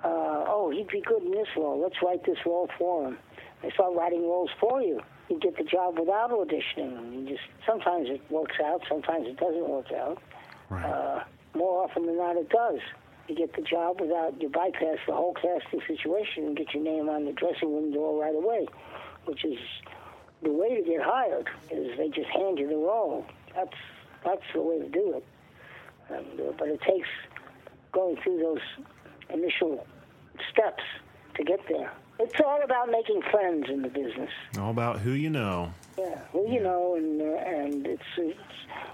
uh, 0.03 0.45
"Oh, 0.47 0.71
he'd 0.71 0.87
be 0.87 1.01
good 1.01 1.23
in 1.23 1.31
this 1.31 1.47
role. 1.55 1.79
Let's 1.79 2.01
write 2.01 2.23
this 2.25 2.43
role 2.45 2.69
for 2.77 3.07
him." 3.07 3.17
They 3.61 3.71
start 3.71 3.95
writing 3.95 4.23
roles 4.23 4.49
for 4.59 4.81
you. 4.81 4.99
You 5.29 5.39
get 5.39 5.57
the 5.57 5.63
job 5.63 5.97
without 5.97 6.31
auditioning. 6.31 7.13
You 7.13 7.27
just 7.27 7.47
sometimes 7.65 8.09
it 8.09 8.21
works 8.29 8.55
out, 8.63 8.83
sometimes 8.89 9.27
it 9.27 9.37
doesn't 9.37 9.67
work 9.67 9.91
out. 9.91 10.21
Right. 10.69 10.85
Uh, 10.85 11.23
more 11.55 11.83
often 11.83 12.05
than 12.05 12.17
not, 12.17 12.35
it 12.35 12.49
does. 12.49 12.79
You 13.27 13.35
get 13.35 13.55
the 13.55 13.61
job 13.61 14.01
without 14.01 14.41
you 14.41 14.49
bypass 14.49 14.97
the 15.07 15.13
whole 15.13 15.33
casting 15.33 15.81
situation 15.87 16.45
and 16.47 16.57
get 16.57 16.73
your 16.73 16.83
name 16.83 17.07
on 17.07 17.23
the 17.25 17.31
dressing 17.31 17.73
room 17.73 17.93
door 17.93 18.21
right 18.21 18.35
away, 18.35 18.67
which 19.25 19.45
is 19.45 19.59
the 20.41 20.51
way 20.51 20.75
to 20.75 20.81
get 20.81 21.01
hired. 21.01 21.47
Is 21.71 21.97
they 21.97 22.09
just 22.09 22.29
hand 22.29 22.59
you 22.59 22.67
the 22.67 22.75
role. 22.75 23.25
That's 23.55 23.77
that's 24.25 24.41
the 24.53 24.61
way 24.61 24.79
to 24.79 24.89
do 24.89 25.13
it. 25.17 25.25
And, 26.09 26.39
uh, 26.39 26.51
but 26.57 26.67
it 26.67 26.81
takes 26.81 27.07
going 27.91 28.17
through 28.23 28.39
those 28.39 28.85
initial 29.29 29.85
steps 30.51 30.83
to 31.35 31.43
get 31.43 31.59
there. 31.69 31.91
It's 32.19 32.39
all 32.45 32.61
about 32.63 32.89
making 32.91 33.21
friends 33.31 33.65
in 33.69 33.81
the 33.81 33.87
business. 33.89 34.29
All 34.59 34.69
about 34.69 34.99
who 34.99 35.11
you 35.11 35.29
know. 35.31 35.73
Yeah, 35.97 36.19
well, 36.31 36.47
you 36.51 36.61
know, 36.61 36.95
and 36.95 37.21
uh, 37.21 37.25
and 37.25 37.87
it's, 37.87 38.03
it's 38.17 38.39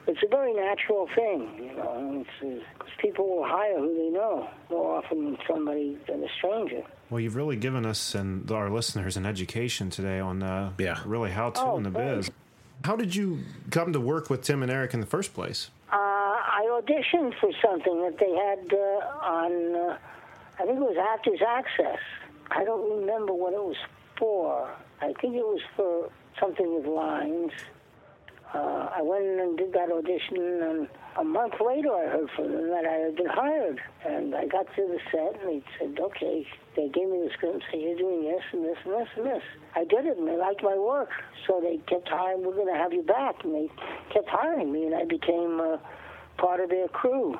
it's 0.07 0.19
a 0.23 0.27
very 0.27 0.53
natural 0.53 1.07
thing, 1.15 1.49
you 1.57 1.75
know. 1.75 1.93
and 1.97 2.25
It's, 2.25 2.63
uh, 2.63 2.79
'cause 2.79 2.89
people 2.99 3.27
will 3.29 3.43
hire 3.45 3.77
who 3.77 3.93
they 3.93 4.09
know 4.09 4.49
more 4.69 4.97
often 4.97 5.25
than 5.25 5.37
somebody 5.47 5.97
than 6.07 6.23
a 6.23 6.27
stranger. 6.37 6.81
Well, 7.09 7.19
you've 7.19 7.35
really 7.35 7.55
given 7.57 7.85
us 7.85 8.15
and 8.15 8.49
our 8.51 8.69
listeners 8.69 9.17
an 9.17 9.25
education 9.25 9.89
today 9.89 10.19
on 10.19 10.41
uh, 10.41 10.71
Yeah. 10.77 10.99
really 11.05 11.31
how 11.31 11.49
to 11.51 11.61
Oh, 11.61 11.77
in 11.77 11.83
the 11.83 11.91
thanks. 11.91 12.27
biz. 12.29 12.35
How 12.83 12.95
did 12.95 13.13
you 13.15 13.39
come 13.71 13.91
to 13.93 13.99
work 13.99 14.29
with 14.29 14.41
Tim 14.41 14.63
and 14.63 14.71
Eric 14.71 14.93
in 14.93 14.99
the 14.99 15.05
first 15.05 15.33
place? 15.33 15.69
Uh, 15.91 15.95
I 15.95 16.65
auditioned 16.81 17.37
for 17.39 17.51
something 17.61 18.01
that 18.03 18.17
they 18.19 18.31
had 18.31 18.73
uh, 18.73 19.25
on, 19.25 19.75
uh, 19.75 19.97
I 20.59 20.65
think 20.65 20.77
it 20.77 20.81
was 20.81 20.97
Actors 20.97 21.39
Access. 21.45 21.99
I 22.51 22.63
don't 22.63 22.99
remember 23.01 23.33
what 23.33 23.53
it 23.53 23.61
was 23.61 23.75
for. 24.17 24.69
I 25.01 25.13
think 25.21 25.35
it 25.35 25.43
was 25.43 25.61
for 25.75 26.09
something 26.39 26.75
with 26.75 26.85
lines. 26.85 27.51
Uh, 28.53 28.89
I 28.95 29.01
went 29.01 29.25
and 29.25 29.57
did 29.57 29.73
that 29.73 29.91
audition, 29.91 30.37
and 30.37 30.87
a 31.17 31.23
month 31.23 31.55
later 31.59 31.89
I 31.93 32.07
heard 32.07 32.29
from 32.35 32.51
them 32.51 32.69
that 32.69 32.85
I 32.85 32.93
had 32.93 33.15
been 33.15 33.27
hired. 33.27 33.81
And 34.05 34.35
I 34.35 34.45
got 34.45 34.67
to 34.75 34.81
the 34.87 34.99
set, 35.11 35.41
and 35.41 35.49
they 35.49 35.63
said, 35.77 35.99
okay, 35.99 36.45
they 36.75 36.89
gave 36.89 37.09
me 37.09 37.27
the 37.27 37.31
script 37.33 37.55
and 37.55 37.63
said, 37.71 37.81
you're 37.81 37.97
doing 37.97 38.23
this 38.23 38.43
and 38.51 38.63
this 38.63 38.77
and 38.85 38.93
this 38.93 39.07
and 39.17 39.25
this. 39.25 39.43
I 39.75 39.83
did 39.85 40.05
it, 40.05 40.17
and 40.17 40.27
they 40.27 40.37
liked 40.37 40.63
my 40.63 40.77
work. 40.77 41.09
So 41.47 41.59
they 41.61 41.77
kept 41.87 42.07
hiring, 42.07 42.45
we're 42.45 42.55
going 42.55 42.73
to 42.73 42.79
have 42.79 42.93
you 42.93 43.03
back. 43.03 43.43
And 43.43 43.53
they 43.53 43.69
kept 44.13 44.29
hiring 44.29 44.71
me, 44.71 44.85
and 44.85 44.95
I 44.95 45.05
became 45.05 45.59
uh, 45.59 45.77
part 46.37 46.59
of 46.59 46.69
their 46.69 46.87
crew. 46.87 47.37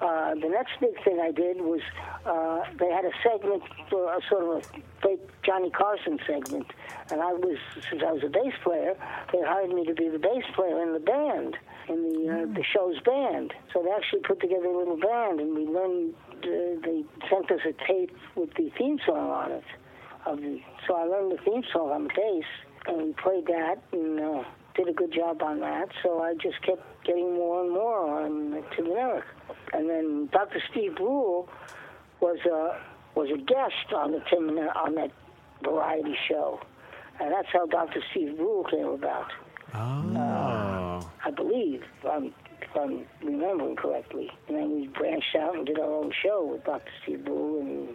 Uh, 0.00 0.34
the 0.34 0.48
next 0.48 0.72
big 0.78 0.92
thing 1.04 1.20
I 1.20 1.30
did 1.30 1.56
was 1.56 1.80
uh, 2.26 2.60
they 2.78 2.90
had 2.90 3.06
a 3.06 3.12
segment, 3.22 3.62
for 3.88 4.12
a 4.12 4.20
sort 4.28 4.42
of 4.42 4.48
a 4.50 4.60
fake 5.00 5.26
Johnny 5.42 5.70
Carson 5.70 6.18
segment, 6.26 6.66
and 7.10 7.22
I 7.22 7.32
was 7.32 7.56
since 7.88 8.02
I 8.06 8.12
was 8.12 8.22
a 8.22 8.28
bass 8.28 8.52
player, 8.62 8.94
they 9.32 9.40
hired 9.40 9.70
me 9.70 9.86
to 9.86 9.94
be 9.94 10.10
the 10.10 10.18
bass 10.18 10.44
player 10.54 10.82
in 10.82 10.92
the 10.92 11.00
band, 11.00 11.56
in 11.88 12.02
the 12.02 12.32
uh, 12.32 12.54
the 12.54 12.64
show's 12.64 13.00
band. 13.00 13.52
So 13.72 13.82
they 13.82 13.90
actually 13.90 14.20
put 14.20 14.40
together 14.40 14.66
a 14.66 14.78
little 14.78 14.96
band, 14.96 15.40
and 15.40 15.54
we 15.54 15.66
learned. 15.66 16.14
Uh, 16.36 16.80
they 16.84 17.04
sent 17.30 17.50
us 17.50 17.60
a 17.64 17.72
tape 17.86 18.14
with 18.34 18.54
the 18.54 18.70
theme 18.78 18.98
song 19.06 19.30
on 19.30 19.52
it. 19.52 19.64
Of 20.26 20.38
the, 20.38 20.60
so 20.86 20.94
I 20.94 21.04
learned 21.04 21.32
the 21.32 21.42
theme 21.42 21.62
song 21.72 21.90
on 21.90 22.04
the 22.04 22.10
bass, 22.10 22.44
and 22.86 23.02
we 23.02 23.12
played 23.12 23.46
that, 23.46 23.76
and 23.92 24.20
uh, 24.20 24.44
did 24.74 24.88
a 24.88 24.92
good 24.92 25.12
job 25.12 25.42
on 25.42 25.60
that. 25.60 25.88
So 26.02 26.20
I 26.20 26.34
just 26.34 26.60
kept 26.62 26.82
getting 27.04 27.34
more 27.34 27.62
and 27.62 27.72
more 27.72 28.22
on 28.22 28.64
Tim 28.74 28.86
and 28.86 28.94
Eric. 28.94 29.24
And 29.72 29.88
then 29.88 30.28
Dr. 30.32 30.62
Steve 30.70 30.96
Brule 30.96 31.48
was 32.20 32.38
a 32.46 32.80
was 33.14 33.30
a 33.30 33.38
guest 33.38 33.92
on 33.94 34.12
the 34.12 34.22
Tim 34.30 34.48
and 34.48 34.68
on 34.70 34.94
that 34.96 35.10
variety 35.62 36.16
show, 36.28 36.60
and 37.18 37.32
that's 37.32 37.48
how 37.52 37.66
Dr. 37.66 38.02
Steve 38.10 38.36
Brule 38.36 38.64
came 38.64 38.86
about. 38.86 39.32
Oh, 39.74 40.95
I 41.26 41.30
believe, 41.32 41.82
if 42.02 42.08
I'm, 42.08 42.26
if 42.62 42.76
I'm 42.76 43.04
remembering 43.22 43.74
correctly. 43.76 44.30
And 44.48 44.56
then 44.56 44.70
we 44.80 44.86
branched 44.86 45.34
out 45.36 45.56
and 45.56 45.66
did 45.66 45.78
our 45.78 45.92
own 45.92 46.12
show 46.22 46.44
with 46.52 46.64
Dr. 46.64 46.88
Steve 47.02 47.24
Brule 47.24 47.60
and 47.60 47.88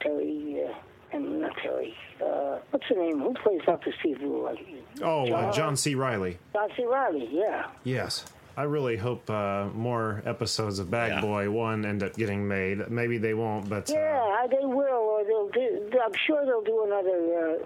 Terry, 0.00 0.62
uh, 0.68 1.16
and 1.16 1.40
not 1.40 1.56
Terry. 1.62 1.94
Uh, 2.22 2.58
what's 2.70 2.84
the 2.90 2.96
name? 2.96 3.20
Who 3.20 3.32
plays 3.42 3.62
Dr. 3.64 3.94
Steve 4.00 4.18
Brule? 4.18 4.44
Like, 4.44 4.58
oh, 5.02 5.32
uh, 5.32 5.52
John 5.52 5.74
C. 5.76 5.94
Reilly. 5.94 6.38
John 6.52 6.68
C. 6.76 6.84
Reilly, 6.84 7.28
yeah. 7.32 7.70
Yes. 7.84 8.24
I 8.58 8.62
really 8.64 8.96
hope 8.96 9.28
uh, 9.30 9.66
more 9.74 10.22
episodes 10.26 10.78
of 10.78 10.90
Bag 10.90 11.12
Yeah. 11.12 11.20
Boy 11.20 11.50
One 11.50 11.84
end 11.86 12.02
up 12.02 12.14
getting 12.16 12.46
made. 12.48 12.88
Maybe 12.90 13.18
they 13.18 13.34
won't, 13.34 13.68
but 13.68 13.90
uh, 13.90 13.94
Yeah, 13.94 14.46
they 14.50 14.64
will, 14.64 14.82
or 14.82 15.24
they'll 15.24 15.48
do. 15.50 15.90
I'm 16.04 16.12
sure 16.26 16.44
they'll 16.46 16.62
do 16.62 16.84
another 16.86 17.18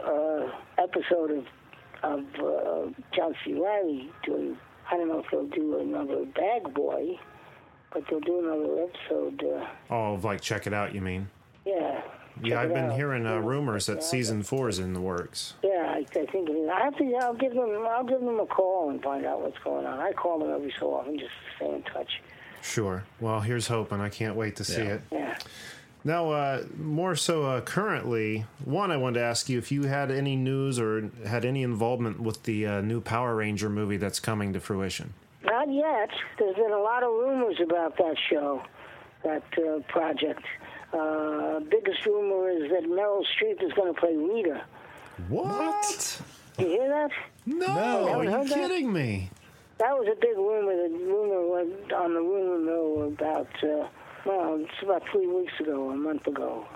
uh, 0.04 0.12
uh, 0.12 0.82
episode 0.84 1.30
of 1.32 1.46
of 2.02 2.24
uh, 2.42 2.90
John 3.14 3.34
C. 3.44 3.52
Reilly 3.54 4.10
doing. 4.24 4.56
I 4.90 4.96
don't 4.96 5.08
know 5.08 5.20
if 5.20 5.26
they'll 5.30 5.46
do 5.46 5.78
another 5.78 6.24
Bag 6.26 6.72
Boy, 6.74 7.18
but 7.92 8.02
they'll 8.08 8.20
do 8.20 8.38
another 8.40 8.82
episode. 8.84 9.44
Uh, 9.44 9.66
oh, 9.94 10.14
like 10.22 10.40
check 10.40 10.66
it 10.66 10.72
out. 10.72 10.94
You 10.94 11.00
mean? 11.00 11.28
yeah. 11.64 12.02
Yeah, 12.42 12.62
I've 12.62 12.70
been 12.72 12.86
out. 12.90 12.96
hearing 12.96 13.26
uh, 13.26 13.38
rumors 13.38 13.84
that 13.86 13.96
Yeah. 13.96 14.00
season 14.02 14.42
four 14.42 14.70
is 14.70 14.78
in 14.78 14.94
the 14.94 15.00
works. 15.00 15.54
Yeah, 15.62 15.92
I, 15.94 15.98
I 15.98 16.04
think 16.26 16.48
it 16.48 16.52
is. 16.52 16.70
I 16.70 16.80
have 16.84 16.96
to. 16.96 17.14
I'll 17.20 17.34
give 17.34 17.52
them. 17.52 17.84
I'll 17.86 18.04
give 18.04 18.20
them 18.20 18.38
a 18.40 18.46
call 18.46 18.88
and 18.88 19.02
find 19.02 19.26
out 19.26 19.42
what's 19.42 19.58
going 19.58 19.84
on. 19.84 19.98
I 19.98 20.12
call 20.12 20.38
them 20.38 20.50
every 20.50 20.72
so 20.78 20.94
often 20.94 21.18
just 21.18 21.32
to 21.32 21.56
stay 21.56 21.74
in 21.74 21.82
touch. 21.82 22.22
Sure. 22.62 23.04
Well, 23.20 23.40
here's 23.40 23.66
hoping. 23.66 24.00
I 24.00 24.08
can't 24.08 24.36
wait 24.36 24.56
to 24.56 24.64
see 24.64 24.82
Yeah. 24.84 24.88
it. 24.94 25.00
Yeah. 25.12 25.38
Now, 26.02 26.30
uh, 26.30 26.64
more 26.78 27.14
so 27.14 27.44
uh, 27.44 27.60
currently, 27.60 28.46
one, 28.64 28.90
I 28.90 28.96
wanted 28.96 29.18
to 29.20 29.24
ask 29.24 29.48
you 29.48 29.58
if 29.58 29.70
you 29.70 29.82
had 29.82 30.10
any 30.10 30.34
news 30.34 30.78
or 30.78 31.10
had 31.26 31.44
any 31.44 31.62
involvement 31.62 32.20
with 32.20 32.42
the 32.44 32.66
uh, 32.66 32.80
new 32.80 33.00
Power 33.02 33.36
Ranger 33.36 33.68
movie 33.68 33.98
that's 33.98 34.18
coming 34.18 34.52
to 34.54 34.60
fruition. 34.60 35.12
Not 35.44 35.70
yet. 35.70 36.08
There's 36.38 36.56
been 36.56 36.72
a 36.72 36.78
lot 36.78 37.02
of 37.02 37.10
rumors 37.10 37.60
about 37.62 37.96
that 37.98 38.16
show, 38.30 38.62
that 39.24 39.42
uh, 39.58 39.80
project. 39.88 40.42
Uh, 40.92 41.60
biggest 41.60 42.04
rumor 42.06 42.50
is 42.50 42.70
that 42.70 42.84
Meryl 42.84 43.22
Streep 43.36 43.62
is 43.62 43.72
going 43.74 43.94
to 43.94 44.00
play 44.00 44.16
Rita. 44.16 44.64
What? 45.28 46.20
You 46.58 46.66
hear 46.66 46.88
that? 46.88 47.10
No, 47.46 47.66
Haven't 47.66 48.08
are 48.08 48.24
you 48.24 48.30
heard 48.30 48.48
that? 48.48 48.54
kidding 48.54 48.92
me? 48.92 49.30
That 49.78 49.92
was 49.98 50.08
a 50.10 50.18
big 50.20 50.36
rumor. 50.36 50.76
The 50.76 50.94
rumor 51.04 51.46
went 51.46 51.92
on 51.92 52.14
the 52.14 52.20
rumor 52.20 52.58
mill 52.58 53.08
about, 53.08 53.48
uh, 53.62 53.86
well, 54.24 54.60
it's 54.60 54.82
about 54.82 55.02
three 55.10 55.26
weeks 55.26 55.52
ago, 55.60 55.90
a 55.90 55.96
month 55.96 56.26
ago. 56.26 56.66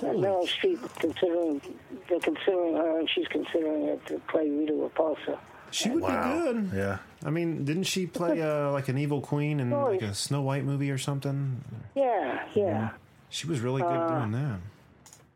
That 0.00 0.14
Meryl 0.14 0.46
Streep 0.46 0.80
considering 1.00 1.60
they're 2.08 2.20
considering 2.20 2.76
her, 2.76 2.98
and 3.00 3.10
she's 3.10 3.26
considering 3.28 3.84
it 3.84 4.06
to 4.06 4.18
play 4.28 4.48
Rita 4.48 4.72
Repulsa. 4.72 5.38
She 5.70 5.90
would 5.90 6.06
be 6.06 6.12
good. 6.12 6.70
Yeah. 6.72 6.98
I 7.24 7.30
mean, 7.30 7.64
didn't 7.64 7.84
she 7.84 8.06
play 8.06 8.40
uh, 8.40 8.70
like 8.70 8.88
an 8.88 8.96
evil 8.96 9.20
queen 9.20 9.58
in 9.58 9.70
like 9.70 10.02
a 10.02 10.14
Snow 10.14 10.42
White 10.42 10.64
movie 10.64 10.90
or 10.90 10.98
something? 10.98 11.62
Yeah, 11.96 12.46
yeah. 12.54 12.90
She 13.28 13.48
was 13.48 13.60
really 13.60 13.82
good 13.82 14.08
doing 14.08 14.32
that. 14.32 14.60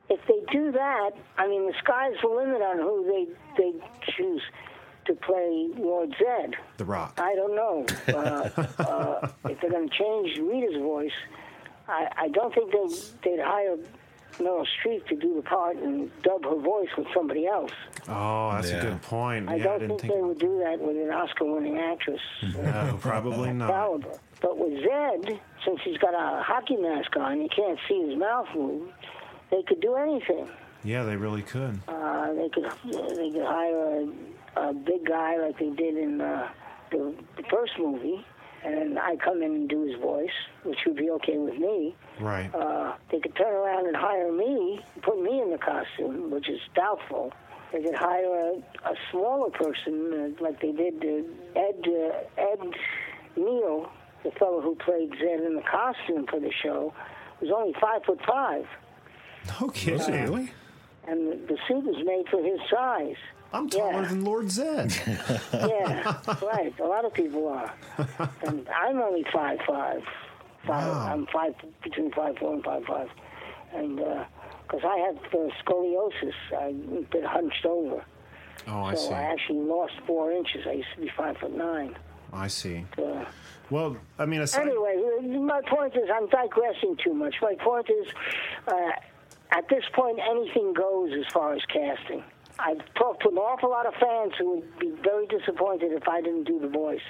If 0.08 0.20
they 0.26 0.40
do 0.52 0.72
that, 0.72 1.10
I 1.36 1.48
mean, 1.48 1.66
the 1.66 1.74
sky's 1.82 2.14
the 2.22 2.28
limit 2.28 2.62
on 2.62 2.78
who 2.78 3.04
they 3.06 3.62
they 3.62 3.72
choose 4.16 4.42
to 5.08 5.14
play 5.14 5.68
Lord 5.76 6.14
Zed. 6.18 6.54
The 6.76 6.84
Rock. 6.84 7.14
I 7.18 7.34
don't 7.34 7.56
know 7.56 7.84
uh, 8.08 8.48
uh, 8.82 9.28
if 9.48 9.60
they're 9.60 9.70
going 9.70 9.88
to 9.88 9.94
change 9.96 10.38
Rita's 10.38 10.80
voice. 10.80 11.12
I, 11.88 12.08
I 12.16 12.28
don't 12.28 12.54
think 12.54 12.70
they 12.72 13.30
they'd 13.30 13.42
hire 13.42 13.76
Meryl 14.38 14.66
Streep 14.78 15.06
to 15.08 15.16
do 15.16 15.34
the 15.36 15.42
part 15.42 15.76
and 15.78 16.10
dub 16.22 16.44
her 16.44 16.56
voice 16.60 16.88
with 16.96 17.06
somebody 17.14 17.46
else. 17.46 17.72
Oh, 18.08 18.52
that's 18.52 18.70
Yeah. 18.70 18.76
a 18.76 18.82
good 18.84 19.02
point. 19.02 19.48
I 19.48 19.56
yeah, 19.56 19.64
don't 19.64 19.78
didn't 19.80 19.88
think, 20.00 20.00
think. 20.02 20.14
they 20.14 20.20
would 20.22 20.38
do 20.38 20.58
that 20.64 20.78
with 20.80 20.96
an 20.96 21.10
Oscar-winning 21.10 21.78
actress. 21.78 22.20
no, 22.42 22.98
probably 23.00 23.52
not. 23.52 23.70
caliber. 23.70 24.18
But 24.40 24.56
with 24.58 24.82
Zed, 24.84 25.40
since 25.64 25.80
he's 25.84 25.98
got 25.98 26.14
a 26.14 26.42
hockey 26.42 26.76
mask 26.76 27.16
on, 27.16 27.40
you 27.42 27.48
can't 27.48 27.78
see 27.88 28.06
his 28.08 28.16
mouth 28.18 28.46
move. 28.54 28.88
They 29.50 29.62
could 29.62 29.80
do 29.80 29.96
anything. 29.96 30.46
Yeah, 30.84 31.02
they 31.02 31.16
really 31.16 31.42
could. 31.42 31.80
Uh, 31.88 32.32
they 32.34 32.48
could 32.50 32.70
they 32.84 33.30
could 33.32 33.44
hire 33.44 34.02
a, 34.02 34.08
a 34.56 34.72
big 34.72 35.06
guy 35.06 35.36
like 35.38 35.58
they 35.58 35.70
did 35.70 35.96
in 35.96 36.20
uh, 36.20 36.48
the, 36.90 37.14
the 37.36 37.42
first 37.50 37.72
movie, 37.78 38.24
and 38.64 38.74
then 38.74 38.98
I 38.98 39.16
come 39.16 39.42
in 39.42 39.52
and 39.52 39.68
do 39.68 39.82
his 39.86 40.00
voice, 40.00 40.30
which 40.64 40.78
would 40.86 40.96
be 40.96 41.10
okay 41.10 41.38
with 41.38 41.54
me. 41.58 41.94
Right. 42.20 42.52
Uh, 42.54 42.94
they 43.10 43.20
could 43.20 43.36
turn 43.36 43.52
around 43.54 43.86
and 43.86 43.96
hire 43.96 44.32
me, 44.32 44.80
put 45.02 45.22
me 45.22 45.40
in 45.40 45.50
the 45.50 45.58
costume, 45.58 46.30
which 46.30 46.48
is 46.48 46.60
doubtful. 46.74 47.32
They 47.72 47.82
could 47.82 47.94
hire 47.94 48.24
a, 48.24 48.52
a 48.88 48.94
smaller 49.10 49.50
person, 49.50 50.34
uh, 50.40 50.42
like 50.42 50.60
they 50.60 50.72
did 50.72 51.04
uh, 51.04 51.58
Ed 51.60 51.86
uh, 51.86 52.42
Ed 52.52 52.74
Neal, 53.36 53.90
the 54.24 54.30
fellow 54.32 54.60
who 54.60 54.74
played 54.76 55.10
Zed 55.20 55.40
in 55.40 55.54
the 55.54 55.62
costume 55.62 56.26
for 56.26 56.40
the 56.40 56.50
show, 56.62 56.92
was 57.40 57.50
only 57.54 57.74
five 57.80 58.02
foot 58.04 58.18
five, 58.26 58.64
No 59.60 59.68
kidding. 59.68 60.24
really? 60.24 60.52
and 61.06 61.28
the, 61.28 61.36
the 61.54 61.58
suit 61.68 61.84
was 61.84 62.04
made 62.04 62.24
for 62.30 62.42
his 62.42 62.58
size. 62.70 63.16
I'm 63.52 63.68
taller 63.70 64.02
Yeah. 64.02 64.08
than 64.08 64.24
Lord 64.24 64.50
Zed. 64.50 64.92
Yeah, 65.52 66.16
right. 66.42 66.72
A 66.78 66.84
lot 66.84 67.04
of 67.04 67.14
people 67.14 67.48
are, 67.48 67.72
and 68.46 68.68
I'm 68.68 69.00
only 69.00 69.24
five 69.32 69.58
five. 69.66 70.02
five 70.66 70.86
Wow. 70.94 71.08
I'm 71.12 71.26
five 71.32 71.54
between 71.82 72.12
five 72.12 72.36
four 72.38 72.54
and 72.54 72.62
five 72.64 72.84
five, 72.84 73.08
and 73.74 73.96
because 73.96 74.82
I 74.84 74.96
had 74.98 75.16
uh, 75.32 75.48
scoliosis, 75.64 76.34
I've 76.58 77.10
been 77.10 77.24
hunched 77.24 77.64
over, 77.64 78.04
Oh, 78.66 78.82
I 78.82 78.94
so 78.94 79.08
see. 79.08 79.14
I 79.14 79.22
actually 79.22 79.60
lost 79.60 79.94
four 80.06 80.30
inches. 80.32 80.66
I 80.66 80.72
used 80.72 80.88
to 80.96 81.00
be 81.00 81.10
five 81.16 81.36
foot 81.38 81.56
nine. 81.56 81.96
I 82.32 82.48
see. 82.48 82.84
Uh, 82.98 83.24
Well, 83.70 83.96
I 84.18 84.26
mean, 84.26 84.40
aside, 84.42 84.66
anyway, 84.68 84.96
my 85.38 85.62
point 85.62 85.94
is 85.96 86.08
I'm 86.14 86.28
digressing 86.28 86.96
too 87.02 87.14
much. 87.14 87.36
My 87.40 87.54
point 87.54 87.88
is, 87.88 88.06
uh, 88.66 88.90
at 89.52 89.66
this 89.70 89.84
point, 89.94 90.18
anything 90.20 90.74
goes 90.74 91.12
as 91.18 91.32
far 91.32 91.54
as 91.54 91.62
casting. 91.72 92.22
I've 92.58 92.80
talked 92.94 93.22
to 93.22 93.28
an 93.28 93.36
awful 93.36 93.70
lot 93.70 93.86
of 93.86 93.94
fans 93.94 94.32
who 94.38 94.56
would 94.56 94.78
be 94.78 94.90
very 95.02 95.26
disappointed 95.26 95.92
if 95.92 96.08
I 96.08 96.20
didn't 96.20 96.44
do 96.44 96.58
the 96.58 96.68
voice. 96.68 97.00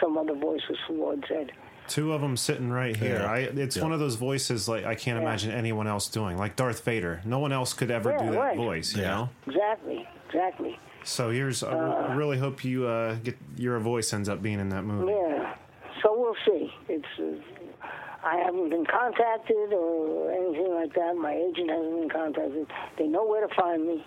Some 0.00 0.16
other 0.16 0.34
voice 0.34 0.62
was 0.68 0.78
from 0.86 0.98
Lord 1.00 1.24
Zed. 1.28 1.52
two 1.86 2.14
of 2.14 2.22
them 2.22 2.34
sitting 2.36 2.70
right 2.70 2.96
here. 2.96 3.18
Yeah. 3.20 3.30
I, 3.30 3.38
it's 3.40 3.76
Yeah. 3.76 3.82
one 3.82 3.92
of 3.92 4.00
those 4.00 4.14
voices 4.14 4.66
like 4.68 4.86
I 4.86 4.94
can't 4.94 5.18
imagine 5.20 5.50
anyone 5.50 5.86
else 5.86 6.08
doing. 6.08 6.38
Like 6.38 6.56
Darth 6.56 6.82
Vader, 6.84 7.20
no 7.26 7.38
one 7.38 7.52
else 7.52 7.74
could 7.74 7.90
ever 7.90 8.10
Yeah, 8.12 8.24
do 8.24 8.30
that 8.32 8.38
right. 8.38 8.56
voice. 8.56 8.96
You 8.96 9.02
Yeah. 9.02 9.10
know. 9.10 9.28
Exactly, 9.46 10.08
exactly. 10.26 10.78
So 11.02 11.28
here's. 11.28 11.62
I 11.62 11.76
I 11.76 12.14
really 12.14 12.38
hope 12.38 12.64
you 12.64 12.86
uh, 12.86 13.16
get 13.16 13.36
your 13.58 13.78
voice 13.80 14.14
ends 14.14 14.30
up 14.30 14.40
being 14.40 14.58
in 14.60 14.70
that 14.70 14.84
movie. 14.84 15.12
Yeah. 15.12 15.54
So 16.02 16.18
we'll 16.18 16.36
see. 16.46 16.72
It's. 16.88 17.04
Uh, 17.18 17.86
I 18.26 18.36
haven't 18.38 18.70
been 18.70 18.86
contacted 18.86 19.74
or 19.74 20.32
anything 20.32 20.72
like 20.74 20.94
that. 20.94 21.14
My 21.16 21.34
agent 21.34 21.68
hasn't 21.68 22.00
been 22.00 22.08
contacted. 22.08 22.66
They 22.96 23.06
know 23.06 23.26
where 23.26 23.46
to 23.46 23.54
find 23.54 23.86
me. 23.86 24.06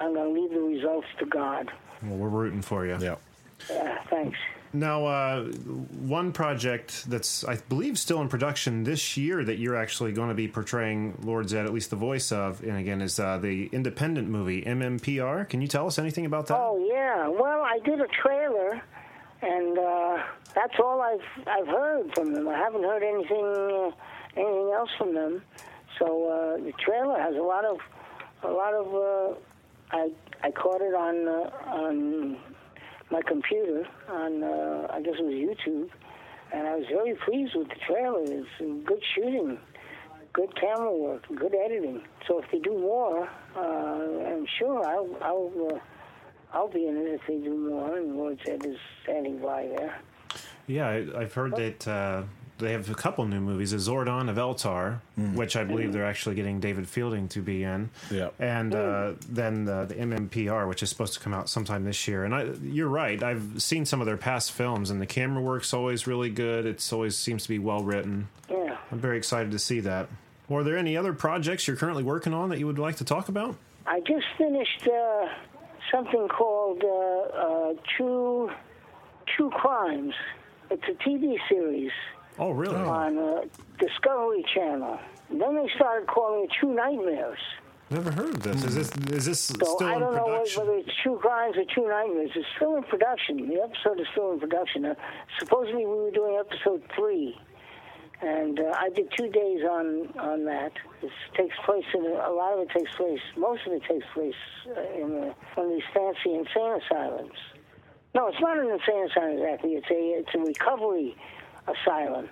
I'm 0.00 0.14
going 0.14 0.34
to 0.34 0.40
leave 0.40 0.50
the 0.50 0.60
results 0.60 1.06
to 1.18 1.26
God. 1.26 1.70
Well, 2.02 2.16
we're 2.16 2.28
rooting 2.28 2.62
for 2.62 2.86
you. 2.86 2.96
Yeah. 3.00 3.16
Yeah, 3.70 3.98
thanks. 4.08 4.38
Now, 4.72 5.06
uh, 5.06 5.44
one 5.44 6.32
project 6.32 7.08
that's 7.08 7.42
I 7.44 7.56
believe 7.56 7.98
still 7.98 8.20
in 8.20 8.28
production 8.28 8.84
this 8.84 9.16
year 9.16 9.42
that 9.44 9.58
you're 9.58 9.76
actually 9.76 10.12
going 10.12 10.28
to 10.28 10.34
be 10.34 10.46
portraying 10.46 11.16
Lord 11.22 11.48
Zed, 11.48 11.64
at 11.64 11.72
least 11.72 11.88
the 11.90 11.96
voice 11.96 12.30
of, 12.32 12.62
and 12.62 12.76
again 12.76 13.00
is 13.00 13.18
uh, 13.18 13.38
the 13.38 13.70
independent 13.72 14.28
movie 14.28 14.62
MMPR. 14.62 15.48
Can 15.48 15.62
you 15.62 15.68
tell 15.68 15.86
us 15.86 15.98
anything 15.98 16.26
about 16.26 16.48
that? 16.48 16.58
Oh 16.58 16.86
yeah. 16.86 17.28
Well, 17.28 17.62
I 17.62 17.78
did 17.82 18.00
a 18.00 18.06
trailer, 18.22 18.82
and 19.40 19.78
uh, 19.78 20.22
that's 20.54 20.74
all 20.78 21.00
I've 21.00 21.46
I've 21.46 21.66
heard 21.66 22.14
from 22.14 22.34
them. 22.34 22.46
I 22.46 22.58
haven't 22.58 22.82
heard 22.82 23.02
anything 23.02 23.44
uh, 23.44 23.90
anything 24.36 24.70
else 24.74 24.90
from 24.98 25.14
them. 25.14 25.42
So 25.98 26.28
uh, 26.28 26.62
the 26.62 26.72
trailer 26.72 27.18
has 27.18 27.34
a 27.34 27.42
lot 27.42 27.64
of 27.64 27.78
a 28.42 28.50
lot 28.50 28.74
of. 28.74 29.38
I 29.90 30.10
I 30.42 30.50
caught 30.50 30.80
it 30.80 30.94
on 30.94 31.28
uh, 31.28 31.50
on 31.66 32.36
my 33.10 33.22
computer 33.22 33.86
on 34.08 34.42
uh, 34.42 34.86
I 34.90 35.00
guess 35.00 35.14
it 35.18 35.24
was 35.24 35.34
YouTube, 35.34 35.90
and 36.52 36.68
I 36.68 36.76
was 36.76 36.86
very 36.88 37.14
pleased 37.24 37.54
with 37.54 37.68
the 37.68 37.76
trailer. 37.86 38.22
It's 38.24 38.48
good 38.86 39.02
shooting, 39.14 39.58
good 40.32 40.54
camera 40.60 40.94
work, 40.94 41.24
good 41.34 41.54
editing. 41.54 42.02
So 42.26 42.40
if 42.40 42.50
they 42.50 42.58
do 42.58 42.78
more, 42.78 43.28
uh, 43.56 43.60
I'm 43.60 44.46
sure 44.58 44.86
I'll 44.86 45.16
I'll. 45.22 45.74
Uh, 45.74 45.78
I'll 46.50 46.68
be 46.68 46.86
in 46.86 46.96
it 46.96 47.08
if 47.08 47.20
they 47.28 47.36
do 47.36 47.54
more, 47.54 47.98
and 47.98 48.16
Lord 48.16 48.40
Zed 48.46 48.64
is 48.64 48.78
standing 49.02 49.38
by 49.38 49.66
there. 49.66 50.00
Yeah, 50.66 50.88
I, 50.88 51.20
I've 51.20 51.34
heard 51.34 51.54
that 51.56 51.86
uh, 51.86 52.22
they 52.58 52.72
have 52.72 52.90
a 52.90 52.94
couple 52.94 53.24
new 53.26 53.40
movies: 53.40 53.72
a 53.72 53.76
Zordon 53.76 54.28
of 54.28 54.36
Eltar, 54.36 55.00
which 55.34 55.56
I 55.56 55.64
believe 55.64 55.92
they're 55.92 56.06
actually 56.06 56.34
getting 56.34 56.60
David 56.60 56.88
Fielding 56.88 57.28
to 57.28 57.40
be 57.40 57.62
in. 57.62 57.90
Yeah. 58.10 58.30
and 58.38 58.74
uh, 58.74 59.12
then 59.28 59.64
the, 59.64 59.84
the 59.86 59.94
MMPR, 59.94 60.68
which 60.68 60.82
is 60.82 60.88
supposed 60.88 61.14
to 61.14 61.20
come 61.20 61.32
out 61.32 61.48
sometime 61.48 61.84
this 61.84 62.06
year. 62.08 62.24
And 62.24 62.34
I, 62.34 62.44
you're 62.62 62.88
right; 62.88 63.22
I've 63.22 63.62
seen 63.62 63.84
some 63.84 64.00
of 64.00 64.06
their 64.06 64.16
past 64.16 64.52
films, 64.52 64.90
and 64.90 65.00
the 65.00 65.06
camera 65.06 65.42
work's 65.42 65.72
always 65.72 66.06
really 66.06 66.30
good. 66.30 66.66
It's 66.66 66.92
always 66.92 67.16
seems 67.16 67.44
to 67.44 67.48
be 67.48 67.58
well 67.58 67.82
written. 67.82 68.28
Yeah. 68.50 68.76
I'm 68.90 68.98
very 68.98 69.18
excited 69.18 69.52
to 69.52 69.58
see 69.58 69.80
that. 69.80 70.08
Are 70.50 70.62
there 70.62 70.78
any 70.78 70.96
other 70.96 71.12
projects 71.12 71.68
you're 71.68 71.76
currently 71.76 72.02
working 72.02 72.32
on 72.32 72.48
that 72.48 72.58
you 72.58 72.66
would 72.66 72.78
like 72.78 72.96
to 72.96 73.04
talk 73.04 73.28
about? 73.28 73.56
I 73.86 74.00
just 74.00 74.26
finished 74.36 74.86
uh, 74.86 75.26
something 75.92 76.28
called 76.28 76.82
uh, 76.82 76.88
uh, 76.88 77.74
True 77.96 78.50
True 79.36 79.50
Crimes. 79.50 80.14
It's 80.70 80.82
a 80.88 81.08
TV 81.08 81.36
series 81.48 81.92
Oh, 82.38 82.50
really? 82.50 82.76
on 82.76 83.18
uh, 83.18 83.40
Discovery 83.78 84.44
Channel. 84.54 84.98
Then 85.30 85.56
they 85.56 85.68
started 85.74 86.06
calling 86.08 86.44
it 86.44 86.50
True 86.58 86.74
Nightmares. 86.74 87.38
Never 87.90 88.10
heard 88.10 88.34
of 88.34 88.42
this. 88.42 88.64
Is 88.64 88.74
this 88.74 88.90
is 89.12 89.24
this 89.24 89.40
So 89.40 89.54
still 89.54 89.86
I 89.88 89.94
in 89.94 90.00
don't 90.00 90.14
know 90.14 90.24
production? 90.24 90.60
whether 90.66 90.78
it's 90.78 90.90
True 91.02 91.18
Crimes 91.18 91.56
or 91.56 91.64
True 91.72 91.88
Nightmares. 91.88 92.30
It's 92.34 92.46
still 92.56 92.76
in 92.76 92.82
production. 92.84 93.48
The 93.48 93.62
episode 93.62 93.98
is 94.00 94.06
still 94.12 94.32
in 94.32 94.40
production. 94.40 94.84
Uh, 94.84 94.94
supposedly 95.38 95.86
we 95.86 95.94
were 95.94 96.10
doing 96.10 96.36
episode 96.38 96.82
three, 96.94 97.34
and 98.20 98.60
uh, 98.60 98.74
I 98.76 98.90
did 98.90 99.10
two 99.16 99.28
days 99.30 99.62
on 99.64 100.12
on 100.18 100.44
that. 100.44 100.72
It 101.02 101.10
takes 101.34 101.56
place 101.64 101.84
in 101.94 102.04
a, 102.04 102.28
a 102.28 102.32
lot 102.32 102.52
of 102.54 102.60
it 102.60 102.70
takes 102.76 102.94
place. 102.96 103.20
Most 103.38 103.66
of 103.66 103.72
it 103.72 103.82
takes 103.88 104.04
place 104.12 104.34
uh, 104.68 104.80
in 105.02 105.24
uh 105.24 105.32
one 105.54 105.66
of 105.68 105.72
these 105.72 105.88
fancy 105.94 106.34
insane 106.34 106.80
asylums. 106.84 107.38
No, 108.14 108.28
it's 108.28 108.40
not 108.40 108.58
an 108.58 108.68
insane 108.68 109.08
asylum 109.10 109.38
exactly. 109.38 109.72
It's 109.74 109.90
a 109.90 110.20
it's 110.20 110.34
a 110.34 110.38
recovery 110.38 111.16
asylum. 111.70 112.28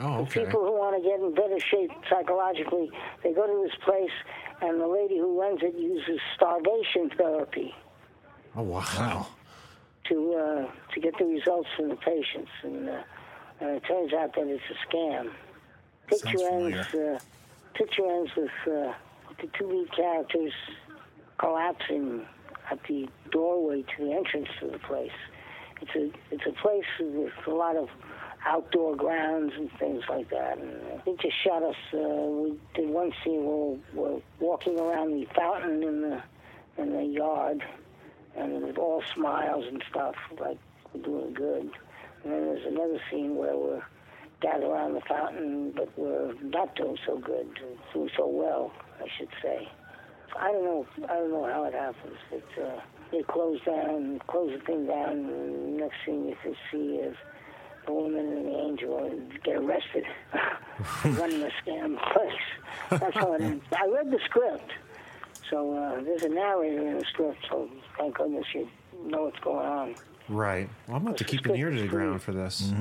oh, 0.00 0.24
For 0.26 0.40
okay. 0.40 0.44
people 0.46 0.60
who 0.64 0.72
want 0.78 0.96
to 0.96 1.02
get 1.08 1.20
in 1.20 1.34
better 1.34 1.58
shape 1.60 1.90
psychologically, 2.10 2.90
they 3.22 3.32
go 3.32 3.46
to 3.46 3.62
this 3.68 3.76
place, 3.84 4.10
and 4.60 4.80
the 4.80 4.86
lady 4.86 5.18
who 5.18 5.40
runs 5.40 5.60
it 5.62 5.74
uses 5.76 6.20
starvation 6.36 7.10
therapy 7.16 7.74
Oh, 8.56 8.62
wow. 8.62 9.26
to 10.08 10.34
uh, 10.34 10.70
to 10.94 11.00
get 11.00 11.16
the 11.18 11.24
results 11.24 11.68
from 11.76 11.88
the 11.88 11.96
patients, 11.96 12.50
and, 12.62 12.88
uh, 12.88 13.02
and 13.60 13.70
it 13.70 13.82
turns 13.84 14.12
out 14.12 14.34
that 14.34 14.46
it's 14.46 14.62
a 14.70 14.76
scam. 14.96 15.30
Picture 16.08 16.38
Sounds 16.38 16.74
ends. 16.74 16.94
Uh, 16.94 17.18
picture 17.74 18.04
ends 18.06 18.30
with 18.36 18.50
uh, 18.66 18.92
the 19.40 19.46
two 19.58 19.66
lead 19.66 19.90
characters 19.96 20.52
collapsing 21.38 22.26
at 22.70 22.78
the 22.88 23.08
doorway 23.30 23.82
to 23.82 24.04
the 24.04 24.12
entrance 24.12 24.48
to 24.60 24.66
the 24.68 24.78
place. 24.78 25.10
It's 25.80 25.94
a 25.94 26.10
it's 26.30 26.46
a 26.46 26.52
place 26.60 26.84
with 27.00 27.32
a 27.46 27.50
lot 27.50 27.76
of 27.76 27.88
outdoor 28.46 28.96
grounds 28.96 29.52
and 29.56 29.70
things 29.78 30.02
like 30.08 30.30
that. 30.30 30.58
And 30.58 31.02
they 31.04 31.14
just 31.20 31.34
shot 31.44 31.62
us. 31.62 31.76
Uh, 31.92 31.98
we 31.98 32.58
did 32.74 32.88
one 32.88 33.12
scene 33.24 33.44
where 33.44 33.78
we're 33.94 34.20
walking 34.40 34.78
around 34.78 35.12
the 35.12 35.26
fountain 35.34 35.82
in 35.82 36.02
the 36.02 36.22
in 36.78 36.92
the 36.92 37.04
yard, 37.04 37.62
and 38.36 38.62
with 38.62 38.78
all 38.78 39.02
smiles 39.14 39.64
and 39.68 39.82
stuff, 39.90 40.14
like 40.40 40.58
we're 40.92 41.02
doing 41.02 41.34
good. 41.34 41.70
And 42.24 42.32
then 42.32 42.44
there's 42.46 42.66
another 42.66 43.00
scene 43.10 43.36
where 43.36 43.56
we're 43.56 43.82
gathered 44.40 44.68
around 44.68 44.94
the 44.94 45.00
fountain, 45.02 45.72
but 45.76 45.88
we're 45.98 46.32
not 46.42 46.74
doing 46.74 46.96
so 47.06 47.18
good, 47.18 47.46
doing 47.92 48.10
so 48.16 48.26
well, 48.26 48.72
I 49.00 49.06
should 49.18 49.28
say. 49.42 49.68
I 50.38 50.50
don't 50.50 50.64
know. 50.64 50.86
I 51.04 51.14
don't 51.14 51.30
know 51.30 51.44
how 51.44 51.64
it 51.64 51.74
happens, 51.74 52.16
but 52.30 52.62
uh, 52.62 52.80
they 53.10 53.22
close 53.22 53.60
down, 53.66 54.20
close 54.26 54.52
the 54.58 54.64
thing 54.64 54.86
down. 54.86 55.10
And 55.10 55.76
next 55.76 55.96
thing 56.06 56.26
you 56.28 56.36
can 56.42 56.56
see 56.70 56.96
is 56.96 57.16
the 57.86 57.92
woman 57.92 58.26
and 58.26 58.46
the 58.46 58.58
angel 58.58 59.04
and 59.04 59.42
get 59.42 59.56
arrested 59.56 60.04
running 61.04 61.42
a 61.42 61.50
scam 61.64 61.96
place. 62.12 63.00
That's 63.00 63.14
how 63.14 63.32
it 63.34 63.40
ends. 63.40 63.64
I 63.76 63.86
read 63.86 64.10
the 64.10 64.20
script, 64.24 64.70
so 65.50 65.74
uh, 65.76 66.02
there's 66.02 66.22
a 66.22 66.28
narrator 66.28 66.86
in 66.88 66.98
the 66.98 67.04
script. 67.12 67.38
So 67.48 67.68
thank 67.98 68.16
goodness 68.16 68.46
you 68.54 68.68
know 69.04 69.24
what's 69.24 69.38
going 69.40 69.66
on. 69.66 69.94
Right. 70.28 70.68
Well, 70.86 70.96
I'm 70.96 71.04
going 71.04 71.16
to 71.16 71.24
keep 71.24 71.44
an 71.46 71.56
ear 71.56 71.70
to 71.70 71.80
the 71.80 71.88
ground 71.88 72.22
for 72.22 72.32
this. 72.32 72.72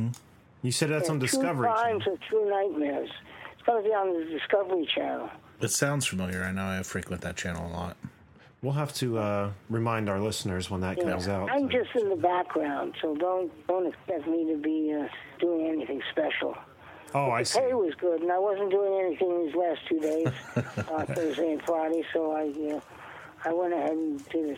You 0.62 0.72
said 0.72 0.90
that's 0.90 1.10
on 1.10 1.20
Discovery. 1.20 1.68
True 1.68 1.76
crimes 1.76 2.04
and 2.06 2.20
true 2.30 2.50
nightmares. 2.50 3.10
It's 3.54 3.64
going 3.64 3.84
to 3.84 3.90
be 3.90 3.94
on 3.94 4.14
the 4.14 4.26
Discovery 4.26 4.88
Channel. 4.94 5.30
It 5.60 5.70
sounds 5.70 6.06
familiar. 6.06 6.44
I 6.44 6.52
know 6.52 6.66
I 6.66 6.84
frequent 6.84 7.22
that 7.22 7.36
channel 7.36 7.68
a 7.68 7.74
lot. 7.74 7.98
We'll 8.62 8.74
have 8.74 8.94
to 8.96 9.18
uh, 9.18 9.52
remind 9.72 10.08
our 10.08 10.20
listeners 10.20 10.70
when 10.70 10.82
that 10.82 11.00
comes 11.00 11.26
Yeah. 11.26 11.38
out. 11.42 11.52
I'm 11.52 11.68
just 11.70 11.90
in 11.96 12.10
the 12.10 12.16
background, 12.16 12.94
so 13.02 13.16
don't 13.16 13.52
don't 13.68 13.88
expect 13.88 14.28
me 14.28 14.46
to 14.52 14.58
be 14.58 14.94
uh, 14.94 15.08
doing 15.40 15.66
anything 15.68 16.02
special. 16.12 16.56
oh, 17.16 17.32
I 17.32 17.42
The 17.42 17.46
see. 17.46 17.60
pay 17.60 17.74
was 17.74 17.96
good, 17.96 18.22
and 18.22 18.32
I 18.32 18.38
wasn't 18.38 18.70
doing 18.70 19.04
anything 19.04 19.46
these 19.48 19.56
last 19.56 19.80
two 19.90 20.00
days, 20.00 20.28
uh, 20.56 21.06
Thursday 21.06 21.54
and 21.54 21.62
Friday. 21.64 22.04
So 22.14 22.32
I, 22.34 22.76
uh, 22.76 22.80
I 23.50 23.52
went 23.54 23.74
ahead 23.74 23.92
and 23.94 24.30
did 24.30 24.50
it. 24.52 24.58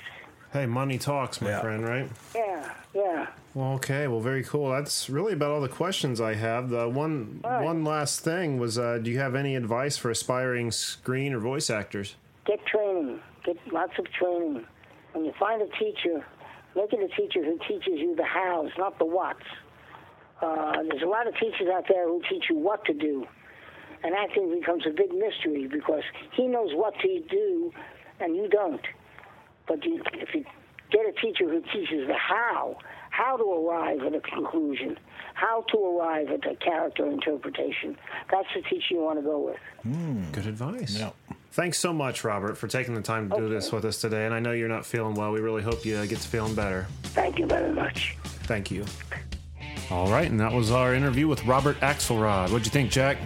Hey, 0.51 0.65
money 0.65 0.99
talks, 0.99 1.41
my 1.41 1.49
Yeah. 1.51 1.61
friend, 1.61 1.83
right? 1.87 2.07
Yeah, 2.35 2.69
yeah. 2.93 3.27
Well, 3.55 3.71
okay. 3.75 4.07
Well, 4.07 4.19
very 4.19 4.43
cool. 4.43 4.69
That's 4.69 5.09
really 5.09 5.31
about 5.33 5.49
all 5.51 5.61
the 5.61 5.69
questions 5.69 6.19
I 6.19 6.33
have. 6.35 6.69
The 6.69 6.89
one 6.89 7.39
right. 7.43 7.63
one 7.63 7.85
last 7.85 8.19
thing 8.19 8.59
was, 8.59 8.77
uh, 8.77 8.99
do 9.01 9.09
you 9.09 9.19
have 9.19 9.33
any 9.33 9.55
advice 9.55 9.97
for 9.97 10.11
aspiring 10.11 10.71
screen 10.71 11.33
or 11.33 11.39
voice 11.39 11.69
actors? 11.69 12.15
Get 12.45 12.63
training. 12.65 13.21
Get 13.45 13.57
lots 13.71 13.93
of 13.99 14.05
training. 14.11 14.65
When 15.13 15.25
you 15.25 15.33
find 15.39 15.61
a 15.61 15.67
teacher, 15.77 16.25
make 16.75 16.93
it 16.93 16.99
a 16.99 17.07
teacher 17.15 17.43
who 17.43 17.57
teaches 17.67 17.99
you 17.99 18.15
the 18.15 18.25
hows, 18.25 18.71
not 18.77 18.97
the 18.99 19.05
whats. 19.05 19.43
Uh, 20.41 20.83
there's 20.89 21.03
a 21.03 21.07
lot 21.07 21.27
of 21.27 21.33
teachers 21.35 21.67
out 21.73 21.85
there 21.87 22.07
who 22.07 22.21
teach 22.29 22.45
you 22.49 22.57
what 22.57 22.83
to 22.85 22.93
do, 22.93 23.25
and 24.03 24.13
acting 24.15 24.53
becomes 24.59 24.85
a 24.85 24.89
big 24.89 25.13
mystery 25.13 25.67
because 25.67 26.03
he 26.33 26.47
knows 26.47 26.71
what 26.73 26.93
to 26.99 27.21
do, 27.29 27.71
and 28.19 28.35
you 28.35 28.47
don't. 28.49 28.81
But 29.67 29.85
you, 29.85 30.01
if 30.13 30.33
you 30.33 30.43
get 30.91 31.05
a 31.07 31.13
teacher 31.13 31.49
who 31.49 31.61
teaches 31.73 32.07
the 32.07 32.15
how, 32.15 32.77
how 33.09 33.37
to 33.37 33.43
arrive 33.43 34.01
at 34.01 34.15
a 34.15 34.19
conclusion, 34.21 34.97
how 35.35 35.63
to 35.71 35.77
arrive 35.77 36.29
at 36.29 36.45
a 36.51 36.55
character 36.55 37.05
interpretation, 37.05 37.95
that's 38.31 38.47
the 38.55 38.61
teacher 38.63 38.85
you 38.91 39.01
want 39.01 39.19
to 39.19 39.23
go 39.23 39.39
with. 39.39 39.57
Good 40.31 40.47
advice. 40.47 40.97
Yep. 40.97 41.15
Thanks 41.53 41.77
so 41.77 41.93
much, 41.93 42.23
Robert, 42.23 42.57
for 42.57 42.67
taking 42.67 42.95
the 42.95 43.01
time 43.01 43.29
to 43.29 43.37
do 43.37 43.47
this 43.47 43.71
with 43.71 43.85
us 43.85 44.01
today. 44.01 44.25
And 44.25 44.33
I 44.33 44.39
know 44.39 44.53
you're 44.53 44.67
not 44.67 44.87
feeling 44.87 45.13
well. 45.13 45.31
We 45.31 45.39
really 45.39 45.61
hope 45.61 45.85
you 45.85 45.97
uh, 45.97 46.05
get 46.07 46.17
to 46.17 46.27
feeling 46.27 46.55
better. 46.55 46.87
Thank 47.03 47.37
you 47.37 47.45
very 47.45 47.71
much. 47.71 48.17
Thank 48.23 48.71
you. 48.71 48.83
All 49.91 50.09
right, 50.09 50.31
and 50.31 50.39
that 50.39 50.51
was 50.51 50.71
our 50.71 50.95
interview 50.95 51.27
with 51.27 51.45
Robert 51.45 51.79
Axelrod. 51.81 52.49
What'd 52.49 52.65
you 52.65 52.71
think, 52.71 52.89
Jack? 52.89 53.19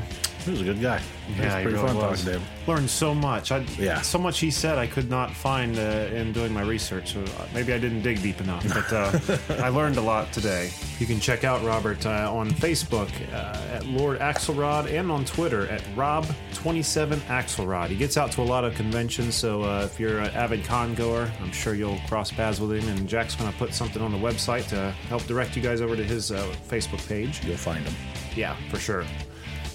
He 0.48 0.52
was 0.54 0.62
a 0.62 0.64
good 0.64 0.82
guy. 0.82 0.96
It 0.96 1.02
was 1.30 1.38
Yeah, 1.40 1.58
he 1.58 1.64
pretty 1.64 1.78
really 1.78 1.88
fun 1.88 1.98
was. 1.98 2.20
talking 2.24 2.26
to 2.26 2.40
him. 2.40 2.48
Learned 2.68 2.90
so 2.90 3.14
much. 3.14 3.52
I, 3.52 3.66
Yeah. 3.78 4.00
So 4.02 4.18
much 4.18 4.40
he 4.40 4.50
said 4.50 4.78
I 4.78 4.88
could 4.88 5.10
not 5.10 5.34
find 5.34 5.78
uh, 5.78 5.82
in 6.16 6.32
doing 6.32 6.54
my 6.54 6.62
research. 6.62 7.14
So 7.14 7.20
uh, 7.22 7.48
maybe 7.54 7.74
I 7.74 7.80
didn't 7.80 8.02
dig 8.02 8.22
deep 8.22 8.40
enough, 8.40 8.66
but 8.74 8.94
uh, 8.94 9.20
I 9.62 9.68
learned 9.68 9.98
a 9.98 10.02
lot 10.02 10.32
today. 10.32 10.72
You 11.00 11.06
can 11.06 11.20
check 11.20 11.44
out 11.44 11.62
Robert 11.66 12.06
uh, 12.06 12.34
on 12.34 12.50
Facebook 12.50 13.10
uh, 13.34 13.76
at 13.76 13.86
Lord 13.86 14.20
Axelrod 14.20 14.90
and 14.90 15.12
on 15.12 15.26
Twitter 15.26 15.68
at 15.68 15.82
Rob27Axelrod. 15.96 17.88
He 17.90 17.96
gets 17.98 18.16
out 18.18 18.32
to 18.34 18.42
a 18.42 18.44
lot 18.44 18.64
of 18.64 18.74
conventions, 18.76 19.36
so 19.36 19.64
uh, 19.64 19.84
if 19.84 20.00
you're 20.00 20.20
an 20.20 20.32
avid 20.32 20.64
con 20.64 20.96
goer, 20.96 21.30
I'm 21.42 21.52
sure 21.52 21.74
you'll 21.76 22.00
cross 22.08 22.32
paths 22.32 22.60
with 22.60 22.72
him. 22.72 22.88
And 22.90 23.08
Jack's 23.08 23.36
going 23.36 23.52
to 23.52 23.58
put 23.58 23.74
something 23.74 24.02
on 24.02 24.12
the 24.12 24.18
website 24.18 24.68
to 24.70 24.92
help 25.10 25.24
direct 25.26 25.56
you 25.58 25.62
guys 25.62 25.82
over 25.82 25.96
to 25.96 26.04
his 26.04 26.32
uh, 26.32 26.42
Facebook 26.70 27.06
page. 27.08 27.44
You'll 27.44 27.58
find 27.58 27.84
him. 27.84 27.94
Yeah, 28.36 28.56
for 28.70 28.80
sure. 28.80 29.04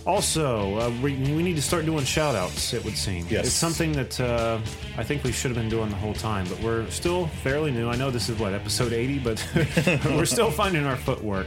Also, 0.04 0.78
uh, 0.78 0.90
we, 1.02 1.14
we 1.14 1.42
need 1.42 1.56
to 1.56 1.62
start 1.62 1.84
doing 1.86 2.04
shout 2.04 2.34
outs, 2.34 2.72
it 2.74 2.84
would 2.84 2.96
seem. 2.96 3.26
Yes. 3.28 3.46
It's 3.46 3.54
something 3.54 3.92
that 3.92 4.20
uh, 4.20 4.58
I 4.96 5.04
think 5.04 5.22
we 5.22 5.30
should 5.30 5.50
have 5.50 5.58
been 5.58 5.68
doing 5.68 5.90
the 5.90 5.96
whole 5.96 6.14
time, 6.14 6.46
but 6.48 6.60
we're 6.60 6.90
still 6.90 7.28
fairly 7.28 7.70
new. 7.70 7.88
I 7.88 7.96
know 7.96 8.10
this 8.10 8.28
is, 8.28 8.38
what, 8.38 8.52
episode 8.52 8.92
80, 8.92 9.18
but 9.20 9.48
we're 10.06 10.24
still 10.24 10.50
finding 10.50 10.84
our 10.86 10.96
footwork. 10.96 11.46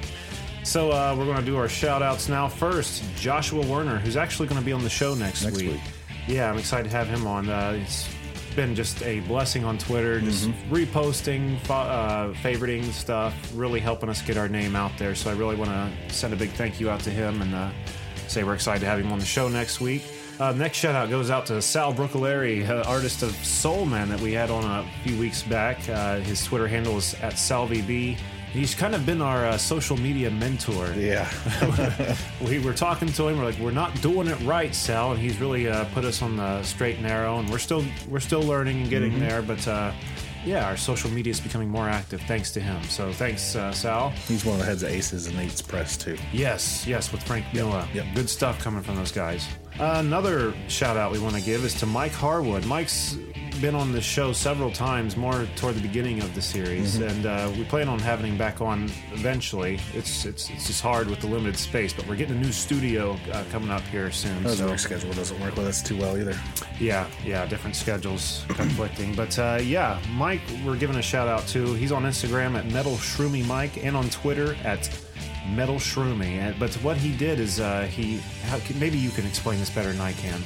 So 0.64 0.92
uh, 0.92 1.14
we're 1.18 1.26
going 1.26 1.38
to 1.38 1.46
do 1.46 1.58
our 1.58 1.70
shout 1.70 2.02
outs 2.02 2.30
now. 2.30 2.48
First, 2.48 3.04
Joshua 3.18 3.66
Werner, 3.68 4.00
who's 4.00 4.18
actually 4.18 4.48
going 4.48 4.60
to 4.60 4.66
be 4.66 4.72
on 4.74 4.84
the 4.84 4.90
show 4.90 5.14
next, 5.14 5.44
Next 5.44 5.62
week. 5.62 5.80
Yeah, 6.28 6.50
I'm 6.50 6.58
excited 6.58 6.90
to 6.90 6.98
have 6.98 7.08
him 7.08 7.28
on. 7.28 7.50
Uh, 7.50 7.78
it's 7.82 8.10
been 8.56 8.74
just 8.74 9.04
a 9.04 9.20
blessing 9.22 9.64
on 9.66 9.78
Twitter, 9.78 10.20
just 10.22 10.50
reposting, 10.70 11.60
fo- 11.62 11.74
uh, 11.74 12.34
favoriting 12.36 12.86
stuff, 12.94 13.36
really 13.54 13.80
helping 13.82 14.10
us 14.10 14.22
get 14.22 14.38
our 14.38 14.48
name 14.48 14.76
out 14.76 14.98
there. 14.98 15.14
So 15.14 15.30
I 15.30 15.34
really 15.34 15.56
want 15.56 15.70
to 15.72 16.14
send 16.14 16.34
a 16.34 16.38
big 16.38 16.52
thank 16.52 16.80
you 16.80 16.90
out 16.90 17.02
to 17.02 17.10
him 17.12 17.42
and 17.42 17.54
uh, 17.54 17.70
say 18.32 18.44
we're 18.44 18.54
excited 18.56 18.80
to 18.82 18.86
have 18.88 19.00
him 19.00 19.12
on 19.12 19.20
the 19.20 19.26
show 19.26 19.48
next 19.48 19.80
week. 19.82 20.04
Uh, 20.40 20.52
next 20.52 20.78
shout 20.78 20.96
out 20.96 21.10
goes 21.10 21.30
out 21.30 21.46
to 21.46 21.62
Sal 21.62 21.94
Brookeleri, 21.94 22.68
uh, 22.68 22.84
artist 22.88 23.24
of 23.24 23.34
Soul 23.46 23.86
Man 23.86 24.10
that 24.10 24.20
we 24.20 24.34
had 24.34 24.50
on 24.50 24.64
a 24.66 24.86
few 25.04 25.18
weeks 25.18 25.44
back. 25.44 25.78
Uh, 25.88 26.18
his 26.18 26.44
Twitter 26.44 26.68
handle 26.68 26.98
is 26.98 27.14
at 27.16 27.34
SalvyB. 27.34 28.18
He's 28.52 28.74
kind 28.74 28.96
of 28.96 29.06
been 29.06 29.22
our 29.22 29.46
uh, 29.46 29.58
social 29.58 29.98
media 29.98 30.32
mentor 30.32 30.94
Yeah. 30.98 31.30
we 32.48 32.60
were 32.60 32.74
talking 32.74 33.10
to 33.12 33.28
him. 33.28 33.38
We're 33.38 33.44
like, 33.46 33.60
we're 33.60 33.72
not 33.72 34.02
doing 34.02 34.28
it 34.28 34.40
right, 34.42 34.74
Sal, 34.74 35.12
and 35.12 35.20
he's 35.20 35.40
really 35.42 35.68
uh, 35.68 35.84
put 35.94 36.06
us 36.06 36.22
on 36.22 36.38
the 36.38 36.64
straight 36.64 36.96
and 36.96 37.04
narrow. 37.06 37.40
And 37.40 37.50
we're 37.50 37.58
still 37.58 37.84
we're 38.10 38.22
still 38.22 38.42
learning 38.42 38.80
and 38.82 38.90
getting 38.90 39.20
there, 39.20 39.42
but 39.42 39.66
uh, 39.68 39.92
yeah, 40.46 40.68
our 40.68 40.78
social 40.78 41.10
media 41.10 41.32
is 41.32 41.40
becoming 41.40 41.70
more 41.70 41.90
active 41.90 42.22
thanks 42.22 42.52
to 42.54 42.60
him. 42.60 42.82
So 42.84 43.12
thanks, 43.12 43.56
uh, 43.56 43.72
Sal. 43.72 44.12
He's 44.28 44.46
one 44.46 44.56
of 44.56 44.60
the 44.60 44.66
heads 44.66 44.84
of 44.84 44.90
Aces 44.90 45.28
and 45.28 45.38
Eights 45.40 45.62
Press, 45.62 45.98
too. 45.98 46.18
Yes, 46.32 46.86
yes, 46.88 47.12
with 47.12 47.24
Frank 47.24 47.46
Miller. 47.54 47.88
yep. 47.94 48.06
Good 48.16 48.30
stuff 48.30 48.60
coming 48.60 48.82
from 48.84 48.96
those 48.96 49.12
guys. 49.12 49.48
another 49.80 50.54
shout 50.68 50.98
out 50.98 51.12
we 51.12 51.20
want 51.20 51.36
to 51.36 51.42
give 51.42 51.66
is 51.66 51.74
to 51.76 51.86
Mike 51.86 52.12
Harwood. 52.14 52.66
Mike's 52.66 53.18
been 53.62 53.76
on 53.76 53.92
the 53.92 54.02
show 54.02 54.34
several 54.34 54.72
times, 54.72 55.16
more 55.18 55.48
toward 55.56 55.76
the 55.76 55.82
beginning 55.82 56.22
of 56.22 56.34
the 56.36 56.42
series, 56.42 56.96
and 56.98 57.26
uh, 57.26 57.52
we 57.58 57.64
plan 57.64 57.88
on 57.88 58.00
having 58.00 58.26
him 58.32 58.38
back 58.38 58.62
on 58.62 58.84
eventually. 59.14 59.80
It's 59.94 60.26
it's 60.26 60.50
it's 60.50 60.68
just 60.68 60.82
hard 60.82 61.10
with 61.10 61.20
the 61.22 61.28
limited 61.28 61.58
space, 61.58 61.94
but 61.94 62.08
we're 62.08 62.16
getting 62.16 62.36
a 62.38 62.40
new 62.40 62.52
studio 62.52 63.18
uh, 63.32 63.44
coming 63.52 63.70
up 63.70 63.82
here 63.84 64.12
soon. 64.12 64.44
His 64.44 64.58
so- 64.58 64.68
work 64.68 64.80
schedule 64.80 65.14
doesn't 65.14 65.40
work 65.42 65.56
with 65.56 65.68
us 65.68 65.82
too 65.82 65.98
well 65.98 66.18
either. 66.18 66.38
yeah, 66.80 67.08
yeah, 67.24 67.46
different 67.46 67.76
schedules 67.76 68.44
conflicting. 68.50 69.16
But 69.16 69.38
uh, 69.40 69.60
yeah, 69.62 70.00
Mike, 70.12 70.42
we're 70.66 70.78
giving 70.78 70.98
a 70.98 71.02
shout 71.02 71.28
out 71.28 71.48
to. 71.50 71.74
He's 71.74 71.92
on 71.92 72.04
Instagram 72.04 72.56
at 72.58 72.66
Metal 72.72 72.94
Shroomy 72.96 73.46
Mike 73.46 73.84
and 73.84 73.96
on 73.96 74.10
Twitter 74.10 74.56
at 74.64 74.90
Metal 75.56 75.76
Shroomy. 75.76 76.38
And- 76.40 76.60
But 76.60 76.74
what 76.76 76.98
he 76.98 77.16
did 77.16 77.40
is 77.40 77.60
uh, 77.60 77.84
he, 77.84 78.18
how, 78.46 78.60
maybe 78.80 78.98
you 78.98 79.10
can 79.12 79.26
explain 79.26 79.60
this 79.60 79.70
better 79.70 79.92
than 79.92 80.02
I 80.02 80.14
can. 80.14 80.42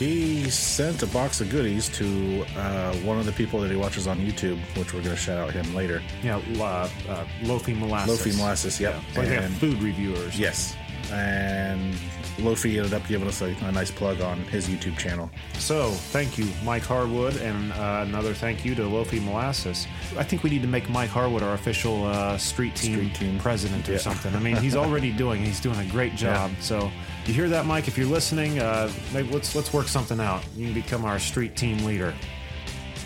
He 0.00 0.48
sent 0.48 1.02
a 1.02 1.06
box 1.08 1.42
of 1.42 1.50
goodies 1.50 1.90
to 1.90 2.42
uh, 2.56 2.94
one 3.04 3.18
of 3.18 3.26
the 3.26 3.32
people 3.32 3.60
that 3.60 3.70
he 3.70 3.76
watches 3.76 4.06
on 4.06 4.16
YouTube, 4.18 4.58
which 4.78 4.94
we're 4.94 5.02
going 5.02 5.14
to 5.14 5.20
shout 5.20 5.36
out 5.38 5.52
him 5.52 5.74
later. 5.74 6.00
Yeah, 6.22 6.36
uh, 6.58 6.88
uh, 7.06 7.24
Lofi 7.42 7.78
Molasses. 7.78 8.18
Lofi 8.18 8.34
Molasses, 8.38 8.80
yep. 8.80 8.94
It's 9.08 9.18
like 9.18 9.28
And- 9.28 9.54
food 9.58 9.80
reviewers. 9.82 10.38
Yes. 10.40 10.74
And 11.12 11.92
Lofi 12.38 12.78
ended 12.78 12.94
up 12.94 13.06
giving 13.08 13.28
us 13.28 13.42
a, 13.42 13.54
a 13.66 13.72
nice 13.72 13.90
plug 13.90 14.22
on 14.22 14.38
his 14.44 14.68
YouTube 14.68 14.96
channel. 14.96 15.28
So, 15.58 15.90
thank 15.90 16.38
you, 16.38 16.46
Mike 16.64 16.84
Harwood, 16.84 17.36
and 17.36 17.70
uh, 17.72 18.04
another 18.06 18.32
thank 18.32 18.64
you 18.64 18.74
to 18.76 18.82
Lofi 18.82 19.22
Molasses. 19.22 19.86
I 20.16 20.22
think 20.22 20.44
we 20.44 20.48
need 20.50 20.62
to 20.62 20.68
make 20.68 20.88
Mike 20.88 21.10
Harwood 21.10 21.42
our 21.42 21.52
official 21.52 22.04
uh, 22.06 22.38
street 22.38 22.74
team, 22.74 22.94
Street 22.94 23.14
team. 23.14 23.38
president 23.38 23.86
or 23.88 23.92
Yeah. 23.92 23.98
something. 23.98 24.34
I 24.34 24.38
mean, 24.38 24.56
he's 24.56 24.76
already 24.76 25.12
doing. 25.24 25.44
He's 25.44 25.60
doing 25.60 25.78
a 25.78 25.84
great 25.90 26.14
job. 26.14 26.52
So, 26.60 26.90
you 27.30 27.36
hear 27.36 27.48
that, 27.48 27.64
Mike? 27.64 27.86
If 27.86 27.96
you're 27.96 28.08
listening, 28.08 28.58
uh, 28.58 28.90
maybe 29.14 29.30
let's 29.30 29.54
let's 29.54 29.72
work 29.72 29.86
something 29.86 30.18
out. 30.18 30.42
You 30.56 30.66
can 30.66 30.74
become 30.74 31.04
our 31.04 31.20
street 31.20 31.56
team 31.56 31.84
leader. 31.84 32.12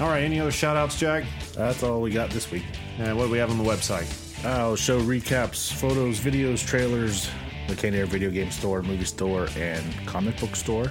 All 0.01 0.09
right. 0.09 0.22
Any 0.22 0.41
other 0.41 0.51
shout 0.51 0.77
outs, 0.77 0.99
Jack? 0.99 1.25
That's 1.53 1.83
all 1.83 2.01
we 2.01 2.11
got 2.11 2.31
this 2.31 2.51
week. 2.51 2.64
Uh, 2.99 3.12
what 3.12 3.27
do 3.27 3.31
we 3.31 3.39
have 3.39 3.51
on 3.51 3.59
the 3.59 3.64
website? 3.64 4.07
I'll 4.45 4.77
show 4.77 4.99
recaps, 5.01 5.70
photos, 5.70 6.20
videos, 6.20 6.66
trailers, 6.66 7.31
the 7.68 7.77
Canned 7.77 7.97
Air 7.97 8.07
Video 8.07 8.31
Game 8.31 8.51
Store, 8.51 8.83
Movie 8.83 9.05
Store, 9.05 9.47
and 9.57 9.85
Comic 10.07 10.41
Book 10.41 10.57
Store. 10.57 10.91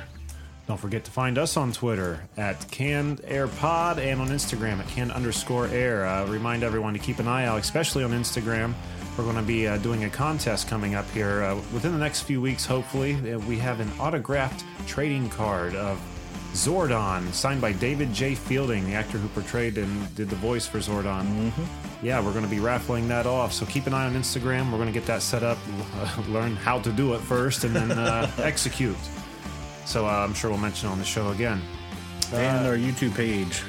Don't 0.68 0.80
forget 0.80 1.04
to 1.04 1.12
find 1.12 1.38
us 1.40 1.58
on 1.58 1.72
Twitter 1.72 2.24
at 2.38 2.70
Canned 2.70 3.22
Air 3.26 3.48
Pod 3.48 3.98
and 3.98 4.22
on 4.22 4.30
Instagram 4.30 4.78
at 4.78 4.88
Canned 4.88 5.12
underscore 5.12 5.68
Air. 5.68 6.06
Uh, 6.06 6.28
remind 6.28 6.64
everyone 6.64 6.94
to 6.94 7.00
keep 7.00 7.20
an 7.20 7.28
eye 7.28 7.46
out, 7.46 7.60
especially 7.60 8.04
on 8.04 8.12
Instagram. 8.12 8.74
We're 9.18 9.26
going 9.26 9.36
to 9.36 9.43
be 9.43 9.68
uh, 9.68 9.78
doing 9.78 10.05
a 10.05 10.09
contest 10.09 10.68
coming 10.68 10.95
up 10.95 11.07
here 11.11 11.43
uh, 11.43 11.55
within 11.72 11.91
the 11.91 11.99
next 11.99 12.22
few 12.22 12.41
weeks, 12.41 12.66
hopefully. 12.66 13.14
Uh, 13.14 13.38
we 13.39 13.59
have 13.59 13.80
an 13.80 13.91
autographed 13.99 14.64
trading 14.88 15.30
card 15.30 15.76
of 15.76 16.01
Zordon, 16.53 17.32
signed 17.32 17.61
by 17.61 17.74
David 17.74 18.11
J. 18.11 18.34
Fielding, 18.34 18.86
the 18.86 18.95
actor 18.95 19.20
who 19.20 19.28
portrayed 19.30 19.78
and 19.78 20.16
did 20.16 20.32
the 20.32 20.36
voice 20.38 20.66
for 20.66 20.80
Zordon. 20.80 21.51
Yeah, 22.01 22.22
we're 22.26 22.32
going 22.32 22.43
to 22.43 22.49
be 22.49 22.59
raffling 22.59 23.07
that 23.09 23.28
off. 23.28 23.53
So 23.53 23.68
keep 23.68 23.86
an 23.86 23.93
eye 23.93 24.05
on 24.07 24.14
Instagram. 24.14 24.72
We're 24.72 24.78
going 24.80 24.91
to 24.91 24.99
get 24.99 25.05
that 25.05 25.22
set 25.22 25.43
up, 25.43 25.59
learn 26.30 26.55
how 26.55 26.80
to 26.80 26.91
do 26.91 27.14
it 27.14 27.20
first, 27.22 27.66
and 27.66 27.76
then 27.76 27.91
uh, 27.91 28.32
execute. 28.39 28.97
So 29.86 30.07
uh, 30.07 30.09
I'm 30.09 30.34
sure 30.34 30.49
we'll 30.49 30.59
mention 30.59 30.89
it 30.89 30.91
on 30.91 30.97
the 30.97 31.05
show 31.05 31.30
again. 31.30 31.61
and 32.34 32.66
our 32.66 32.78
YouTube 32.78 33.16
page. 33.16 33.61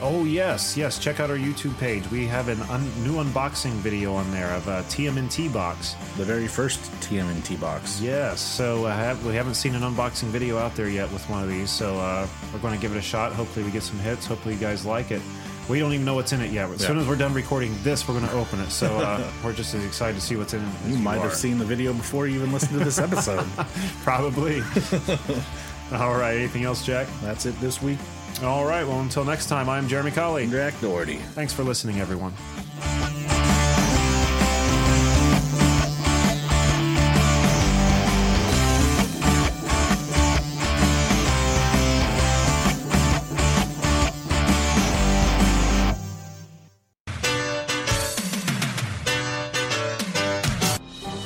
Oh 0.00 0.24
yes, 0.24 0.76
yes. 0.76 0.96
Check 0.98 1.18
out 1.18 1.28
our 1.28 1.36
YouTube 1.36 1.76
page. 1.78 2.08
We 2.10 2.24
have 2.28 2.48
a 2.48 2.72
un- 2.72 3.02
new 3.02 3.14
unboxing 3.14 3.72
video 3.72 4.14
on 4.14 4.30
there 4.30 4.52
of 4.52 4.68
a 4.68 4.82
TMNT 4.82 5.52
box. 5.52 5.94
The 6.16 6.24
very 6.24 6.46
first 6.46 6.80
TMNT 7.00 7.60
box. 7.60 8.00
Yes. 8.00 8.40
So 8.40 8.84
uh, 8.84 8.94
have, 8.94 9.24
we 9.26 9.34
haven't 9.34 9.54
seen 9.54 9.74
an 9.74 9.82
unboxing 9.82 10.28
video 10.28 10.56
out 10.56 10.76
there 10.76 10.88
yet 10.88 11.10
with 11.10 11.28
one 11.28 11.42
of 11.42 11.48
these. 11.48 11.70
So 11.70 11.98
uh, 11.98 12.28
we're 12.52 12.60
going 12.60 12.74
to 12.74 12.80
give 12.80 12.94
it 12.94 12.98
a 12.98 13.02
shot. 13.02 13.32
Hopefully 13.32 13.64
we 13.64 13.72
get 13.72 13.82
some 13.82 13.98
hits. 13.98 14.24
Hopefully 14.24 14.54
you 14.54 14.60
guys 14.60 14.86
like 14.86 15.10
it. 15.10 15.20
We 15.68 15.80
don't 15.80 15.92
even 15.92 16.06
know 16.06 16.14
what's 16.14 16.32
in 16.32 16.40
it 16.42 16.52
yet. 16.52 16.70
As 16.70 16.86
soon 16.86 16.96
as 16.98 17.06
we're 17.08 17.16
done 17.16 17.34
recording 17.34 17.74
this, 17.82 18.06
we're 18.06 18.14
going 18.18 18.28
to 18.30 18.36
open 18.36 18.60
it. 18.60 18.70
So 18.70 18.96
uh, 18.98 19.28
we're 19.44 19.52
just 19.52 19.74
as 19.74 19.84
excited 19.84 20.14
to 20.14 20.20
see 20.24 20.36
what's 20.36 20.54
in 20.54 20.62
it. 20.62 20.74
as 20.86 20.90
You 20.92 20.98
might 20.98 21.18
are. 21.18 21.22
have 21.24 21.34
seen 21.34 21.58
the 21.58 21.64
video 21.64 21.92
before 21.92 22.28
you 22.28 22.36
even 22.36 22.52
listened 22.52 22.78
to 22.78 22.84
this 22.84 23.00
episode. 23.00 23.44
Probably. 24.04 24.60
All 25.92 26.14
right. 26.14 26.36
Anything 26.36 26.62
else, 26.62 26.86
Jack? 26.86 27.08
That's 27.20 27.46
it 27.46 27.58
this 27.60 27.82
week. 27.82 27.98
All 28.42 28.64
right. 28.64 28.86
Well, 28.86 29.00
until 29.00 29.24
next 29.24 29.46
time, 29.46 29.68
I'm 29.68 29.88
Jeremy 29.88 30.12
Colley. 30.12 30.46
Jack 30.46 30.80
Doherty. 30.80 31.16
Thanks 31.16 31.52
for 31.52 31.64
listening, 31.64 31.98
everyone. 31.98 32.32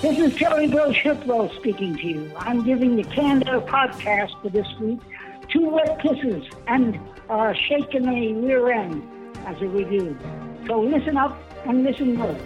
This 0.01 0.19
is 0.19 0.35
Terry 0.39 0.67
Bill 0.67 0.95
Shipwell 0.95 1.55
speaking 1.57 1.95
to 1.97 2.07
you. 2.07 2.33
I'm 2.39 2.65
giving 2.65 2.97
the 2.97 3.05
Canned 3.05 3.47
Air 3.47 3.61
podcast 3.61 4.41
for 4.41 4.49
this 4.49 4.67
week 4.81 4.99
two 5.53 5.69
wet 5.69 6.01
kisses 6.01 6.45
and 6.67 6.99
a 7.29 7.55
shake 7.69 7.95
in 7.95 8.03
the 8.05 8.33
rear 8.33 8.73
end 8.73 9.03
as 9.47 9.61
a 9.61 9.67
review. 9.67 10.17
So 10.67 10.81
listen 10.81 11.17
up 11.17 11.39
and 11.67 11.83
listen 11.83 12.17
good. 12.17 12.41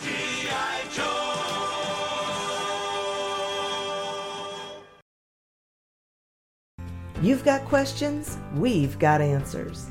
You've 7.20 7.44
got 7.44 7.64
questions, 7.64 8.38
we've 8.54 8.96
got 9.00 9.20
answers. 9.20 9.90